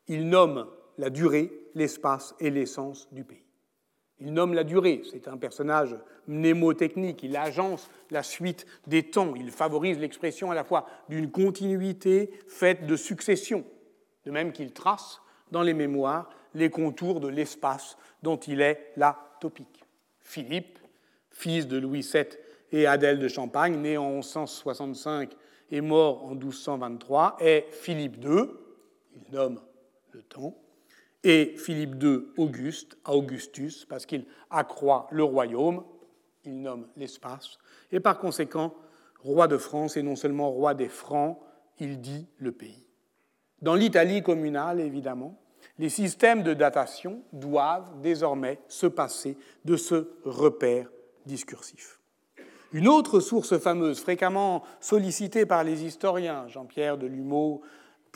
Il 0.06 0.28
nomme 0.28 0.66
la 0.96 1.10
durée, 1.10 1.52
l'espace 1.74 2.34
et 2.40 2.50
l'essence 2.50 3.08
du 3.12 3.24
pays. 3.24 3.47
Il 4.20 4.32
nomme 4.32 4.54
la 4.54 4.64
durée, 4.64 5.02
c'est 5.10 5.28
un 5.28 5.36
personnage 5.36 5.96
mnémotechnique, 6.26 7.22
il 7.22 7.36
agence 7.36 7.88
la 8.10 8.22
suite 8.22 8.66
des 8.86 9.04
temps, 9.04 9.34
il 9.36 9.50
favorise 9.50 9.98
l'expression 9.98 10.50
à 10.50 10.54
la 10.54 10.64
fois 10.64 10.86
d'une 11.08 11.30
continuité 11.30 12.30
faite 12.48 12.86
de 12.86 12.96
succession, 12.96 13.64
de 14.24 14.30
même 14.32 14.52
qu'il 14.52 14.72
trace 14.72 15.20
dans 15.52 15.62
les 15.62 15.74
mémoires 15.74 16.30
les 16.54 16.70
contours 16.70 17.20
de 17.20 17.28
l'espace 17.28 17.96
dont 18.22 18.36
il 18.36 18.60
est 18.60 18.92
la 18.96 19.16
topique. 19.40 19.84
Philippe, 20.20 20.78
fils 21.30 21.68
de 21.68 21.78
Louis 21.78 22.02
VII 22.02 22.24
et 22.72 22.86
Adèle 22.86 23.20
de 23.20 23.28
Champagne, 23.28 23.76
né 23.76 23.96
en 23.96 24.10
1165 24.10 25.32
et 25.70 25.80
mort 25.80 26.24
en 26.24 26.34
1223, 26.34 27.36
est 27.40 27.66
Philippe 27.70 28.16
II, 28.24 28.50
il 29.14 29.32
nomme 29.32 29.60
le 30.10 30.22
temps, 30.22 30.56
et 31.24 31.54
Philippe 31.56 32.02
II 32.02 32.20
Auguste 32.36 32.96
Augustus, 33.06 33.84
parce 33.84 34.06
qu'il 34.06 34.24
accroît 34.50 35.08
le 35.10 35.24
royaume, 35.24 35.84
il 36.44 36.60
nomme 36.60 36.86
l'espace, 36.96 37.58
et 37.92 38.00
par 38.00 38.18
conséquent, 38.18 38.74
roi 39.20 39.48
de 39.48 39.56
France, 39.56 39.96
et 39.96 40.02
non 40.02 40.16
seulement 40.16 40.50
roi 40.50 40.74
des 40.74 40.88
Francs, 40.88 41.38
il 41.78 42.00
dit 42.00 42.26
le 42.38 42.52
pays. 42.52 42.86
Dans 43.60 43.74
l'Italie 43.74 44.22
communale, 44.22 44.80
évidemment, 44.80 45.38
les 45.78 45.88
systèmes 45.88 46.42
de 46.42 46.54
datation 46.54 47.22
doivent 47.32 48.00
désormais 48.00 48.60
se 48.68 48.86
passer 48.86 49.36
de 49.64 49.76
ce 49.76 50.08
repère 50.24 50.88
discursif. 51.26 52.00
Une 52.72 52.88
autre 52.88 53.20
source 53.20 53.58
fameuse, 53.58 54.00
fréquemment 54.00 54.62
sollicitée 54.80 55.46
par 55.46 55.64
les 55.64 55.84
historiens, 55.84 56.46
Jean-Pierre 56.48 56.98
Delumeau, 56.98 57.62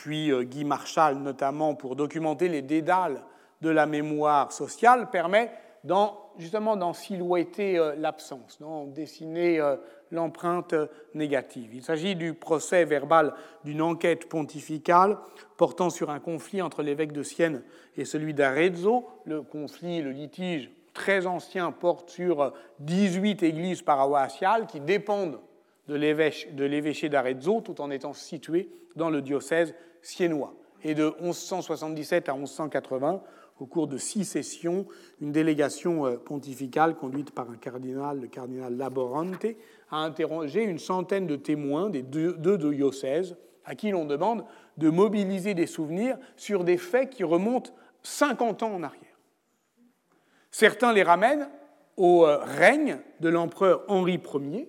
puis 0.03 0.33
euh, 0.33 0.43
Guy 0.43 0.65
Marshall 0.65 1.19
notamment 1.19 1.77
pour 1.77 1.95
documenter 1.95 2.49
les 2.49 2.61
dédales 2.61 3.23
de 3.61 3.71
la 3.71 3.87
mémoire 3.87 4.51
sociale, 4.51 5.11
permet 5.11 5.53
justement 6.39 6.77
d'en 6.77 6.93
silhouetter 6.93 7.79
euh, 7.79 7.95
l'absence, 7.97 8.59
d'en 8.59 8.87
dessiner 8.87 9.61
euh, 9.61 9.77
l'empreinte 10.11 10.75
négative. 11.15 11.73
Il 11.73 11.85
s'agit 11.85 12.17
du 12.17 12.35
procès 12.35 12.85
verbal 12.85 13.33
d'une 13.63 13.81
enquête 13.81 14.29
pontificale 14.29 15.19
portant 15.57 15.89
sur 15.89 16.11
un 16.11 16.19
conflit 16.19 16.63
entre 16.63 16.83
l'évêque 16.83 17.13
de 17.13 17.23
Sienne 17.23 17.63
et 17.97 18.05
celui 18.05 18.35
d'Arezzo. 18.35 19.07
Le 19.25 19.43
conflit, 19.43 20.03
le 20.03 20.11
litige 20.11 20.73
très 20.95 21.29
ancien 21.29 21.71
porte 21.71 22.11
sur 22.11 22.53
18 22.81 23.45
églises 23.45 23.83
paroissiales 23.83 24.67
qui 24.67 24.81
dépendent 24.81 25.39
de 25.87 25.95
l'évêché 25.95 27.09
d'Arezzo 27.09 27.61
tout 27.61 27.81
en 27.81 27.93
étant 27.93 28.13
situées 28.13 28.69
dans 28.97 29.09
le 29.09 29.23
diocèse 29.23 29.75
siennois. 30.03 30.55
Et 30.85 30.95
de 30.95 31.15
1177 31.21 32.29
à 32.29 32.35
1180, 32.35 33.23
au 33.61 33.67
cours 33.67 33.87
de 33.87 33.97
six 33.97 34.25
sessions, 34.25 34.87
une 35.21 35.31
délégation 35.31 36.07
euh, 36.07 36.17
pontificale 36.17 36.97
conduite 36.97 37.31
par 37.31 37.49
un 37.49 37.57
cardinal, 37.57 38.21
le 38.21 38.27
cardinal 38.27 38.77
Laborante, 38.77 39.47
a 39.91 39.99
interrogé 39.99 40.65
une 40.65 40.79
centaine 40.79 41.27
de 41.27 41.37
témoins 41.37 41.89
des 41.89 42.03
deux, 42.03 42.59
diocèses 42.59 43.37
à 43.65 43.77
qui 43.77 43.91
l'on 43.91 44.05
demande 44.05 44.45
de 44.79 44.91
mobiliser 44.91 45.55
des 45.55 45.69
souvenirs 45.69 46.19
sur 46.37 46.65
des 46.65 46.77
faits 46.77 47.11
qui 47.11 47.23
remontent 47.23 47.71
50 48.03 48.65
ans 48.65 48.75
en 48.75 48.83
arrière. 48.83 49.19
Certains 50.51 50.93
les 50.93 51.05
ramènent 51.05 51.49
au 51.97 52.27
euh, 52.27 52.39
règne 52.39 52.99
de 53.21 53.29
l'empereur 53.29 53.85
Henri 53.87 54.21
Ier, 54.35 54.69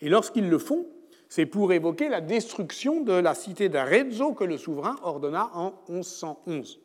et 0.00 0.08
lorsqu'ils 0.08 0.48
le 0.48 0.58
font, 0.58 0.86
c'est 1.30 1.46
pour 1.46 1.72
évoquer 1.72 2.08
la 2.08 2.20
destruction 2.20 3.02
de 3.02 3.12
la 3.12 3.34
cité 3.34 3.68
d'Arezzo 3.68 4.34
que 4.34 4.42
le 4.42 4.58
souverain 4.58 4.96
ordonna 5.04 5.48
en 5.54 5.72
1111. 5.88 6.80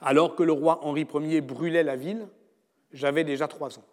Alors 0.00 0.36
que 0.36 0.44
le 0.44 0.52
roi 0.52 0.78
Henri 0.82 1.04
Ier 1.12 1.40
brûlait 1.40 1.82
la 1.82 1.96
ville, 1.96 2.28
j'avais 2.92 3.24
déjà 3.24 3.48
trois 3.48 3.76
ans. 3.76 3.84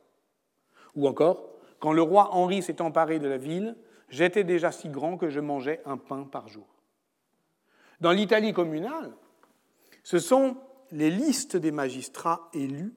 Ou 0.96 1.08
encore, 1.08 1.50
quand 1.80 1.92
le 1.92 2.04
roi 2.04 2.30
Henri 2.36 2.62
s'est 2.62 2.84
emparé 2.84 3.18
de 3.18 3.28
la 3.28 3.38
ville, 3.38 3.76
j'étais 4.10 4.44
déjà 4.44 4.72
si 4.72 4.90
grand 4.90 5.18
que 5.18 5.30
je 5.30 5.40
mangeais 5.40 5.82
un 5.86 5.98
pain 5.98 6.24
par 6.24 6.48
jour. 6.48 6.68
Dans 8.00 8.12
l'Italie 8.12 8.54
communale, 8.54 9.12
ce 10.04 10.20
sont 10.20 10.56
les 10.92 11.10
listes 11.10 11.58
des 11.58 11.72
magistrats 11.72 12.52
élus 12.54 12.94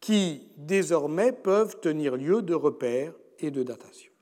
qui 0.00 0.48
désormais 0.56 1.32
peuvent 1.32 1.80
tenir 1.80 2.16
lieu 2.16 2.40
de 2.40 2.54
repères 2.54 3.12
et 3.40 3.50
de 3.50 3.62
datation, 3.62 4.12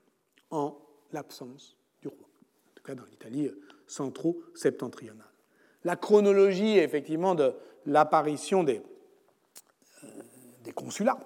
en 0.51 0.77
l'absence 1.15 1.75
du 2.01 2.07
roi, 2.09 2.19
en 2.19 2.75
tout 2.75 2.83
cas 2.83 2.93
dans 2.93 3.05
l'Italie 3.05 3.49
centro-septentrionale. 3.87 5.25
La 5.83 5.95
chronologie, 5.95 6.77
effectivement, 6.77 7.33
de 7.35 7.53
l'apparition 7.85 8.63
des, 8.63 8.81
euh, 10.03 10.07
des 10.63 10.71
consulats, 10.71 11.19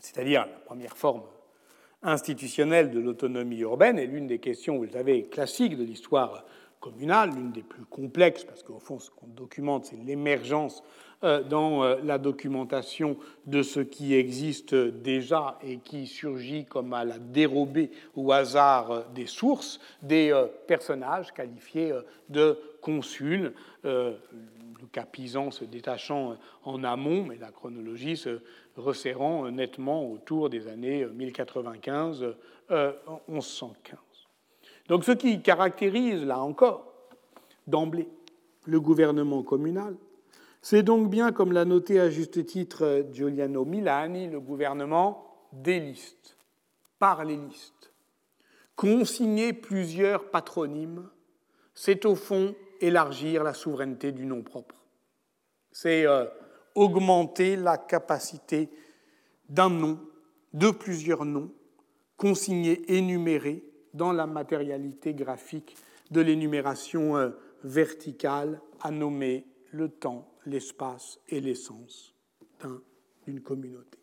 c'est-à-dire 0.00 0.46
la 0.46 0.58
première 0.60 0.96
forme 0.96 1.22
institutionnelle 2.02 2.90
de 2.90 3.00
l'autonomie 3.00 3.60
urbaine, 3.60 3.98
est 3.98 4.06
l'une 4.06 4.26
des 4.26 4.38
questions, 4.38 4.76
vous 4.76 4.84
le 4.84 4.90
savez, 4.90 5.24
classiques 5.24 5.76
de 5.76 5.84
l'histoire 5.84 6.44
communale, 6.80 7.30
l'une 7.30 7.52
des 7.52 7.62
plus 7.62 7.84
complexes, 7.84 8.44
parce 8.44 8.62
qu'au 8.62 8.78
fond, 8.78 8.98
ce 8.98 9.10
qu'on 9.10 9.26
documente, 9.26 9.86
c'est 9.86 9.96
l'émergence 9.96 10.82
dans 11.24 11.82
euh, 11.82 11.96
la 12.04 12.18
documentation 12.18 13.16
de 13.46 13.62
ce 13.62 13.80
qui 13.80 14.14
existe 14.14 14.74
déjà 14.74 15.58
et 15.62 15.78
qui 15.78 16.06
surgit 16.06 16.66
comme 16.66 16.92
à 16.92 17.04
la 17.04 17.18
dérobée 17.18 17.90
au 18.14 18.30
hasard 18.32 18.90
euh, 18.90 19.02
des 19.14 19.26
sources, 19.26 19.80
des 20.02 20.32
personnages 20.66 21.32
qualifiés 21.32 21.92
de 22.28 22.58
consuls, 22.80 23.52
le 23.84 24.18
capisan 24.92 25.50
se 25.50 25.64
détachant 25.64 26.36
en 26.64 26.84
amont, 26.84 27.24
mais 27.24 27.36
la 27.36 27.50
chronologie 27.50 28.16
se 28.16 28.40
resserrant 28.76 29.50
nettement 29.50 30.10
autour 30.10 30.50
des 30.50 30.68
années 30.68 31.06
1095-1115. 31.06 32.34
Donc 34.88 35.04
ce 35.04 35.12
qui 35.12 35.40
caractérise, 35.40 36.24
là 36.24 36.40
encore, 36.40 36.92
d'emblée, 37.66 38.08
le 38.66 38.80
gouvernement 38.80 39.42
communal, 39.42 39.96
c'est 40.64 40.82
donc 40.82 41.10
bien, 41.10 41.30
comme 41.30 41.52
l'a 41.52 41.66
noté 41.66 42.00
à 42.00 42.08
juste 42.08 42.46
titre 42.46 43.04
Giuliano 43.12 43.66
Milani, 43.66 44.28
le 44.28 44.40
gouvernement 44.40 45.26
des 45.52 45.78
listes, 45.78 46.38
par 46.98 47.22
les 47.26 47.36
listes. 47.36 47.92
Consigner 48.74 49.52
plusieurs 49.52 50.30
patronymes, 50.30 51.06
c'est 51.74 52.06
au 52.06 52.14
fond 52.14 52.54
élargir 52.80 53.44
la 53.44 53.52
souveraineté 53.52 54.10
du 54.10 54.24
nom 54.24 54.40
propre. 54.40 54.76
C'est 55.70 56.06
euh, 56.06 56.24
augmenter 56.74 57.56
la 57.56 57.76
capacité 57.76 58.70
d'un 59.50 59.68
nom, 59.68 60.00
de 60.54 60.70
plusieurs 60.70 61.26
noms, 61.26 61.52
consignés, 62.16 62.90
énumérés, 62.90 63.62
dans 63.92 64.14
la 64.14 64.26
matérialité 64.26 65.12
graphique 65.12 65.76
de 66.10 66.22
l'énumération 66.22 67.18
euh, 67.18 67.32
verticale 67.64 68.62
à 68.80 68.90
nommer 68.90 69.44
le 69.70 69.90
temps, 69.90 70.26
l'espace 70.46 71.18
et 71.28 71.40
l'essence 71.40 72.14
d'une 73.26 73.40
communauté. 73.40 73.98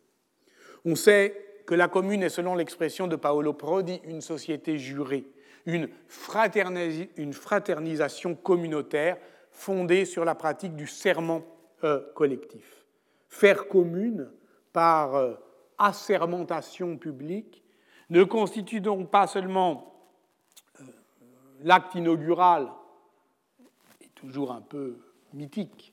On 0.84 0.94
sait 0.94 1.62
que 1.66 1.74
la 1.74 1.88
commune 1.88 2.22
est, 2.22 2.28
selon 2.28 2.54
l'expression 2.54 3.06
de 3.06 3.16
Paolo 3.16 3.52
Prodi, 3.52 4.00
une 4.04 4.20
société 4.20 4.78
jurée, 4.78 5.26
une, 5.66 5.88
fraternisation 6.08 8.34
communautaire 8.34 9.16
fondée 9.50 10.04
sur 10.04 10.24
la 10.24 10.34
pratique 10.34 10.74
du 10.74 10.86
serment 10.86 11.42
euh, 11.84 12.00
collectif. 12.14 12.84
Faire 13.28 13.68
commune 13.68 14.30
par 14.72 15.14
euh, 15.14 15.34
assermentation 15.78 16.96
publique 16.96 17.62
ne 18.10 18.24
constitue 18.24 18.80
donc 18.80 19.10
pas 19.10 19.26
seulement 19.26 19.94
euh, 20.80 20.84
l'acte 21.62 21.94
inaugural, 21.94 22.68
et 24.00 24.08
toujours 24.14 24.52
un 24.52 24.60
peu 24.60 24.96
mythique, 25.32 25.91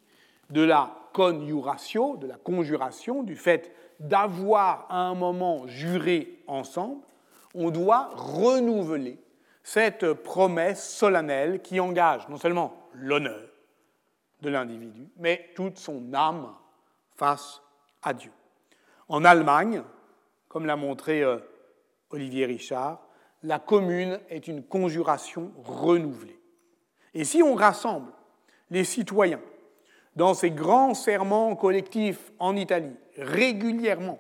de 0.50 0.62
la 0.62 0.96
conjuratio, 1.14 2.18
de 2.18 2.28
la 2.28 2.38
conjuration, 2.38 3.24
du 3.24 3.36
fait 3.36 3.74
d'avoir 4.00 4.86
à 4.90 5.02
un 5.02 5.16
moment 5.16 5.68
juré 5.68 6.40
ensemble, 6.48 7.02
on 7.54 7.72
doit 7.72 8.10
renouveler 8.14 9.20
cette 9.64 10.14
promesse 10.14 10.90
solennelle 10.90 11.62
qui 11.62 11.80
engage 11.80 12.28
non 12.30 12.38
seulement 12.38 12.88
l'honneur 12.94 13.50
de 14.42 14.50
l'individu, 14.50 15.10
mais 15.18 15.50
toute 15.56 15.78
son 15.78 16.14
âme 16.14 16.54
face 17.16 17.62
à 18.02 18.14
Dieu. 18.14 18.32
En 19.10 19.26
Allemagne, 19.26 19.84
comme 20.48 20.66
l'a 20.66 20.76
montré 20.76 21.22
euh, 21.24 21.40
Olivier 22.12 22.46
Richard, 22.46 23.02
la 23.44 23.60
commune 23.60 24.20
est 24.30 24.48
une 24.48 24.64
conjuration 24.64 25.52
renouvelée. 25.64 26.40
Et 27.14 27.24
si 27.24 27.44
on 27.44 27.56
rassemble 27.56 28.12
les 28.70 28.84
citoyens 28.84 29.42
dans 30.20 30.34
ces 30.34 30.52
grands 30.52 30.94
serments 30.94 31.56
collectifs 31.56 32.34
en 32.40 32.58
Italie 32.58 32.94
régulièrement, 33.16 34.20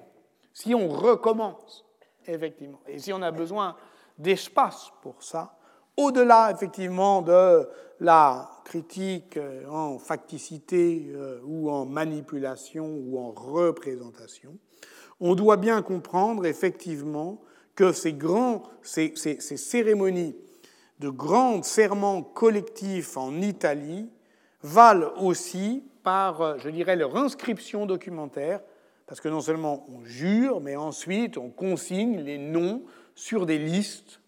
si 0.54 0.74
on 0.74 0.88
recommence, 0.88 1.86
effectivement, 2.26 2.80
et 2.88 3.00
si 3.00 3.12
on 3.12 3.22
a 3.22 3.32
besoin 3.32 3.76
d'espace 4.18 4.94
pour 5.02 5.22
ça, 5.22 5.58
au-delà 5.98 6.52
effectivement 6.56 7.22
de 7.22 7.68
la 8.00 8.50
critique 8.64 9.38
en 9.70 10.00
facticité 10.00 11.12
euh, 11.14 11.42
ou 11.44 11.70
en 11.70 11.86
manipulation 11.86 12.86
ou 12.86 13.20
en 13.20 13.32
représentation, 13.32 14.58
on 15.20 15.36
doit 15.36 15.58
bien 15.58 15.82
comprendre 15.82 16.46
effectivement 16.46 17.42
que 17.76 17.92
ces, 17.92 18.14
grands, 18.14 18.64
ces, 18.84 19.12
cérémonies 19.18 20.38
de 21.00 21.10
grands 21.10 21.62
serments 21.62 22.22
collectifs 22.24 23.18
en 23.18 23.42
Italie 23.42 24.10
valent 24.64 25.12
aussi 25.22 25.84
par, 26.04 26.42
euh, 26.42 26.58
je 26.58 26.70
dirais, 26.70 26.96
leur 26.96 27.16
inscription 27.16 27.86
documentaire, 27.86 28.62
parce 29.06 29.22
que 29.22 29.30
non 29.30 29.42
seulement 29.42 29.86
on 29.90 30.04
jure, 30.04 30.62
mais 30.62 30.76
ensuite 30.76 31.38
on 31.38 31.50
consigne 31.50 32.20
les 32.20 32.38
noms 32.38 32.84
sur 33.16 33.46
des 33.46 33.58
listes 33.58 34.22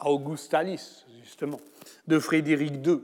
Augustalis, 0.00 1.06
justement, 1.22 1.60
de 2.06 2.18
Frédéric 2.18 2.86
II, 2.86 3.00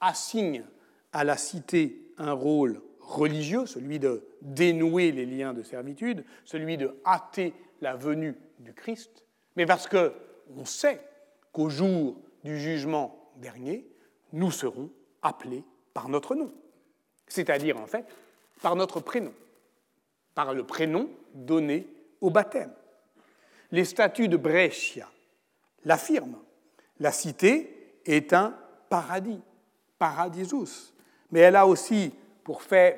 assigne 0.00 0.64
à 1.12 1.24
la 1.24 1.36
cité 1.36 2.12
un 2.18 2.32
rôle 2.32 2.80
religieux, 3.02 3.66
celui 3.66 3.98
de 3.98 4.24
dénouer 4.40 5.12
les 5.12 5.26
liens 5.26 5.52
de 5.52 5.62
servitude, 5.62 6.24
celui 6.44 6.76
de 6.76 6.96
hâter 7.04 7.52
la 7.80 7.96
venue 7.96 8.36
du 8.60 8.72
Christ, 8.72 9.24
mais 9.56 9.66
parce 9.66 9.86
que 9.86 10.12
on 10.56 10.64
sait 10.64 11.00
qu'au 11.52 11.68
jour 11.68 12.16
du 12.44 12.58
jugement 12.58 13.30
dernier, 13.36 13.86
nous 14.32 14.50
serons 14.50 14.90
appelés 15.22 15.64
par 15.94 16.08
notre 16.08 16.34
nom, 16.34 16.52
c'est-à-dire 17.26 17.78
en 17.78 17.86
fait 17.86 18.06
par 18.62 18.76
notre 18.76 19.00
prénom, 19.00 19.34
par 20.34 20.54
le 20.54 20.64
prénom 20.64 21.10
donné 21.34 21.86
au 22.20 22.30
baptême. 22.30 22.72
Les 23.70 23.84
statuts 23.84 24.28
de 24.28 24.36
Brescia 24.36 25.08
l'affirment. 25.84 26.38
La 27.00 27.12
cité 27.12 27.98
est 28.04 28.32
un 28.32 28.54
paradis, 28.88 29.40
paradisus, 29.98 30.92
mais 31.30 31.40
elle 31.40 31.56
a 31.56 31.66
aussi 31.66 32.12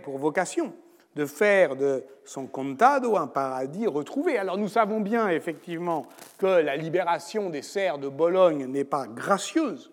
pour, 0.02 0.18
vocation 0.18 0.72
de 1.14 1.26
faire 1.26 1.76
de 1.76 2.05
son 2.24 2.46
contado 2.46 3.16
un 3.16 3.26
paradis 3.26 3.86
retrouvé. 3.86 4.36
Alors 4.36 4.59
nous 4.59 4.68
savons 4.68 5.00
bien 5.00 5.28
effectivement 5.28 6.07
que 6.38 6.46
la 6.46 6.76
libération 6.76 7.50
des 7.50 7.62
serfs 7.62 7.98
de 7.98 8.09
Bologne 8.09 8.66
n'est 8.66 8.84
pas 8.84 9.07
gracieuse. 9.07 9.92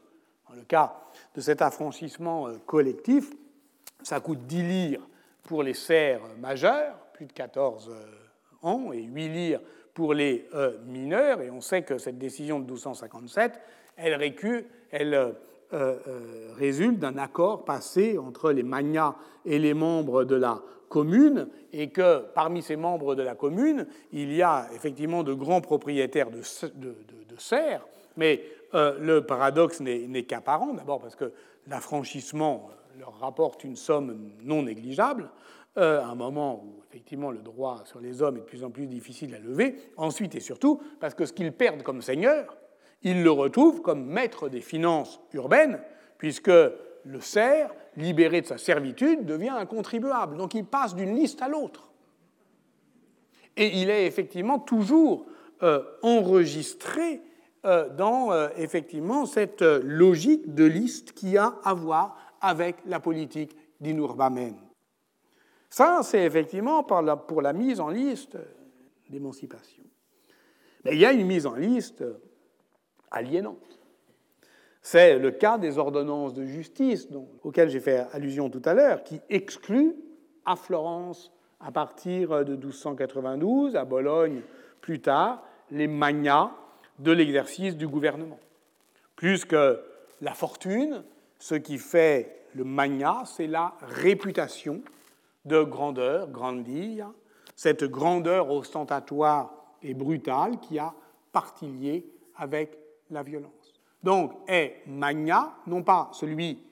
Dans 0.49 0.55
le 0.55 0.63
cas 0.63 0.95
de 1.35 1.41
cet 1.41 1.61
affranchissement 1.61 2.47
euh, 2.47 2.57
collectif, 2.65 3.31
ça 4.01 4.19
coûte 4.19 4.45
10 4.47 4.63
lires 4.63 5.07
pour 5.43 5.63
les 5.63 5.73
serfs 5.73 6.21
majeurs, 6.39 6.95
plus 7.13 7.25
de 7.25 7.33
14 7.33 7.89
euh, 7.89 8.67
ans, 8.67 8.91
et 8.91 9.03
8 9.03 9.29
lires 9.29 9.61
pour 9.93 10.13
les 10.13 10.47
euh, 10.53 10.77
mineurs. 10.85 11.41
Et 11.41 11.51
on 11.51 11.61
sait 11.61 11.83
que 11.83 11.97
cette 11.97 12.17
décision 12.17 12.59
de 12.59 12.65
1257, 12.65 13.59
elle, 13.97 14.33
elle 14.91 15.35
résulte 16.57 16.99
d'un 16.99 17.17
accord 17.17 17.65
passé 17.65 18.17
entre 18.17 18.51
les 18.51 18.63
magnats 18.63 19.15
et 19.45 19.59
les 19.59 19.73
membres 19.73 20.23
de 20.23 20.35
la 20.35 20.61
commune 20.91 21.47
et 21.73 21.89
que 21.89 22.19
parmi 22.35 22.61
ces 22.61 22.75
membres 22.75 23.15
de 23.15 23.23
la 23.23 23.33
commune, 23.33 23.87
il 24.11 24.31
y 24.33 24.43
a 24.43 24.67
effectivement 24.75 25.23
de 25.23 25.33
grands 25.33 25.61
propriétaires 25.61 26.29
de, 26.29 26.41
serres, 27.37 27.87
mais 28.17 28.43
euh, 28.75 28.99
le 28.99 29.25
paradoxe 29.25 29.79
n'est 29.79 30.23
qu'apparent, 30.23 30.73
d'abord 30.73 30.99
parce 30.99 31.15
que 31.15 31.31
l'affranchissement 31.67 32.69
euh, 32.69 32.99
leur 32.99 33.17
rapporte 33.19 33.63
une 33.63 33.77
somme 33.77 34.31
non 34.43 34.63
négligeable, 34.63 35.31
euh, 35.77 36.01
à 36.01 36.07
un 36.07 36.15
moment 36.15 36.61
où 36.63 36.83
effectivement 36.89 37.31
le 37.31 37.39
droit 37.39 37.83
sur 37.85 38.01
les 38.01 38.21
hommes 38.21 38.37
est 38.37 38.41
de 38.41 38.45
plus 38.45 38.63
en 38.63 38.69
plus 38.69 38.85
difficile 38.85 39.33
à 39.33 39.39
lever, 39.39 39.75
ensuite 39.95 40.35
et 40.35 40.41
surtout 40.41 40.81
parce 40.99 41.15
que 41.15 41.25
ce 41.25 41.31
qu'ils 41.33 41.53
perdent 41.53 41.83
comme 41.83 42.01
seigneur, 42.01 42.57
ils 43.03 43.23
le 43.23 43.31
retrouvent 43.31 43.81
comme 43.81 44.05
maître 44.05 44.49
des 44.49 44.61
finances 44.61 45.19
urbaines, 45.33 45.79
puisque 46.17 46.47
le 46.49 47.19
serf, 47.19 47.71
libéré 47.97 48.41
de 48.41 48.47
sa 48.47 48.57
servitude, 48.57 49.25
devient 49.25 49.49
un 49.49 49.65
contribuable. 49.65 50.37
Donc 50.37 50.53
il 50.53 50.65
passe 50.65 50.95
d'une 50.95 51.15
liste 51.15 51.41
à 51.41 51.47
l'autre. 51.47 51.89
Et 53.57 53.81
il 53.81 53.89
est 53.89 54.05
effectivement 54.05 54.59
toujours 54.59 55.25
euh, 55.63 55.83
enregistré 56.01 57.21
euh, 57.65 57.89
dans 57.89 58.31
euh, 58.31 58.49
effectivement 58.55 59.25
cette 59.25 59.61
logique 59.61 60.53
de 60.53 60.63
liste 60.63 61.13
qui 61.13 61.37
a 61.37 61.55
à 61.63 61.73
voir 61.73 62.17
avec 62.39 62.77
la 62.85 62.99
politique 62.99 63.55
d'inurbamento. 63.79 64.57
Ça, 65.69 66.01
c'est 66.03 66.23
effectivement 66.23 66.83
pour 66.83 67.41
la 67.41 67.53
mise 67.53 67.79
en 67.79 67.89
liste 67.89 68.37
d'émancipation. 69.09 69.83
Mais 70.83 70.93
il 70.93 70.99
y 70.99 71.05
a 71.05 71.13
une 71.13 71.27
mise 71.27 71.45
en 71.45 71.55
liste 71.55 72.03
aliénante. 73.11 73.79
C'est 74.81 75.19
le 75.19 75.31
cas 75.31 75.57
des 75.57 75.77
ordonnances 75.77 76.33
de 76.33 76.45
justice 76.45 77.07
auxquelles 77.43 77.69
j'ai 77.69 77.79
fait 77.79 78.07
allusion 78.13 78.49
tout 78.49 78.61
à 78.65 78.73
l'heure, 78.73 79.03
qui 79.03 79.21
excluent 79.29 79.95
à 80.45 80.55
Florence 80.55 81.31
à 81.59 81.71
partir 81.71 82.43
de 82.43 82.55
1292, 82.55 83.75
à 83.75 83.85
Bologne 83.85 84.41
plus 84.81 84.99
tard, 84.99 85.43
les 85.69 85.87
magnats 85.87 86.51
de 86.97 87.11
l'exercice 87.11 87.77
du 87.77 87.87
gouvernement. 87.87 88.39
Plus 89.15 89.45
que 89.45 89.79
la 90.21 90.33
fortune, 90.33 91.03
ce 91.37 91.55
qui 91.55 91.77
fait 91.77 92.45
le 92.55 92.63
magnat, 92.63 93.23
c'est 93.25 93.47
la 93.47 93.75
réputation 93.81 94.81
de 95.45 95.63
grandeur, 95.63 96.29
grandia, 96.29 97.11
cette 97.55 97.83
grandeur 97.83 98.49
ostentatoire 98.49 99.53
et 99.83 99.93
brutale 99.93 100.59
qui 100.59 100.79
a 100.79 100.93
partie 101.31 101.67
liée 101.67 102.05
avec 102.35 102.80
la 103.11 103.23
violence 103.23 103.61
donc 104.03 104.33
est 104.47 104.81
magna, 104.87 105.55
non 105.67 105.83
pas 105.83 106.09
celui 106.13 106.63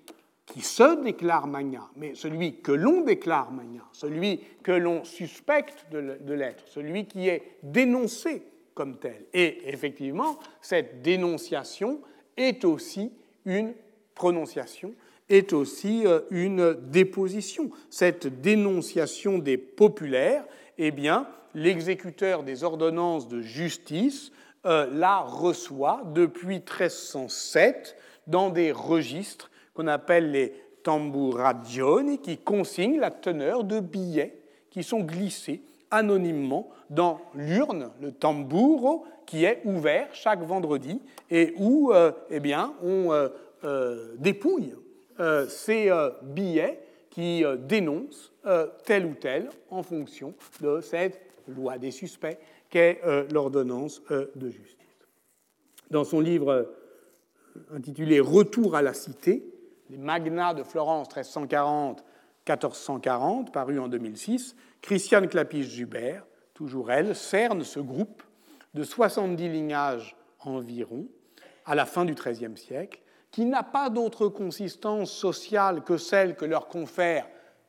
qui 0.46 0.62
se 0.62 1.04
déclare 1.04 1.46
magna, 1.46 1.90
mais 1.96 2.16
celui 2.16 2.62
que 2.62 2.72
l'on 2.72 3.02
déclare 3.02 3.52
magna, 3.52 3.84
celui 3.92 4.40
que 4.64 4.72
l'on 4.72 5.04
suspecte 5.04 5.86
de 5.92 6.34
l'être, 6.34 6.64
celui 6.68 7.06
qui 7.06 7.28
est 7.28 7.44
dénoncé 7.62 8.42
comme 8.74 8.98
tel. 8.98 9.26
Et 9.34 9.70
effectivement, 9.70 10.40
cette 10.62 11.04
dénonciation 11.04 12.02
est 12.36 12.66
aussi 12.66 13.12
une 13.46 13.74
prononciation, 14.16 14.96
est 15.28 15.54
aussi 15.54 16.08
euh, 16.08 16.22
une 16.32 16.74
déposition. 16.74 17.70
Cette 17.92 18.42
dénonciation 18.42 19.38
des 19.38 19.58
populaires, 19.58 20.46
eh 20.80 20.90
bien, 20.92 21.28
l'exécuteur 21.54 22.44
des 22.44 22.64
ordonnances 22.64 23.28
de 23.28 23.42
justice 23.42 24.32
euh, 24.66 24.88
la 24.92 25.20
reçoit 25.20 26.02
depuis 26.14 26.58
1307 26.58 27.96
dans 28.28 28.50
des 28.50 28.72
registres 28.72 29.50
qu'on 29.74 29.88
appelle 29.88 30.32
les 30.32 30.54
tamburagioni, 30.84 32.20
qui 32.20 32.38
consignent 32.38 33.00
la 33.00 33.12
teneur 33.12 33.64
de 33.64 33.80
billets 33.80 34.38
qui 34.70 34.84
sont 34.84 35.02
glissés 35.02 35.62
anonymement 35.92 36.70
dans 36.90 37.20
l'urne, 37.36 37.92
le 38.02 38.12
tamburo, 38.12 39.06
qui 39.26 39.46
est 39.46 39.62
ouvert 39.66 40.08
chaque 40.14 40.42
vendredi 40.42 41.02
et 41.30 41.54
où 41.58 41.92
euh, 41.92 42.12
eh 42.30 42.40
bien, 42.40 42.74
on 42.84 43.12
euh, 43.64 44.16
dépouille 44.18 44.74
ces 45.50 45.92
billets 46.22 46.80
qui 47.10 47.44
dénoncent 47.68 48.32
tel 48.86 49.06
ou 49.06 49.16
tel 49.16 49.50
en 49.70 49.84
fonction 49.84 50.34
de 50.62 50.80
cette 50.80 51.20
loi 51.46 51.78
des 51.78 51.92
suspects 51.92 52.38
qu'est 52.70 53.02
euh, 53.06 53.28
l'ordonnance 53.32 54.02
euh, 54.12 54.28
de 54.36 54.50
justice. 54.50 54.76
Dans 55.90 56.04
son 56.04 56.20
livre 56.20 56.52
euh, 56.52 56.66
intitulé 57.74 58.20
Retour 58.20 58.76
à 58.76 58.82
la 58.82 58.94
cité, 58.94 59.46
les 59.90 59.98
magnats 59.98 60.54
de 60.54 60.64
Florence 60.64 61.08
1340-1440, 61.10 63.52
paru 63.52 63.80
en 63.80 63.88
2006, 63.88 64.56
Christiane 64.82 65.28
Clapiche-Jubert, 65.28 66.26
toujours 66.54 66.92
elle, 66.92 67.16
cerne 67.16 67.64
ce 67.64 67.80
groupe 67.80 68.22
de 68.74 68.84
70 68.84 69.50
lignages 69.50 70.16
environ 70.40 71.08
à 71.66 71.76
la 71.76 71.86
fin 71.86 72.06
du 72.06 72.14
XIIIe 72.14 72.58
siècle, 72.58 73.02
qui 73.32 73.46
n'a 73.46 73.64
pas 73.64 73.90
d'autre 73.90 74.28
consistance 74.28 75.12
sociale 75.12 75.84
que 75.84 75.98
celle 75.98 76.36
que 76.36 76.46
leur 76.46 76.68
confère 76.68 77.28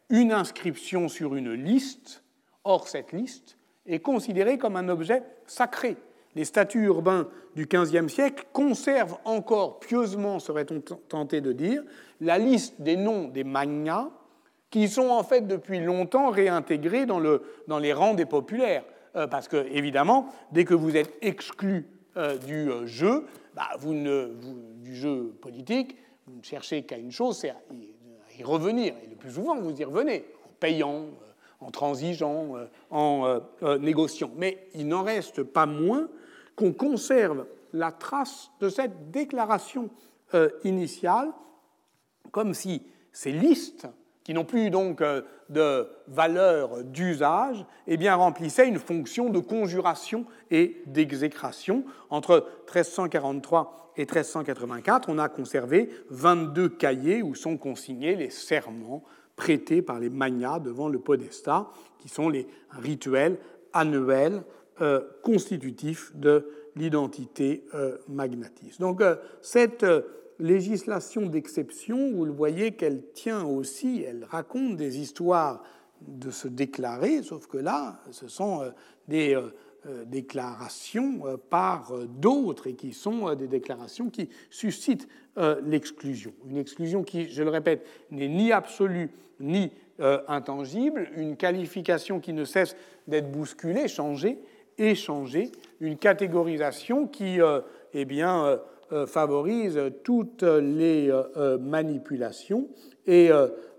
une 0.08 0.32
inscription 0.32 1.08
sur 1.08 1.34
une 1.34 1.52
liste. 1.52 2.22
Or, 2.64 2.88
cette 2.88 3.12
liste 3.12 3.58
est 3.86 4.00
considéré 4.00 4.58
comme 4.58 4.76
un 4.76 4.88
objet 4.88 5.22
sacré. 5.46 5.96
Les 6.36 6.44
statuts 6.44 6.84
urbains 6.84 7.28
du 7.56 7.66
XVe 7.66 8.08
siècle 8.08 8.46
conservent 8.52 9.18
encore 9.24 9.80
pieusement, 9.80 10.38
serait-on 10.38 10.80
tenté 10.80 11.40
de 11.40 11.52
dire, 11.52 11.82
la 12.20 12.38
liste 12.38 12.80
des 12.80 12.96
noms 12.96 13.28
des 13.28 13.44
magnats 13.44 14.10
qui 14.70 14.88
sont 14.88 15.08
en 15.08 15.24
fait 15.24 15.46
depuis 15.46 15.80
longtemps 15.80 16.30
réintégrés 16.30 17.06
dans, 17.06 17.18
le, 17.18 17.42
dans 17.66 17.78
les 17.78 17.92
rangs 17.92 18.14
des 18.14 18.26
populaires. 18.26 18.84
Euh, 19.16 19.26
parce 19.26 19.48
que, 19.48 19.66
évidemment, 19.72 20.28
dès 20.52 20.64
que 20.64 20.74
vous 20.74 20.96
êtes 20.96 21.12
exclu 21.20 21.86
euh, 22.16 22.38
du 22.38 22.70
euh, 22.70 22.86
jeu, 22.86 23.26
bah, 23.54 23.68
du 23.82 24.94
jeu 24.94 25.34
politique, 25.40 25.96
vous 26.26 26.38
ne 26.38 26.44
cherchez 26.44 26.82
qu'à 26.82 26.96
une 26.96 27.10
chose, 27.10 27.38
c'est 27.38 27.50
à, 27.50 27.56
y 28.38 28.44
revenir. 28.44 28.94
Et 29.04 29.08
le 29.08 29.16
plus 29.16 29.32
souvent, 29.32 29.56
vous 29.56 29.78
y 29.80 29.84
revenez, 29.84 30.24
en 30.44 30.52
payant, 30.60 31.06
en 31.60 31.70
transigeant, 31.70 32.56
euh, 32.56 32.66
en 32.90 33.26
euh, 33.26 33.40
euh, 33.62 33.78
négociant. 33.78 34.30
Mais 34.36 34.68
il 34.74 34.88
n'en 34.88 35.02
reste 35.02 35.42
pas 35.42 35.66
moins 35.66 36.08
qu'on 36.56 36.72
conserve 36.72 37.46
la 37.72 37.92
trace 37.92 38.50
de 38.60 38.68
cette 38.68 39.10
déclaration 39.10 39.90
initiale, 40.64 41.30
comme 42.30 42.54
si 42.54 42.82
ces 43.12 43.32
listes, 43.32 43.88
qui 44.22 44.32
n'ont 44.34 44.44
plus 44.44 44.70
donc 44.70 45.02
de 45.48 45.88
valeur 46.06 46.84
d'usage, 46.84 47.64
eh 47.86 48.10
remplissaient 48.10 48.68
une 48.68 48.78
fonction 48.78 49.30
de 49.30 49.38
conjuration 49.38 50.26
et 50.50 50.82
d'exécration. 50.86 51.84
Entre 52.10 52.46
1343 52.66 53.92
et 53.96 54.02
1384, 54.02 55.08
on 55.08 55.18
a 55.18 55.28
conservé 55.28 55.90
22 56.10 56.68
cahiers 56.68 57.22
où 57.22 57.34
sont 57.34 57.56
consignés 57.56 58.14
les 58.14 58.30
serments 58.30 59.02
prêtés 59.40 59.80
par 59.80 59.98
les 59.98 60.10
magnats 60.10 60.58
devant 60.58 60.90
le 60.90 60.98
podestat, 60.98 61.70
qui 61.98 62.10
sont 62.10 62.28
les 62.28 62.46
rituels 62.70 63.38
annuels 63.72 64.42
constitutif 65.22 66.12
de 66.14 66.46
l'identité 66.74 67.64
magnatiste. 68.08 68.80
Donc 68.80 69.02
cette 69.42 69.84
législation 70.38 71.26
d'exception, 71.26 72.12
vous 72.12 72.24
le 72.24 72.32
voyez 72.32 72.72
qu'elle 72.72 73.02
tient 73.12 73.44
aussi, 73.44 74.02
elle 74.06 74.26
raconte 74.30 74.76
des 74.76 74.98
histoires 74.98 75.62
de 76.00 76.30
se 76.30 76.48
déclarer, 76.48 77.22
sauf 77.22 77.46
que 77.46 77.58
là, 77.58 78.00
ce 78.10 78.28
sont 78.28 78.62
des 79.06 79.34
euh, 79.34 79.50
déclarations 80.06 81.22
euh, 81.24 81.36
par 81.36 81.92
euh, 81.92 82.06
d'autres 82.06 82.66
et 82.66 82.74
qui 82.74 82.92
sont 82.92 83.34
des 83.34 83.48
déclarations 83.48 84.10
qui 84.10 84.28
suscitent 84.50 85.08
l'exclusion. 85.64 86.32
Une 86.50 86.58
exclusion 86.58 87.02
qui, 87.02 87.30
je 87.30 87.42
le 87.42 87.48
répète, 87.48 87.86
n'est 88.10 88.28
ni 88.28 88.52
absolue 88.52 89.10
ni 89.38 89.72
intangible, 90.28 91.08
une 91.16 91.36
qualification 91.36 92.20
qui 92.20 92.34
ne 92.34 92.44
cesse 92.44 92.76
d'être 93.06 93.30
bousculée, 93.30 93.88
changée, 93.88 94.38
échangée, 94.76 95.50
une 95.80 95.96
catégorisation 95.96 97.06
qui 97.06 97.38
eh 97.94 98.04
bien, 98.04 98.58
favorise 99.06 99.80
toutes 100.04 100.42
les 100.42 101.10
manipulations 101.58 102.68
et 103.06 103.30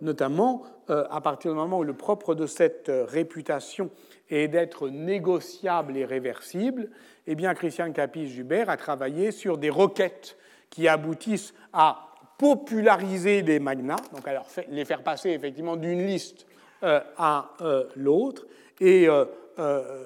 notamment 0.01 0.63
à 0.87 1.21
partir 1.21 1.51
du 1.51 1.57
moment 1.57 1.79
où 1.79 1.83
le 1.83 1.93
propre 1.93 2.33
de 2.33 2.47
cette 2.47 2.91
réputation 3.07 3.91
et 4.31 4.47
d'être 4.47 4.87
négociable 4.87 5.97
et 5.97 6.05
réversible, 6.05 6.89
eh 7.27 7.35
bien, 7.35 7.53
Christian 7.53 7.91
Capis-Jubert 7.91 8.69
a 8.69 8.77
travaillé 8.77 9.31
sur 9.31 9.57
des 9.57 9.69
requêtes 9.69 10.37
qui 10.69 10.87
aboutissent 10.87 11.53
à 11.73 12.07
populariser 12.37 13.43
des 13.43 13.59
magnats, 13.59 13.97
donc 14.13 14.27
à 14.27 14.41
les 14.69 14.85
faire 14.85 15.03
passer 15.03 15.29
effectivement 15.29 15.75
d'une 15.75 16.07
liste 16.07 16.47
euh, 16.81 17.01
à 17.17 17.51
euh, 17.61 17.87
l'autre, 17.95 18.47
et 18.79 19.07
euh, 19.07 19.25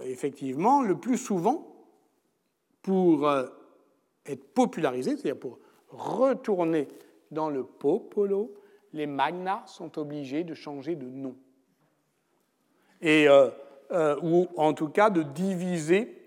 effectivement, 0.04 0.82
le 0.82 0.98
plus 0.98 1.18
souvent, 1.18 1.72
pour 2.82 3.32
être 4.26 4.54
popularisé, 4.54 5.12
c'est-à-dire 5.12 5.40
pour 5.40 5.60
retourner 5.90 6.88
dans 7.32 7.50
le 7.50 7.64
popolo, 7.64 8.54
les 8.94 9.08
magnats 9.08 9.64
sont 9.66 9.98
obligés 9.98 10.44
de 10.44 10.54
changer 10.54 10.96
de 10.96 11.06
nom. 11.06 11.36
Et 13.02 13.28
euh, 13.92 14.16
ou 14.22 14.48
en 14.58 14.74
tout 14.74 14.90
cas 14.90 15.10
de 15.10 15.24
diviser 15.24 16.22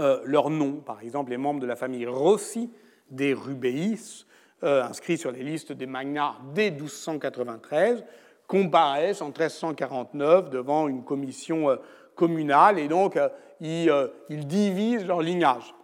euh, 0.00 0.20
leurs 0.24 0.50
noms. 0.50 0.76
Par 0.76 1.00
exemple, 1.02 1.30
les 1.30 1.36
membres 1.36 1.60
de 1.60 1.66
la 1.66 1.76
famille 1.76 2.06
Rossi 2.06 2.70
des 3.10 3.34
Rubéis, 3.34 4.26
euh, 4.64 4.82
inscrits 4.82 5.18
sur 5.18 5.30
les 5.30 5.42
listes 5.42 5.72
des 5.72 5.86
magnats 5.86 6.34
dès 6.54 6.70
1293, 6.70 8.04
comparaissent 8.46 9.22
en 9.22 9.26
1349 9.26 10.50
devant 10.50 10.88
une 10.88 11.04
commission 11.04 11.78
communale 12.14 12.78
et 12.78 12.88
donc 12.88 13.18
ils 13.60 14.46
divisent 14.46 15.06
leur 15.06 15.20
lignage 15.20 15.74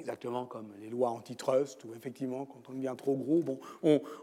exactement 0.00 0.46
comme 0.46 0.72
les 0.80 0.88
lois 0.88 1.10
antitrust, 1.10 1.84
où 1.84 1.94
effectivement, 1.94 2.46
quand 2.46 2.70
on 2.70 2.72
devient 2.72 2.94
trop 2.96 3.14
gros, 3.14 3.42
bon, 3.42 3.60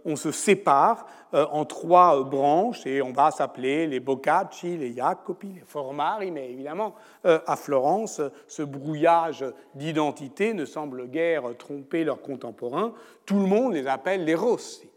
on, 0.04 0.16
se 0.16 0.32
sépare 0.32 1.06
euh, 1.34 1.46
en 1.52 1.66
trois 1.66 2.20
euh, 2.20 2.24
branches 2.24 2.86
et 2.88 3.02
on 3.02 3.14
va 3.14 3.30
s'appeler 3.32 3.86
les 3.86 4.00
Boccacci, 4.00 4.78
les 4.78 4.94
Jacopi, 4.94 5.48
les 5.48 5.62
Formari, 5.62 6.32
mais 6.32 6.52
évidemment, 6.52 6.96
euh, 7.26 7.40
à 7.46 7.56
Florence, 7.56 8.22
ce 8.48 8.64
brouillage 8.64 9.46
d'identité 9.76 10.54
ne 10.54 10.66
semble 10.66 11.08
guère 11.08 11.44
tromper 11.58 12.04
leurs 12.04 12.22
contemporains. 12.22 12.94
Tout 13.26 13.40
le 13.40 13.48
monde 13.48 13.74
les 13.74 13.88
appelle 13.88 14.26
les 14.26 14.36
Rossi. 14.36 14.90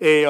Et 0.00 0.24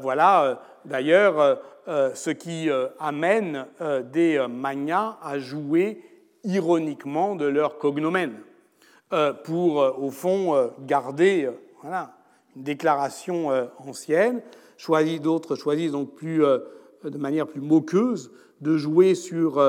voilà, 0.00 0.62
d'ailleurs, 0.84 1.60
ce 1.86 2.30
qui 2.30 2.68
amène 3.00 3.66
des 4.12 4.46
magnats 4.48 5.18
à 5.20 5.38
jouer 5.38 6.00
ironiquement 6.44 7.36
de 7.36 7.46
leur 7.46 7.78
cognomène, 7.78 8.34
euh, 9.12 9.32
pour, 9.32 9.80
euh, 9.80 9.92
au 9.92 10.10
fond, 10.10 10.54
euh, 10.54 10.68
garder 10.80 11.48
voilà, 11.80 12.14
une 12.56 12.62
déclaration 12.62 13.48
ancienne. 13.78 14.42
D'autres 15.22 15.56
choisissent 15.56 15.92
donc 15.92 16.22
de 16.22 17.18
manière 17.18 17.46
plus 17.46 17.60
moqueuse 17.60 18.30
de 18.60 18.76
jouer 18.76 19.14
sur 19.14 19.60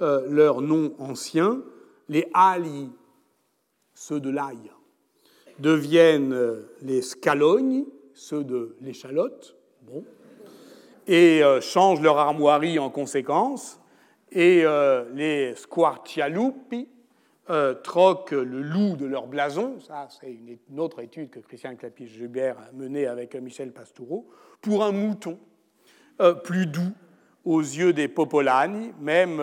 leur 0.00 0.60
nom 0.60 0.94
ancien. 0.98 1.62
Les 2.08 2.28
Ali, 2.34 2.90
ceux 3.94 4.20
de 4.20 4.30
l'ail, 4.30 4.70
deviennent 5.58 6.36
les 6.82 7.02
scalognes, 7.02 7.84
ceux 8.14 8.42
de 8.42 8.76
l'échalote, 8.80 9.56
bon, 9.82 10.04
et 11.06 11.42
changent 11.60 12.00
leur 12.00 12.18
armoirie 12.18 12.78
en 12.78 12.90
conséquence 12.90 13.77
et 14.32 14.62
euh, 14.64 15.04
les 15.14 15.54
Squarcialupi 15.54 16.88
euh, 17.50 17.74
troquent 17.74 18.32
le 18.32 18.60
loup 18.60 18.96
de 18.96 19.06
leur 19.06 19.26
blason, 19.26 19.80
ça 19.80 20.08
c'est 20.08 20.30
une, 20.30 20.80
autre 20.80 21.00
étude 21.00 21.30
que 21.30 21.40
Christian 21.40 21.76
Clapis-Jubert 21.76 22.58
a 22.58 22.72
menée 22.72 23.06
avec 23.06 23.34
Michel 23.36 23.72
Pastoureau, 23.72 24.28
pour 24.60 24.84
un 24.84 24.92
mouton 24.92 25.38
euh, 26.20 26.34
plus 26.34 26.66
doux 26.66 26.92
aux 27.44 27.60
yeux 27.60 27.92
des 27.92 28.08
Popolani, 28.08 28.92
même 29.00 29.42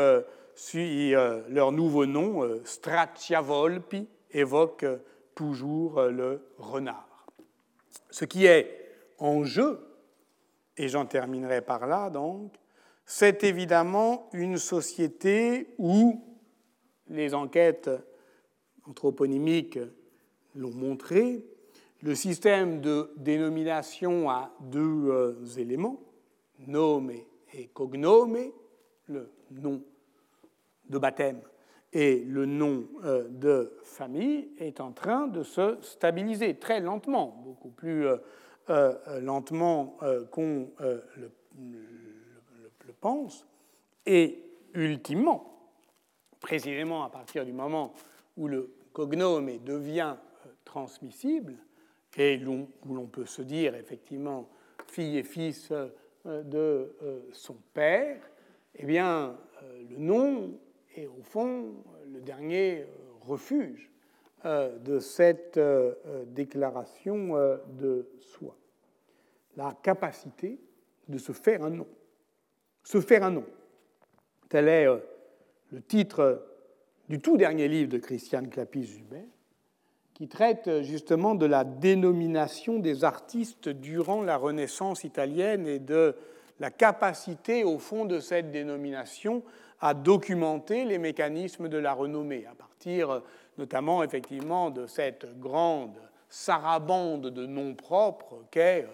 si 0.53 1.11
leur 1.49 1.71
nouveau 1.71 2.05
nom, 2.05 2.47
Stracciavolpi, 2.63 4.07
évoque 4.29 4.85
toujours 5.33 6.03
le 6.03 6.45
renard. 6.59 7.25
Ce 8.11 8.25
qui 8.25 8.45
est 8.45 8.91
en 9.17 9.43
jeu, 9.43 9.79
et 10.77 10.87
j'en 10.87 11.05
terminerai 11.05 11.61
par 11.61 11.87
là 11.87 12.11
donc, 12.11 12.53
c'est 13.05 13.43
évidemment 13.43 14.29
une 14.33 14.57
société 14.57 15.73
où 15.77 16.23
les 17.09 17.33
enquêtes 17.33 17.89
anthroponymiques 18.87 19.79
l'ont 20.55 20.73
montré, 20.73 21.45
le 22.01 22.15
système 22.15 22.81
de 22.81 23.11
dénomination 23.17 24.29
a 24.29 24.51
deux 24.59 25.09
euh, 25.09 25.45
éléments, 25.57 25.99
nome 26.67 27.11
et 27.53 27.67
cognome, 27.67 28.37
le 29.07 29.31
nom 29.51 29.81
de 30.89 30.97
baptême 30.97 31.41
et 31.93 32.19
le 32.19 32.45
nom 32.45 32.87
euh, 33.03 33.27
de 33.29 33.77
famille, 33.83 34.49
est 34.59 34.81
en 34.81 34.91
train 34.91 35.27
de 35.27 35.43
se 35.43 35.77
stabiliser 35.81 36.55
très 36.55 36.79
lentement, 36.79 37.41
beaucoup 37.43 37.69
plus 37.69 38.05
euh, 38.69 39.19
lentement 39.21 39.97
qu'on 40.31 40.69
le 40.79 41.31
et 44.05 44.43
ultimement, 44.73 45.71
précisément 46.39 47.03
à 47.03 47.09
partir 47.09 47.45
du 47.45 47.53
moment 47.53 47.93
où 48.37 48.47
le 48.47 48.73
cognome 48.93 49.57
devient 49.63 50.15
euh, 50.45 50.49
transmissible, 50.63 51.55
et 52.17 52.41
où 52.45 52.93
l'on 52.93 53.07
peut 53.07 53.25
se 53.25 53.41
dire 53.41 53.75
effectivement 53.75 54.49
fille 54.87 55.17
et 55.17 55.23
fils 55.23 55.71
euh, 55.71 55.89
de 56.43 56.95
euh, 57.03 57.19
son 57.31 57.57
père, 57.73 58.21
eh 58.75 58.85
bien, 58.85 59.37
le 59.89 59.97
nom 59.97 60.59
est 60.95 61.07
au 61.07 61.21
fond 61.21 61.75
le 62.11 62.19
dernier 62.19 62.85
refuge 63.21 63.89
de 64.43 64.99
cette 64.99 65.57
déclaration 66.27 67.35
de 67.69 68.09
soi. 68.19 68.57
La 69.55 69.77
capacité 69.81 70.59
de 71.07 71.17
se 71.17 71.31
faire 71.31 71.63
un 71.63 71.69
nom 71.69 71.87
se 72.85 73.01
faire 73.01 73.23
un 73.23 73.31
nom. 73.31 73.45
Tel 74.47 74.69
est 74.69 74.87
euh, 74.87 74.99
le 75.71 75.81
titre 75.81 76.45
du 77.09 77.19
tout 77.19 77.35
dernier 77.35 77.67
livre 77.67 77.89
de 77.89 77.97
Christiane 77.97 78.47
Clapis-Jubert, 78.47 79.25
qui 80.13 80.27
traite 80.29 80.67
euh, 80.67 80.83
justement 80.83 81.35
de 81.35 81.47
la 81.47 81.63
dénomination 81.63 82.79
des 82.79 83.03
artistes 83.03 83.67
durant 83.67 84.21
la 84.21 84.37
Renaissance 84.37 85.03
italienne 85.03 85.67
et 85.67 85.79
de 85.79 86.15
la 86.59 86.69
capacité, 86.69 87.63
au 87.63 87.79
fond, 87.79 88.05
de 88.05 88.19
cette 88.19 88.51
dénomination 88.51 89.43
à 89.81 89.93
documenter 89.93 90.85
les 90.85 90.99
mécanismes 90.99 91.67
de 91.67 91.77
la 91.77 91.93
renommée, 91.93 92.45
à 92.49 92.53
partir 92.53 93.09
euh, 93.09 93.19
notamment, 93.57 94.03
effectivement, 94.03 94.69
de 94.69 94.85
cette 94.85 95.39
grande 95.39 95.97
sarabande 96.29 97.31
de 97.31 97.45
noms 97.45 97.73
propres 97.73 98.43
qu'est 98.51 98.87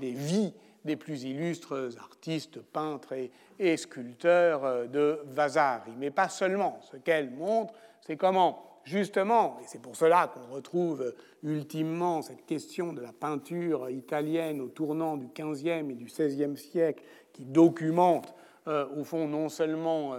les 0.00 0.12
vies 0.12 0.52
des 0.84 0.96
plus 0.96 1.24
illustres 1.24 1.90
artistes, 1.98 2.60
peintres 2.60 3.14
et, 3.58 3.76
sculpteurs 3.76 4.64
euh, 4.64 4.86
de 4.86 5.20
Vasari. 5.26 5.92
Mais 5.98 6.10
pas 6.10 6.28
seulement. 6.28 6.80
Ce 6.82 6.96
qu'elle 6.96 7.30
montre, 7.30 7.74
c'est 8.00 8.16
comment, 8.16 8.80
justement, 8.84 9.58
et 9.62 9.64
c'est 9.66 9.80
pour 9.80 9.96
cela 9.96 10.32
qu'on 10.32 10.54
retrouve 10.54 11.02
euh, 11.02 11.16
ultimement 11.42 12.22
cette 12.22 12.44
question 12.46 12.92
de 12.92 13.00
la 13.00 13.12
peinture 13.12 13.90
italienne 13.90 14.60
au 14.60 14.68
tournant 14.68 15.16
du 15.16 15.28
XVe 15.28 15.90
et 15.90 15.94
du 15.94 16.04
XVIe 16.04 16.56
siècle, 16.56 17.02
qui 17.32 17.44
documente, 17.44 18.34
euh, 18.68 18.86
au 18.96 19.04
fond, 19.04 19.26
non 19.28 19.48
seulement 19.48 20.16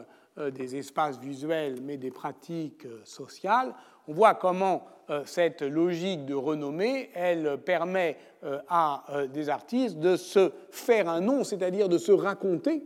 des 0.53 0.75
espaces 0.75 1.17
visuels, 1.17 1.77
mais 1.81 1.95
des 1.95 2.11
pratiques 2.11 2.85
sociales, 3.05 3.73
on 4.07 4.13
voit 4.13 4.35
comment 4.35 4.85
euh, 4.85 4.94
cette 5.25 5.61
logique 5.61 6.25
de 6.25 6.33
renommée, 6.33 7.09
elle 7.13 7.57
permet 7.57 8.17
euh, 8.43 8.59
à 8.67 9.03
euh, 9.09 9.27
des 9.27 9.49
artistes 9.49 9.97
de 9.97 10.15
se 10.15 10.51
faire 10.69 11.09
un 11.09 11.21
nom, 11.21 11.43
c'est-à-dire 11.43 11.89
de 11.89 11.97
se 11.97 12.11
raconter 12.11 12.85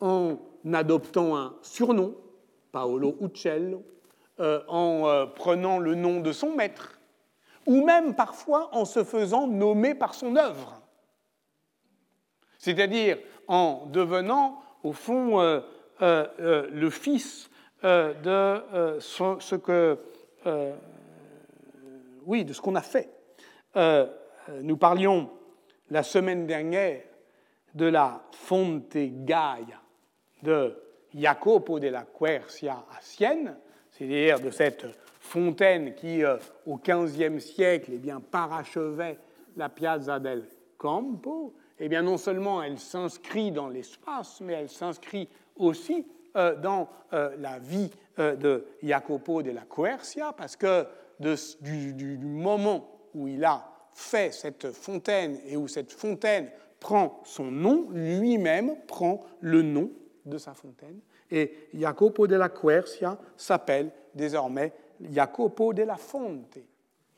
en 0.00 0.36
adoptant 0.72 1.36
un 1.36 1.54
surnom, 1.62 2.16
Paolo 2.72 3.16
Uccello, 3.20 3.84
en 4.38 5.28
prenant 5.36 5.78
le 5.78 5.94
nom 5.94 6.18
de 6.18 6.32
son 6.32 6.56
maître, 6.56 6.98
ou 7.66 7.84
même 7.84 8.16
parfois 8.16 8.68
en 8.72 8.84
se 8.84 9.04
faisant 9.04 9.46
nommer 9.46 9.94
par 9.94 10.14
son 10.14 10.34
œuvre. 10.34 10.82
C'est-à-dire 12.58 13.18
en 13.46 13.86
devenant, 13.92 14.60
au 14.82 14.92
fond, 14.92 15.62
le 16.00 16.90
fils 16.90 17.48
de 17.84 18.98
ce 18.98 19.54
que 19.54 19.96
oui, 22.26 22.44
de 22.44 22.52
ce 22.52 22.60
qu'on 22.60 22.74
a 22.74 22.82
fait. 22.82 23.10
Euh, 23.76 24.06
nous 24.62 24.76
parlions 24.76 25.30
la 25.90 26.02
semaine 26.02 26.46
dernière 26.46 27.02
de 27.74 27.86
la 27.86 28.22
Fonte 28.32 28.96
Gaia 28.96 29.80
de 30.42 30.76
Jacopo 31.14 31.80
della 31.80 32.04
Quercia 32.04 32.84
à 32.90 33.00
Sienne, 33.00 33.56
c'est-à-dire 33.90 34.40
de 34.40 34.50
cette 34.50 34.86
fontaine 35.20 35.94
qui, 35.94 36.22
euh, 36.22 36.36
au 36.66 36.76
XVe 36.76 37.38
siècle, 37.38 37.92
eh 37.94 37.98
bien, 37.98 38.20
parachevait 38.20 39.18
la 39.56 39.68
Piazza 39.68 40.18
del 40.18 40.44
Campo. 40.76 41.54
Eh 41.78 41.88
bien, 41.88 42.02
non 42.02 42.18
seulement 42.18 42.62
elle 42.62 42.78
s'inscrit 42.78 43.50
dans 43.50 43.68
l'espace, 43.68 44.40
mais 44.40 44.52
elle 44.54 44.68
s'inscrit 44.68 45.28
aussi 45.56 46.06
euh, 46.36 46.54
dans 46.56 46.88
la 47.12 47.60
vie 47.60 47.90
de 48.18 48.64
Jacopo 48.82 49.42
della 49.42 49.62
Quercia, 49.62 50.32
parce 50.32 50.56
que 50.56 50.84
du, 51.20 52.18
moment 52.18 53.08
où 53.14 53.28
il 53.28 53.44
a 53.44 53.64
fait 53.92 54.32
cette 54.32 54.72
fontaine 54.72 55.38
et 55.46 55.56
où 55.56 55.68
cette 55.68 55.92
fontaine 55.92 56.50
prend 56.80 57.20
son 57.24 57.50
nom, 57.50 57.88
lui-même 57.90 58.76
prend 58.86 59.24
le 59.40 59.62
nom 59.62 59.90
de 60.26 60.38
sa 60.38 60.54
fontaine. 60.54 60.98
Et 61.30 61.68
Jacopo 61.72 62.26
della 62.26 62.48
Quercia 62.48 63.18
s'appelle 63.36 63.90
désormais 64.14 64.72
Jacopo 65.00 65.72
della 65.72 65.96
Fonte, 65.96 66.58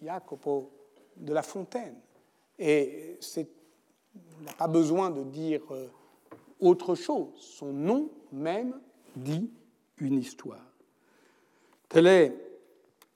Jacopo 0.03 0.71
de 1.17 1.33
la 1.33 1.43
fontaine. 1.43 1.97
Et 2.59 3.19
il 3.37 4.45
n'a 4.45 4.53
pas 4.53 4.69
besoin 4.69 5.11
de 5.11 5.23
dire 5.25 5.63
euh, 5.71 5.89
autre 6.61 6.95
chose. 6.95 7.35
Son 7.39 7.73
nom 7.73 8.11
même 8.33 8.79
dit 9.15 9.51
une 9.99 10.19
histoire. 10.19 10.65
Telle 11.89 12.07
est 12.07 12.46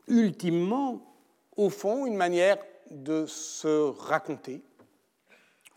ultimement, 0.09 1.01
au 1.57 1.71
fond, 1.71 2.07
une 2.07 2.17
manière 2.17 2.59
de 2.91 3.27
se 3.27 3.91
raconter 4.01 4.63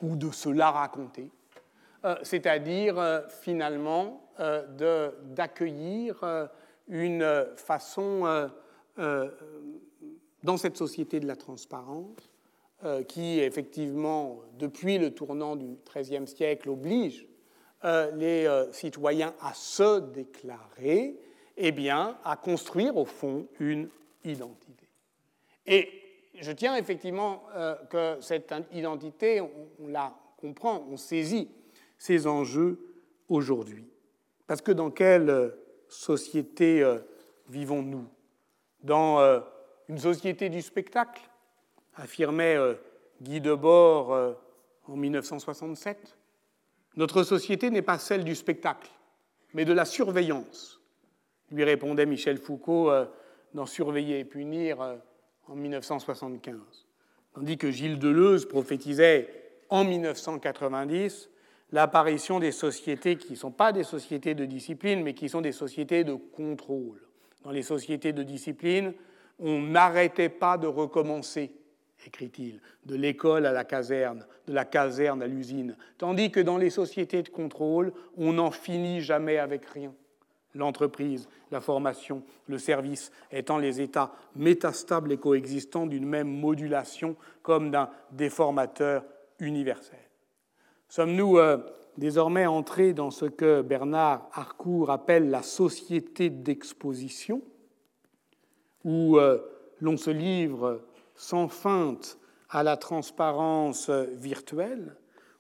ou 0.02 0.16
de 0.16 0.32
se 0.32 0.50
la 0.50 0.72
raconter, 0.72 1.30
euh, 2.06 2.16
c'est-à-dire 2.24 3.00
euh, 3.00 3.22
finalement 3.30 4.30
euh, 4.40 5.12
d'accueillir 5.24 6.50
une 6.88 7.46
façon 7.56 8.50
dans 10.44 10.58
cette 10.58 10.76
société 10.76 11.20
de 11.20 11.28
la 11.28 11.36
transparence 11.36 12.30
qui, 13.08 13.40
effectivement, 13.40 14.42
depuis 14.58 14.98
le 14.98 15.12
tournant 15.12 15.56
du 15.56 15.78
XIIIe 15.90 16.28
siècle, 16.28 16.70
oblige 16.70 17.26
les 18.16 18.50
citoyens 18.74 19.34
à 19.40 19.54
se 19.54 20.00
déclarer, 20.00 21.18
eh 21.56 21.72
bien, 21.72 22.18
à 22.26 22.36
construire 22.36 22.98
au 22.98 23.06
fond 23.06 23.48
une 23.60 23.88
identité. 24.24 24.88
Et 25.66 26.04
je 26.40 26.52
tiens 26.52 26.76
effectivement 26.76 27.44
euh, 27.56 27.76
que 27.90 28.22
cette 28.22 28.54
identité, 28.72 29.42
on, 29.42 29.88
la 29.88 30.14
comprend, 30.38 30.86
on 30.90 30.98
saisit 30.98 31.50
ces 31.98 32.28
enjeux 32.28 32.80
aujourd'hui. 33.30 33.88
Parce 34.48 34.62
que 34.62 34.72
dans 34.72 34.92
quelle 34.92 35.54
société 35.88 36.82
euh, 36.84 37.00
vivons-nous? 37.50 38.08
Dans 38.82 39.20
euh, 39.20 39.40
une 39.88 40.00
société 40.00 40.50
du 40.50 40.62
spectacle, 40.62 41.22
affirmait 41.96 42.58
Guy 43.22 43.40
Debord 43.40 44.36
en 44.88 44.96
1967. 44.96 46.18
Notre 46.96 47.22
société 47.22 47.70
n'est 47.70 47.84
pas 47.84 48.00
celle 48.00 48.24
du 48.24 48.34
spectacle, 48.34 48.90
mais 49.54 49.64
de 49.64 49.74
la 49.74 49.86
surveillance, 49.86 50.82
lui 51.52 51.64
répondait 51.64 52.08
Michel 52.08 52.40
Foucault 52.40 52.90
d'en 53.54 53.66
surveiller 53.66 54.20
et 54.20 54.26
punir 54.26 54.82
euh, 54.82 54.96
en 55.48 55.56
1975. 55.56 56.58
Tandis 57.34 57.58
que 57.58 57.72
Gilles 57.72 58.00
Deleuze 58.00 58.46
prophétisait 58.46 59.30
en 59.70 59.84
1990 59.84 61.30
l'apparition 61.72 62.40
des 62.40 62.52
sociétés 62.52 63.16
qui 63.16 63.34
ne 63.34 63.38
sont 63.38 63.52
pas 63.52 63.72
des 63.72 63.84
sociétés 63.84 64.36
de 64.36 64.46
discipline, 64.46 65.02
mais 65.02 65.14
qui 65.14 65.30
sont 65.30 65.42
des 65.42 65.52
sociétés 65.52 66.04
de 66.04 66.14
contrôle. 66.14 67.02
Dans 67.44 67.52
les 67.52 67.64
sociétés 67.64 68.14
de 68.14 68.24
discipline, 68.24 68.94
on 69.40 69.60
n'arrêtait 69.62 70.30
pas 70.30 70.58
de 70.58 70.68
recommencer, 70.68 71.52
écrit-il, 72.06 72.62
de 72.86 72.96
l'école 72.96 73.48
à 73.48 73.52
la 73.52 73.64
caserne, 73.64 74.26
de 74.48 74.54
la 74.54 74.66
caserne 74.66 75.24
à 75.24 75.28
l'usine, 75.28 75.76
tandis 75.98 76.32
que 76.32 76.40
dans 76.40 76.58
les 76.58 76.70
sociétés 76.70 77.24
de 77.24 77.30
contrôle, 77.30 77.92
on 78.16 78.34
n'en 78.34 78.52
finit 78.52 79.02
jamais 79.02 79.40
avec 79.40 79.66
rien 79.66 79.94
l'entreprise, 80.56 81.28
la 81.52 81.62
formation, 81.62 82.24
le 82.48 82.58
service 82.58 83.12
étant 83.32 83.58
les 83.58 83.82
états 83.82 84.12
métastables 84.36 85.12
et 85.12 85.18
coexistants 85.18 85.88
d'une 85.88 86.06
même 86.06 86.30
modulation 86.30 87.16
comme 87.42 87.72
d'un 87.72 87.90
déformateur 88.12 89.04
universel. 89.40 90.00
Sommes-nous 90.88 91.38
euh, 91.38 91.58
désormais 91.98 92.46
entrés 92.46 92.94
dans 92.94 93.12
ce 93.12 93.26
que 93.26 93.62
Bernard 93.62 94.30
Harcourt 94.34 94.92
appelle 94.92 95.30
la 95.30 95.42
société 95.42 96.30
d'exposition, 96.30 97.42
où 98.84 99.18
euh, 99.18 99.40
l'on 99.80 99.98
se 99.98 100.12
livre 100.12 100.82
sans 101.16 101.48
feinte 101.48 102.20
à 102.50 102.64
la 102.64 102.78
transparence 102.78 103.90
virtuelle, 103.90 104.96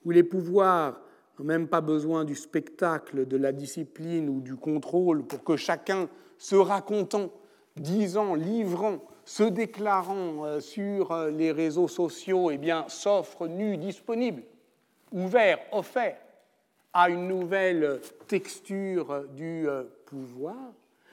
où 0.05 0.11
les 0.11 0.23
pouvoirs 0.23 0.99
même 1.39 1.67
pas 1.67 1.81
besoin 1.81 2.25
du 2.25 2.35
spectacle, 2.35 3.27
de 3.27 3.37
la 3.37 3.51
discipline 3.51 4.29
ou 4.29 4.41
du 4.41 4.55
contrôle 4.55 5.23
pour 5.23 5.43
que 5.43 5.55
chacun, 5.55 6.09
se 6.37 6.55
racontant, 6.55 7.31
disant, 7.75 8.35
livrant, 8.35 8.99
se 9.25 9.43
déclarant 9.43 10.45
euh, 10.45 10.59
sur 10.59 11.11
euh, 11.11 11.31
les 11.31 11.51
réseaux 11.51 11.87
sociaux, 11.87 12.51
eh 12.51 12.57
bien, 12.57 12.85
s'offre 12.87 13.47
nu, 13.47 13.77
disponible, 13.77 14.43
ouvert, 15.11 15.59
offert 15.71 16.17
à 16.93 17.09
une 17.09 17.27
nouvelle 17.27 17.99
texture 18.27 19.25
du 19.33 19.67
euh, 19.67 19.83
pouvoir. 20.05 20.57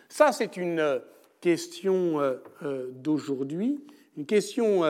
Ça, 0.08 0.32
c'est 0.32 0.56
une 0.56 1.00
question 1.40 2.18
d'aujourd'hui, 2.90 3.80
une 4.16 4.26
question 4.26 4.82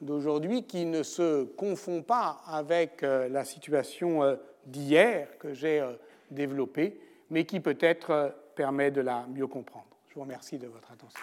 d'aujourd'hui 0.00 0.62
qui 0.62 0.86
ne 0.86 1.02
se 1.02 1.42
confond 1.42 2.00
pas 2.00 2.40
avec 2.46 3.02
la 3.02 3.44
situation 3.44 4.38
d'hier 4.68 5.28
que 5.38 5.54
j'ai 5.54 5.80
euh, 5.80 5.92
développée, 6.30 7.00
mais 7.30 7.44
qui 7.44 7.60
peut-être 7.60 8.10
euh, 8.10 8.28
permet 8.54 8.90
de 8.90 9.00
la 9.00 9.24
mieux 9.28 9.46
comprendre. 9.46 9.86
Je 10.08 10.14
vous 10.14 10.20
remercie 10.22 10.58
de 10.58 10.66
votre 10.66 10.90
attention. 10.92 11.20